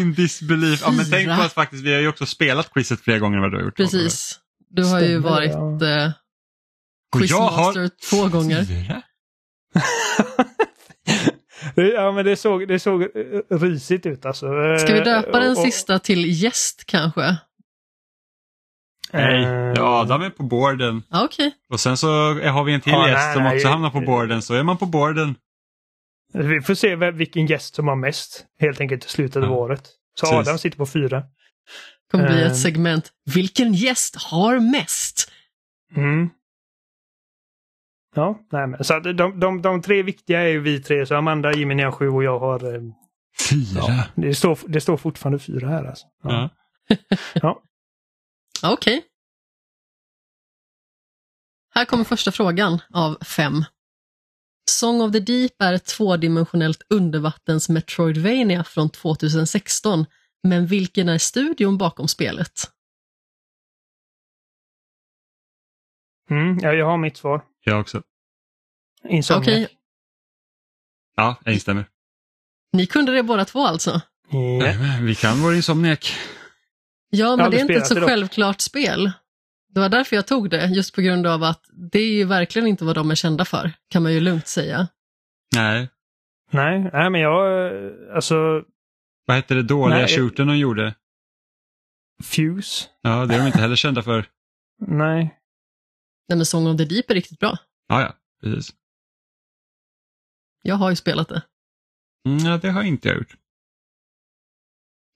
[0.00, 0.80] In disbelief.
[0.82, 3.42] Ja, men tänk på att faktiskt, vi har ju också spelat quizet flera gånger än
[3.42, 3.76] vad du har gjort.
[3.76, 4.40] Precis.
[4.68, 5.86] Du har ju Stämmer, varit ja.
[5.86, 6.12] eh,
[7.28, 8.64] jag har quizmaster två gånger.
[11.74, 13.08] Det- ja, men det såg, det såg eh,
[13.50, 14.46] risigt ut alltså.
[14.78, 17.36] Ska vi döpa den Eh, och- sista till gäst kanske?
[19.12, 21.02] Nej, Eh, ja, Adam är på borden.
[21.10, 21.52] Ja, Okej.
[21.68, 23.56] Och sen så har vi en till Ja, gäst nej, som nej.
[23.56, 25.34] också hamnar på borden, så är man på borden.
[26.32, 29.48] Vi får se vilken gäst som har mest helt enkelt i slutet av Ja.
[29.50, 29.90] året.
[30.20, 30.38] Så Precis.
[30.48, 31.22] Adam sitter på fyra.
[32.10, 32.46] kommer bli Eh.
[32.50, 33.12] ett segment.
[33.34, 35.30] Vilken gäst har mest?
[35.96, 36.30] Mm.
[38.14, 41.06] Ja, nej men så att de, de, de tre viktiga är ju vi tre.
[41.06, 42.74] Så Amanda, Jimmy, ni har sju och jag har...
[42.74, 42.80] eh,
[43.50, 44.04] Fyra?
[44.14, 46.06] Det står, det står fortfarande fyra här alltså.
[46.22, 46.50] Ja.
[47.34, 47.62] ja.
[48.62, 49.04] Ja, Okej.
[51.74, 53.64] Här kommer första frågan av fem.
[54.70, 60.06] Song of the Deep är ett tvådimensionellt undervattens Metroidvania från 2016.
[60.42, 62.52] Men vilken är studion bakom spelet?
[66.30, 67.44] Mm, ja, jag har mitt svar.
[67.64, 68.02] Jag också.
[69.08, 69.42] Insomniac.
[69.46, 69.68] Okej,
[71.16, 71.86] Ja, jag instämmer.
[72.72, 74.00] ni kunde det båda två alltså?
[74.30, 74.38] Ja.
[74.38, 76.12] Nej, Vi kan vår Insomniac.
[77.10, 78.08] Ja, men det är inte ett så det dock.
[78.10, 79.12] självklart spel.
[79.68, 81.62] Det var därför jag tog det, just på grund av att
[81.92, 84.88] det är ju verkligen inte vad de är kända för, kan man ju lugnt säga.
[85.56, 85.88] Nej,
[86.50, 87.66] Nej, nej, men jag...
[87.84, 88.62] eh, Alltså,
[89.26, 90.94] vad hette det dåliga Nej, shooten de gjorde?
[92.24, 92.84] Fuse?
[93.02, 94.26] Ja, det är de inte heller kända för.
[94.86, 95.38] Nej.
[96.28, 97.58] Nej, men Song of the Deep är riktigt bra.
[97.88, 98.74] Ja, ja, precis.
[100.62, 101.42] Jag har ju spelat det.
[102.26, 103.36] Mm, ja, det har inte jag gjort.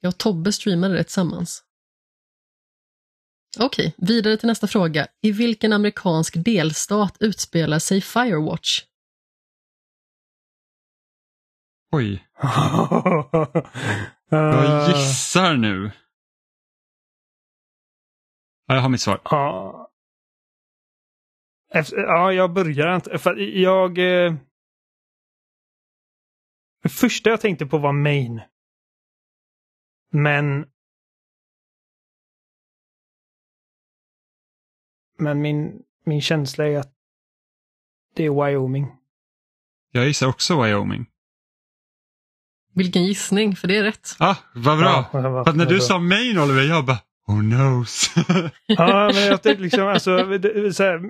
[0.00, 1.64] Jag och Tobbe streamade det tillsammans.
[3.60, 5.06] Okej, vidare till nästa fråga.
[5.22, 8.84] I vilken amerikansk delstat utspelar sig Firewatch?
[11.92, 13.30] Oj, jag
[14.30, 15.90] jag gissar nu.
[18.66, 19.20] Ja, jag har mitt svar.
[19.24, 19.87] Ja.
[21.74, 23.18] Efter, ja, jag börjar inte.
[23.18, 23.98] För jag...
[23.98, 24.34] Eh,
[26.82, 28.40] det första jag tänkte på var Maine.
[30.10, 30.66] Men...
[35.18, 36.92] Men min, min känsla är att
[38.14, 38.86] det är Wyoming.
[39.92, 41.06] Jag gissar också Wyoming.
[42.74, 44.08] Vilken gissning, för det är rätt.
[44.18, 45.04] Ah, vad bra.
[45.12, 45.80] Ja, vad- För att när du bra.
[45.86, 48.14] sa Maine Oliver, jag bara, oh knows.
[48.66, 51.00] Ja, men jag tänkte liksom alltså, det, så här,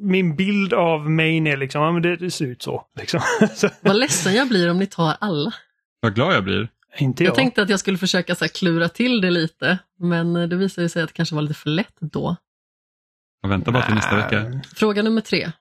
[0.00, 2.86] min bild av Maine är liksom, ja men det, det ser ut så.
[2.98, 3.20] Liksom.
[3.80, 5.54] Vad ledsen jag blir om ni tar alla.
[6.00, 6.68] vad glad jag blir.
[6.98, 7.28] inte jag.
[7.28, 10.56] Jag tänkte att jag skulle försöka så här, klura till det lite, men eh, det
[10.56, 12.36] visade sig att det kanske var lite för lätt då.
[13.42, 14.60] Jag väntar bara till nästa vecka.
[14.74, 15.52] Fråga nummer tre.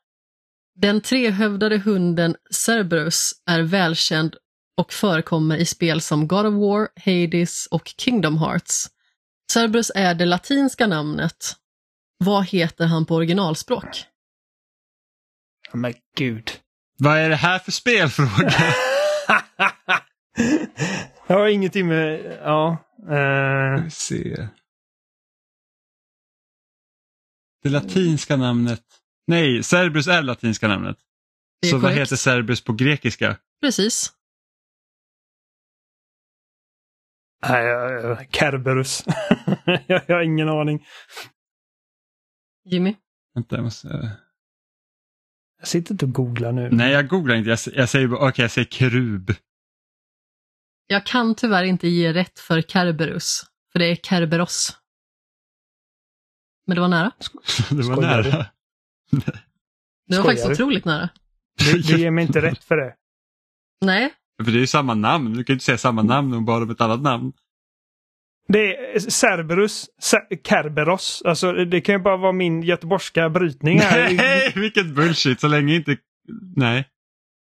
[0.76, 4.36] Den trehövdade hunden Cerberus är välkänd
[4.78, 8.88] och förekommer i spel som God of War, Hades och Kingdom Hearts.
[9.52, 11.56] Cerberus är det latinska namnet.
[12.18, 14.06] Vad heter han på originalspråk?
[15.74, 16.52] Men gud.
[16.98, 18.32] Vad är det här för spelfråga?
[21.28, 22.78] jag har ingenting med, ja.
[23.10, 24.48] eh, se.
[27.64, 28.84] Det latinska namnet.
[29.28, 30.98] Nej, Cerberus är latinska namnet.
[31.66, 32.00] Så vad korrekt.
[32.00, 33.38] heter Cerberus på grekiska?
[33.62, 34.12] Precis.
[37.48, 39.04] nej, Kerberus.
[39.66, 40.86] jag, jag har ingen aning.
[42.66, 42.96] Jimmy?
[43.34, 44.18] Vänta, jag måste...
[45.66, 46.70] Jag sitter inte och googlar nu.
[46.72, 47.50] Nej, jag googlar inte.
[47.50, 49.34] Jag, jag säger bara, okej, jag säger kerub.
[50.88, 54.78] Jag kan tyvärr inte ge rätt för Kerberus, för det är Kerberos.
[56.68, 57.12] Men det var nära.
[57.70, 58.30] Det var Skojar du?
[58.30, 58.46] nära.
[59.12, 60.54] Det var Skojar faktiskt du?
[60.54, 61.10] otroligt nära.
[61.60, 62.96] Du, du ger mig inte rätt för det.
[63.86, 64.14] Nej,
[64.44, 65.34] För det är ju samma namn.
[65.34, 67.34] Du kan ju inte säga samma namn och bara med ett annat namn.
[68.48, 71.22] Det är Cerberus, Cer- Kerberos.
[71.26, 74.14] Alltså det kan ju bara vara min göteborgska brytning här.
[74.18, 75.40] Nej, vilket bullshit.
[75.40, 75.98] Så länge inte...
[76.56, 76.90] Nej.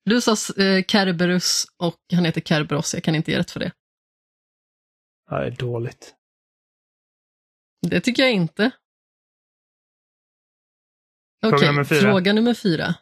[0.05, 3.71] du sa eh, Kerberus och han heter Kerberos, jag kan inte ge rätt för det.
[5.29, 6.15] Det är dåligt.
[7.89, 8.71] Det tycker jag inte.
[11.41, 12.01] Fråga Okej, nummer fyra.
[12.01, 12.95] fråga nummer fyra.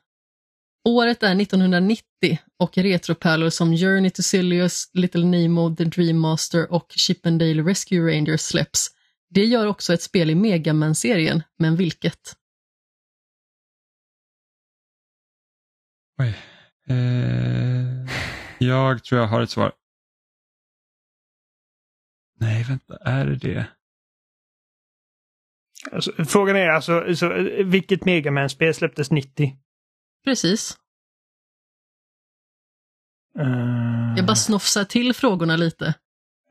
[0.88, 2.04] Året är 1990
[2.58, 8.42] och retropärlor som Journey to Silius, Little Nemo, The Dream Master och Chippendale Rescue Rangers
[8.42, 8.88] släpps.
[9.30, 12.36] Det gör också ett spel i Megaman-serien, men vilket?
[16.20, 16.38] Oj.
[16.88, 18.12] Eh,
[18.60, 19.72] jag tror jag har ett svar.
[22.40, 23.68] Nej, vänta, är det det?
[25.92, 27.30] Alltså, frågan är alltså, alltså
[27.64, 29.58] vilket Megaman-spel släpptes 90?
[30.28, 30.78] Precis.
[33.40, 34.14] Uh...
[34.18, 35.94] Jag bara snofsar till frågorna lite.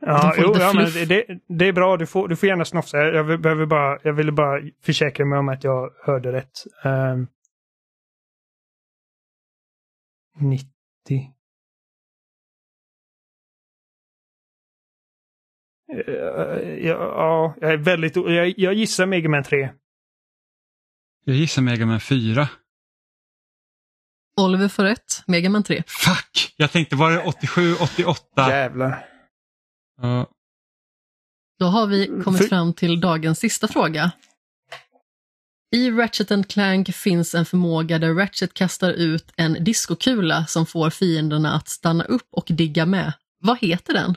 [0.01, 1.97] Ja, jo, ja men det, det är bra.
[1.97, 2.99] Du får, du får gärna snofsa.
[2.99, 6.53] Jag, vill- behöver bara, jag ville bara försäkra mig om att jag hörde rätt.
[6.85, 7.27] Ehm.
[10.41, 10.69] 90.
[15.93, 16.13] Eh,
[16.87, 18.17] ja, ja, jag är väldigt...
[18.17, 19.73] Jag, jag gissar Mega Man 3.
[21.25, 22.49] Jag gissar Mega Man 4.
[24.41, 25.83] Oliver får rätt, Megaman 3.
[25.87, 26.55] Fuck!
[26.57, 28.49] Jag tänkte, var det 87, 88?
[28.51, 29.07] Jävlar.
[30.03, 30.27] Ja.
[31.59, 34.11] Då har vi kommit För- fram till dagens sista fråga.
[35.77, 40.91] I Ratchet and Clank finns en förmåga där Ratchet kastar ut en diskokula som får
[40.91, 43.13] fienderna att stanna upp och digga med.
[43.39, 44.15] Vad heter den?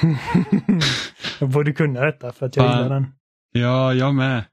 [1.40, 2.82] jag borde kunna detta för att jag Fan.
[2.82, 3.06] gillar den.
[3.52, 4.44] ja, jag med.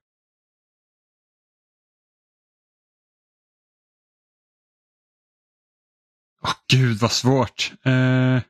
[6.48, 7.72] Åh gud vad svårt.
[7.84, 8.42] Eh...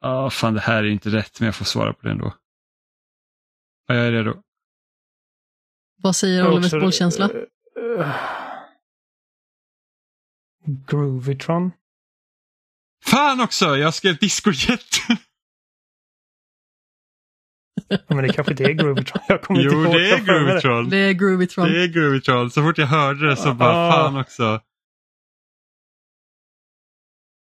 [0.00, 2.34] Ja, fan det här är inte rätt men jag får svara på det ändå.
[3.86, 4.42] Ja, jag är redo.
[5.96, 7.30] Vad säger Olivers bollkänsla?
[7.30, 8.16] eh, eh,
[10.86, 11.72] Groovytron?
[13.04, 13.76] Fan också!
[13.76, 14.80] Jag skrev discojet.
[18.08, 19.22] Ja, men det kanske inte är Groovytron.
[19.28, 19.92] Jag kommer inte jo, ihåg.
[19.94, 20.90] det är.
[20.90, 21.68] Det är Groovytron.
[21.70, 22.50] Det är Groovytron.
[22.50, 23.92] Så fort jag hörde det så bara, Ah.
[23.92, 24.60] fan också.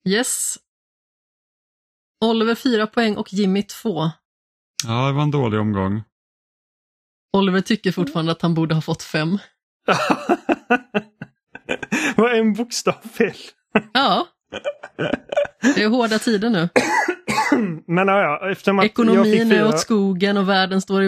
[0.09, 0.57] Yes.
[2.25, 4.11] Oliver 4 poäng och Jimmy 2.
[4.87, 6.03] Ja, det var en dålig omgång.
[7.37, 9.39] Oliver tycker fortfarande att han borde ha fått 5.
[12.17, 13.35] Vad är en bokstav fel?
[13.93, 14.27] Ja.
[15.75, 16.69] Det är hårda tider nu.
[17.87, 19.69] Men ja, eftersom att Ekonomin fick är fyra...
[19.69, 21.03] åt skogen och världen står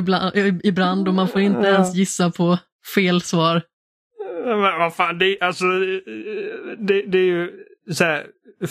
[0.64, 1.74] i, brand och man får inte Ja.
[1.74, 2.58] ens gissa på
[2.94, 3.62] fel svar.
[4.44, 5.64] Men vad fan, det, är- alltså,
[6.78, 7.50] det, det är ju
[7.92, 8.26] så här,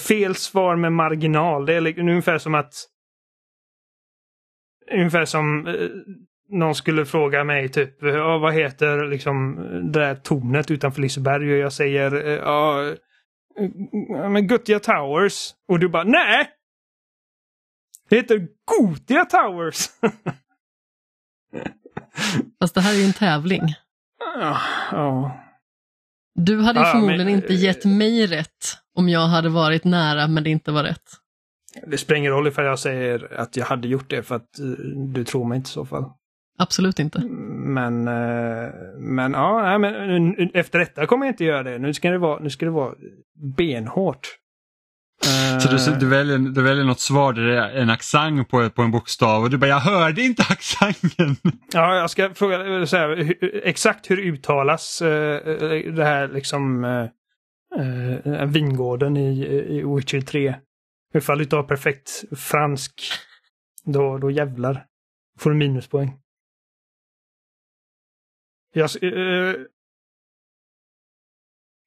[0.09, 1.65] fel svar med marginal.
[1.65, 2.73] Det är ungefär som att...
[4.93, 5.73] Ungefär som eh,
[6.49, 9.55] någon skulle fråga mig typ, ja, vad heter liksom
[9.93, 11.51] det där tornet utanför Liseberg?
[11.53, 12.87] Och jag säger, eh, ja,
[13.59, 15.49] eh, men Gothia Towers.
[15.67, 16.47] Och du bara, nej!
[18.09, 19.87] Det heter Gothia Towers!
[22.59, 23.61] Fast det här är ju en tävling.
[24.39, 24.57] Ja,
[24.91, 25.39] ja.
[26.35, 30.43] Du hade Ja, förmodligen men- inte gett mig rätt om jag hade varit nära men
[30.43, 31.03] det inte var rätt.
[31.87, 34.65] Det spelar ingen roll ifall jag säger att jag hade gjort det för att eh,
[35.13, 36.05] du tror mig inte i så fall.
[36.57, 37.19] Absolut inte.
[37.25, 41.77] Men, eh, men ja, men eh, efter detta kommer jag inte göra det.
[41.79, 42.93] Nu ska det vara, nu ska det vara
[43.57, 44.27] benhårt.
[45.61, 48.81] Så du, du, väljer, du väljer något svar där det är en accent på, på
[48.81, 51.35] en bokstav och du bara, jag hörde inte accenten.
[51.73, 53.33] Ja, jag ska fråga så här,
[53.67, 57.07] exakt hur uttalas eh, eh, det här liksom eh,
[58.33, 60.55] eh, vingården i, i Witcher 3?
[61.13, 63.01] Ifall du inte har perfekt fransk,
[63.83, 64.85] då, då jävlar.
[65.39, 66.13] Får du minuspoäng.
[68.73, 68.97] Jag, s-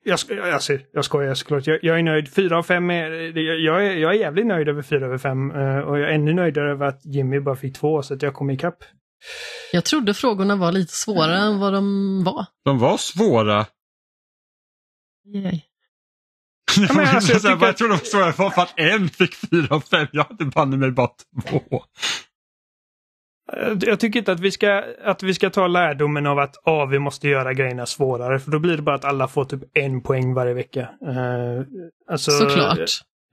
[0.04, 1.66] jag, sk- jag, ser, jag skojar såklart.
[1.66, 2.34] Jag, jag är nöjd.
[2.34, 3.10] Fyra av fem är...
[3.38, 3.92] Jag, jag är...
[3.96, 5.50] jag är jävligt nöjd över fyra över fem.
[5.50, 8.34] eh, Och jag är ännu nöjdare över att Jimmy bara fick två så att jag
[8.34, 8.76] kom ikapp.
[9.72, 12.46] Jag trodde frågorna var lite svårare än vad de var.
[12.64, 13.66] De var svåra.
[15.34, 15.60] Yay.
[16.96, 19.08] men alltså, jag Så här, tycker jag tror de var svåra för för att en
[19.08, 20.06] fick fyra av fem.
[20.12, 21.08] Jag hade banne mig bara
[21.48, 21.62] två.
[23.56, 26.84] Eh, Jag tycker inte att vi ska, att vi ska ta lärdomen av att ah,
[26.84, 28.38] vi måste göra grejerna svårare.
[28.38, 30.80] För då blir det bara att alla får typ en poäng varje vecka.
[30.80, 31.62] Eh,
[32.10, 32.78] alltså, Såklart.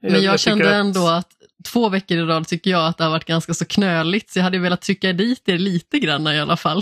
[0.02, 1.28] Men jag, tycker kände att- ändå att
[1.72, 4.30] två veckor i rad tycker jag att det har varit ganska så knöligt.
[4.30, 6.80] Så jag hade velat trycka dit er lite grann i alla fall.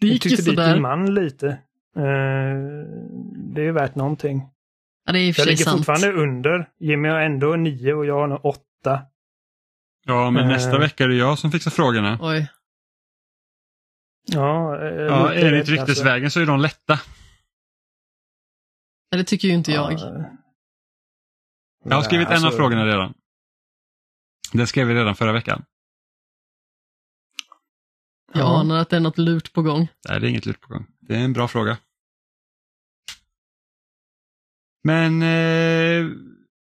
[0.00, 0.80] Det Jag gick ju tyckte dit din sådär.
[0.80, 1.46] man lite.
[1.96, 2.02] Eh,
[3.54, 4.42] det är värt någonting.
[5.06, 5.76] Ja, det är i och för Jag sig ligger sant.
[5.76, 6.68] fortfarande under.
[6.80, 9.00] Jimmy har ändå nio och jag har nog åtta.
[10.08, 10.48] Ja, men Eh.
[10.48, 12.18] nästa vecka är det jag som fixar frågorna.
[12.20, 12.48] Oj.
[14.22, 17.00] Ja, eh, Ja, lite enligt rädd, ryktesvägen så är de lätta.
[19.10, 19.92] Nej, det tycker ju inte jag.
[19.92, 20.24] Ja,
[21.84, 23.14] Jag har skrivit Nej, en av alltså- frågorna redan.
[24.52, 25.64] Det skrev vi redan förra veckan.
[28.32, 28.60] Jag Ja.
[28.60, 29.88] anar att det är något lurt på gång.
[30.08, 30.86] Nej, det är inget lurt på gång.
[31.00, 31.78] Det är en bra fråga.
[34.84, 36.06] Men eh,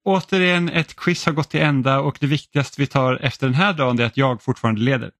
[0.04, 3.72] återigen, ett quiz har gått till ända och det viktigaste vi tar efter den här
[3.72, 5.10] dagen är att jag fortfarande leder.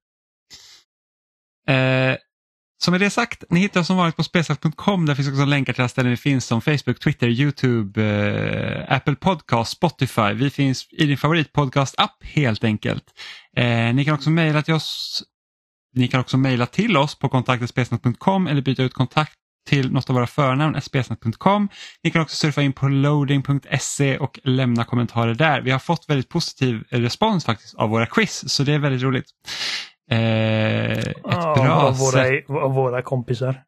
[1.67, 2.17] Eh,
[2.83, 5.05] som med det sagt, ni hittar oss som vanligt på spelsnack.com.
[5.05, 9.15] Där finns också länkar till alla ställen vi finns som Facebook, Twitter, YouTube, eh, Apple
[9.15, 10.33] Podcast, Spotify.
[10.33, 13.03] Vi finns i din favoritpodcast-app helt enkelt.
[13.57, 15.23] Eh, ni kan också mejla till oss
[15.95, 19.33] ni kan också mejla till oss på kontaktetspelsnack.com eller byta ut kontakt
[19.65, 21.69] till något av våra förnamn, spelsnack.com.
[22.03, 25.61] Ni kan också surfa in på loading.se och lämna kommentarer där.
[25.61, 29.25] Vi har fått väldigt positiv respons faktiskt av våra quiz, så det är väldigt roligt.
[30.11, 30.17] Eh,
[30.97, 32.49] ett Ja, bra av, våra, sätt.
[32.49, 33.63] av våra kompisar.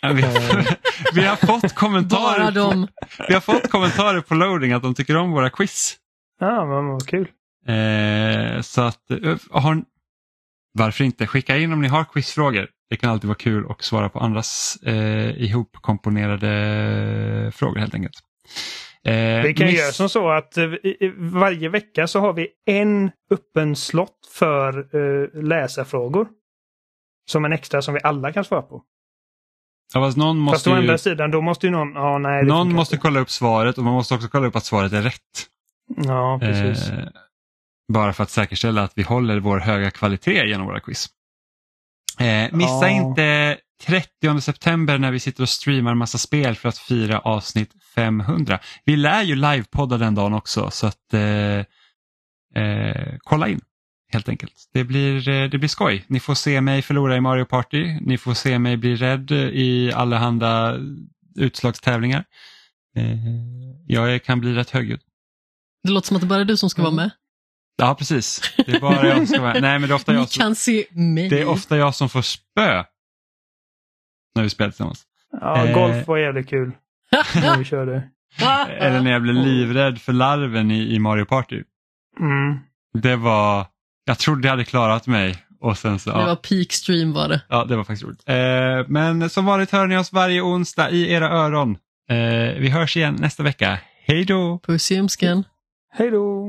[0.00, 0.22] Ja, Vi,
[1.14, 2.86] vi, har fått kommentarer på,
[3.28, 5.96] vi har fått kommentarer på loading att de tycker om våra quiz.
[6.40, 7.28] Ja, men vad kul.
[7.68, 9.82] Eh, så att, eh, har,
[10.72, 12.68] varför inte skicka in om ni har quizfrågor.
[12.90, 18.14] Det kan alltid vara kul att svara på andras eh, ihopkomponerade frågor helt enkelt.
[19.04, 20.66] Eh, Vi kan miss- göra som så att eh,
[21.16, 26.28] varje vecka så har vi en öppen slott för eh, läsarfrågor.
[27.30, 28.82] Som en extra som vi alla kan svara på.
[29.94, 31.92] Ja, fast någon Fast måste, å ju, andra sidan, då måste ju någon...
[31.92, 33.02] Ja, nej, någon måste inte.
[33.02, 35.20] kolla upp svaret och man måste också kolla upp att svaret är rätt.
[35.96, 36.90] Ja, precis.
[36.90, 37.08] Eh,
[37.92, 41.06] bara för att säkerställa att vi håller vår höga kvalitet genom våra quiz.
[42.20, 42.88] Eh, missa Ja.
[42.88, 48.58] inte 30 september när vi sitter och streamar massa spel för att fira avsnitt 500.
[48.84, 51.58] Vi lär ju livepodda den dagen också så att eh,
[52.62, 53.60] eh, kolla in
[54.12, 54.52] helt enkelt.
[54.72, 56.04] Det blir, eh, det blir skoj.
[56.08, 57.98] Ni får se mig förlora i Mario Party.
[58.00, 60.78] Ni får se mig bli rädd i allehanda
[61.38, 62.24] utslagstävlingar.
[62.96, 63.16] Eh,
[63.86, 65.00] jag kan bli rätt högljudd.
[65.82, 67.10] Det låter som att det bara är du som ska vara med.
[67.76, 68.54] Ja, precis.
[68.56, 70.54] Det är bara jag som ska vara Nej, men det är ofta jag som, kan
[70.54, 71.28] se mig.
[71.28, 72.84] det är ofta jag som får spö
[74.34, 75.02] när vi spelar tillsammans.
[75.40, 76.72] Ja, eh, golf var jävligt kul.
[77.34, 78.02] När vi körde.
[78.78, 81.62] Eller när jag blev livrädd för larven i, i Mario Party.
[82.20, 82.58] Mm.
[83.02, 83.66] Det var,
[84.04, 87.28] jag trodde jag hade klarat mig och sen så, Det var ja, peak stream var
[87.28, 87.40] det.
[87.48, 88.22] ja det var faktiskt roligt.
[88.26, 91.78] Eh, men som vanligt hör ni oss varje onsdag i era öron.
[92.10, 93.78] Eh, vi hörs igen nästa vecka.
[94.04, 94.58] Hej då!
[94.66, 95.08] Puss i.
[95.92, 96.46] Hej då!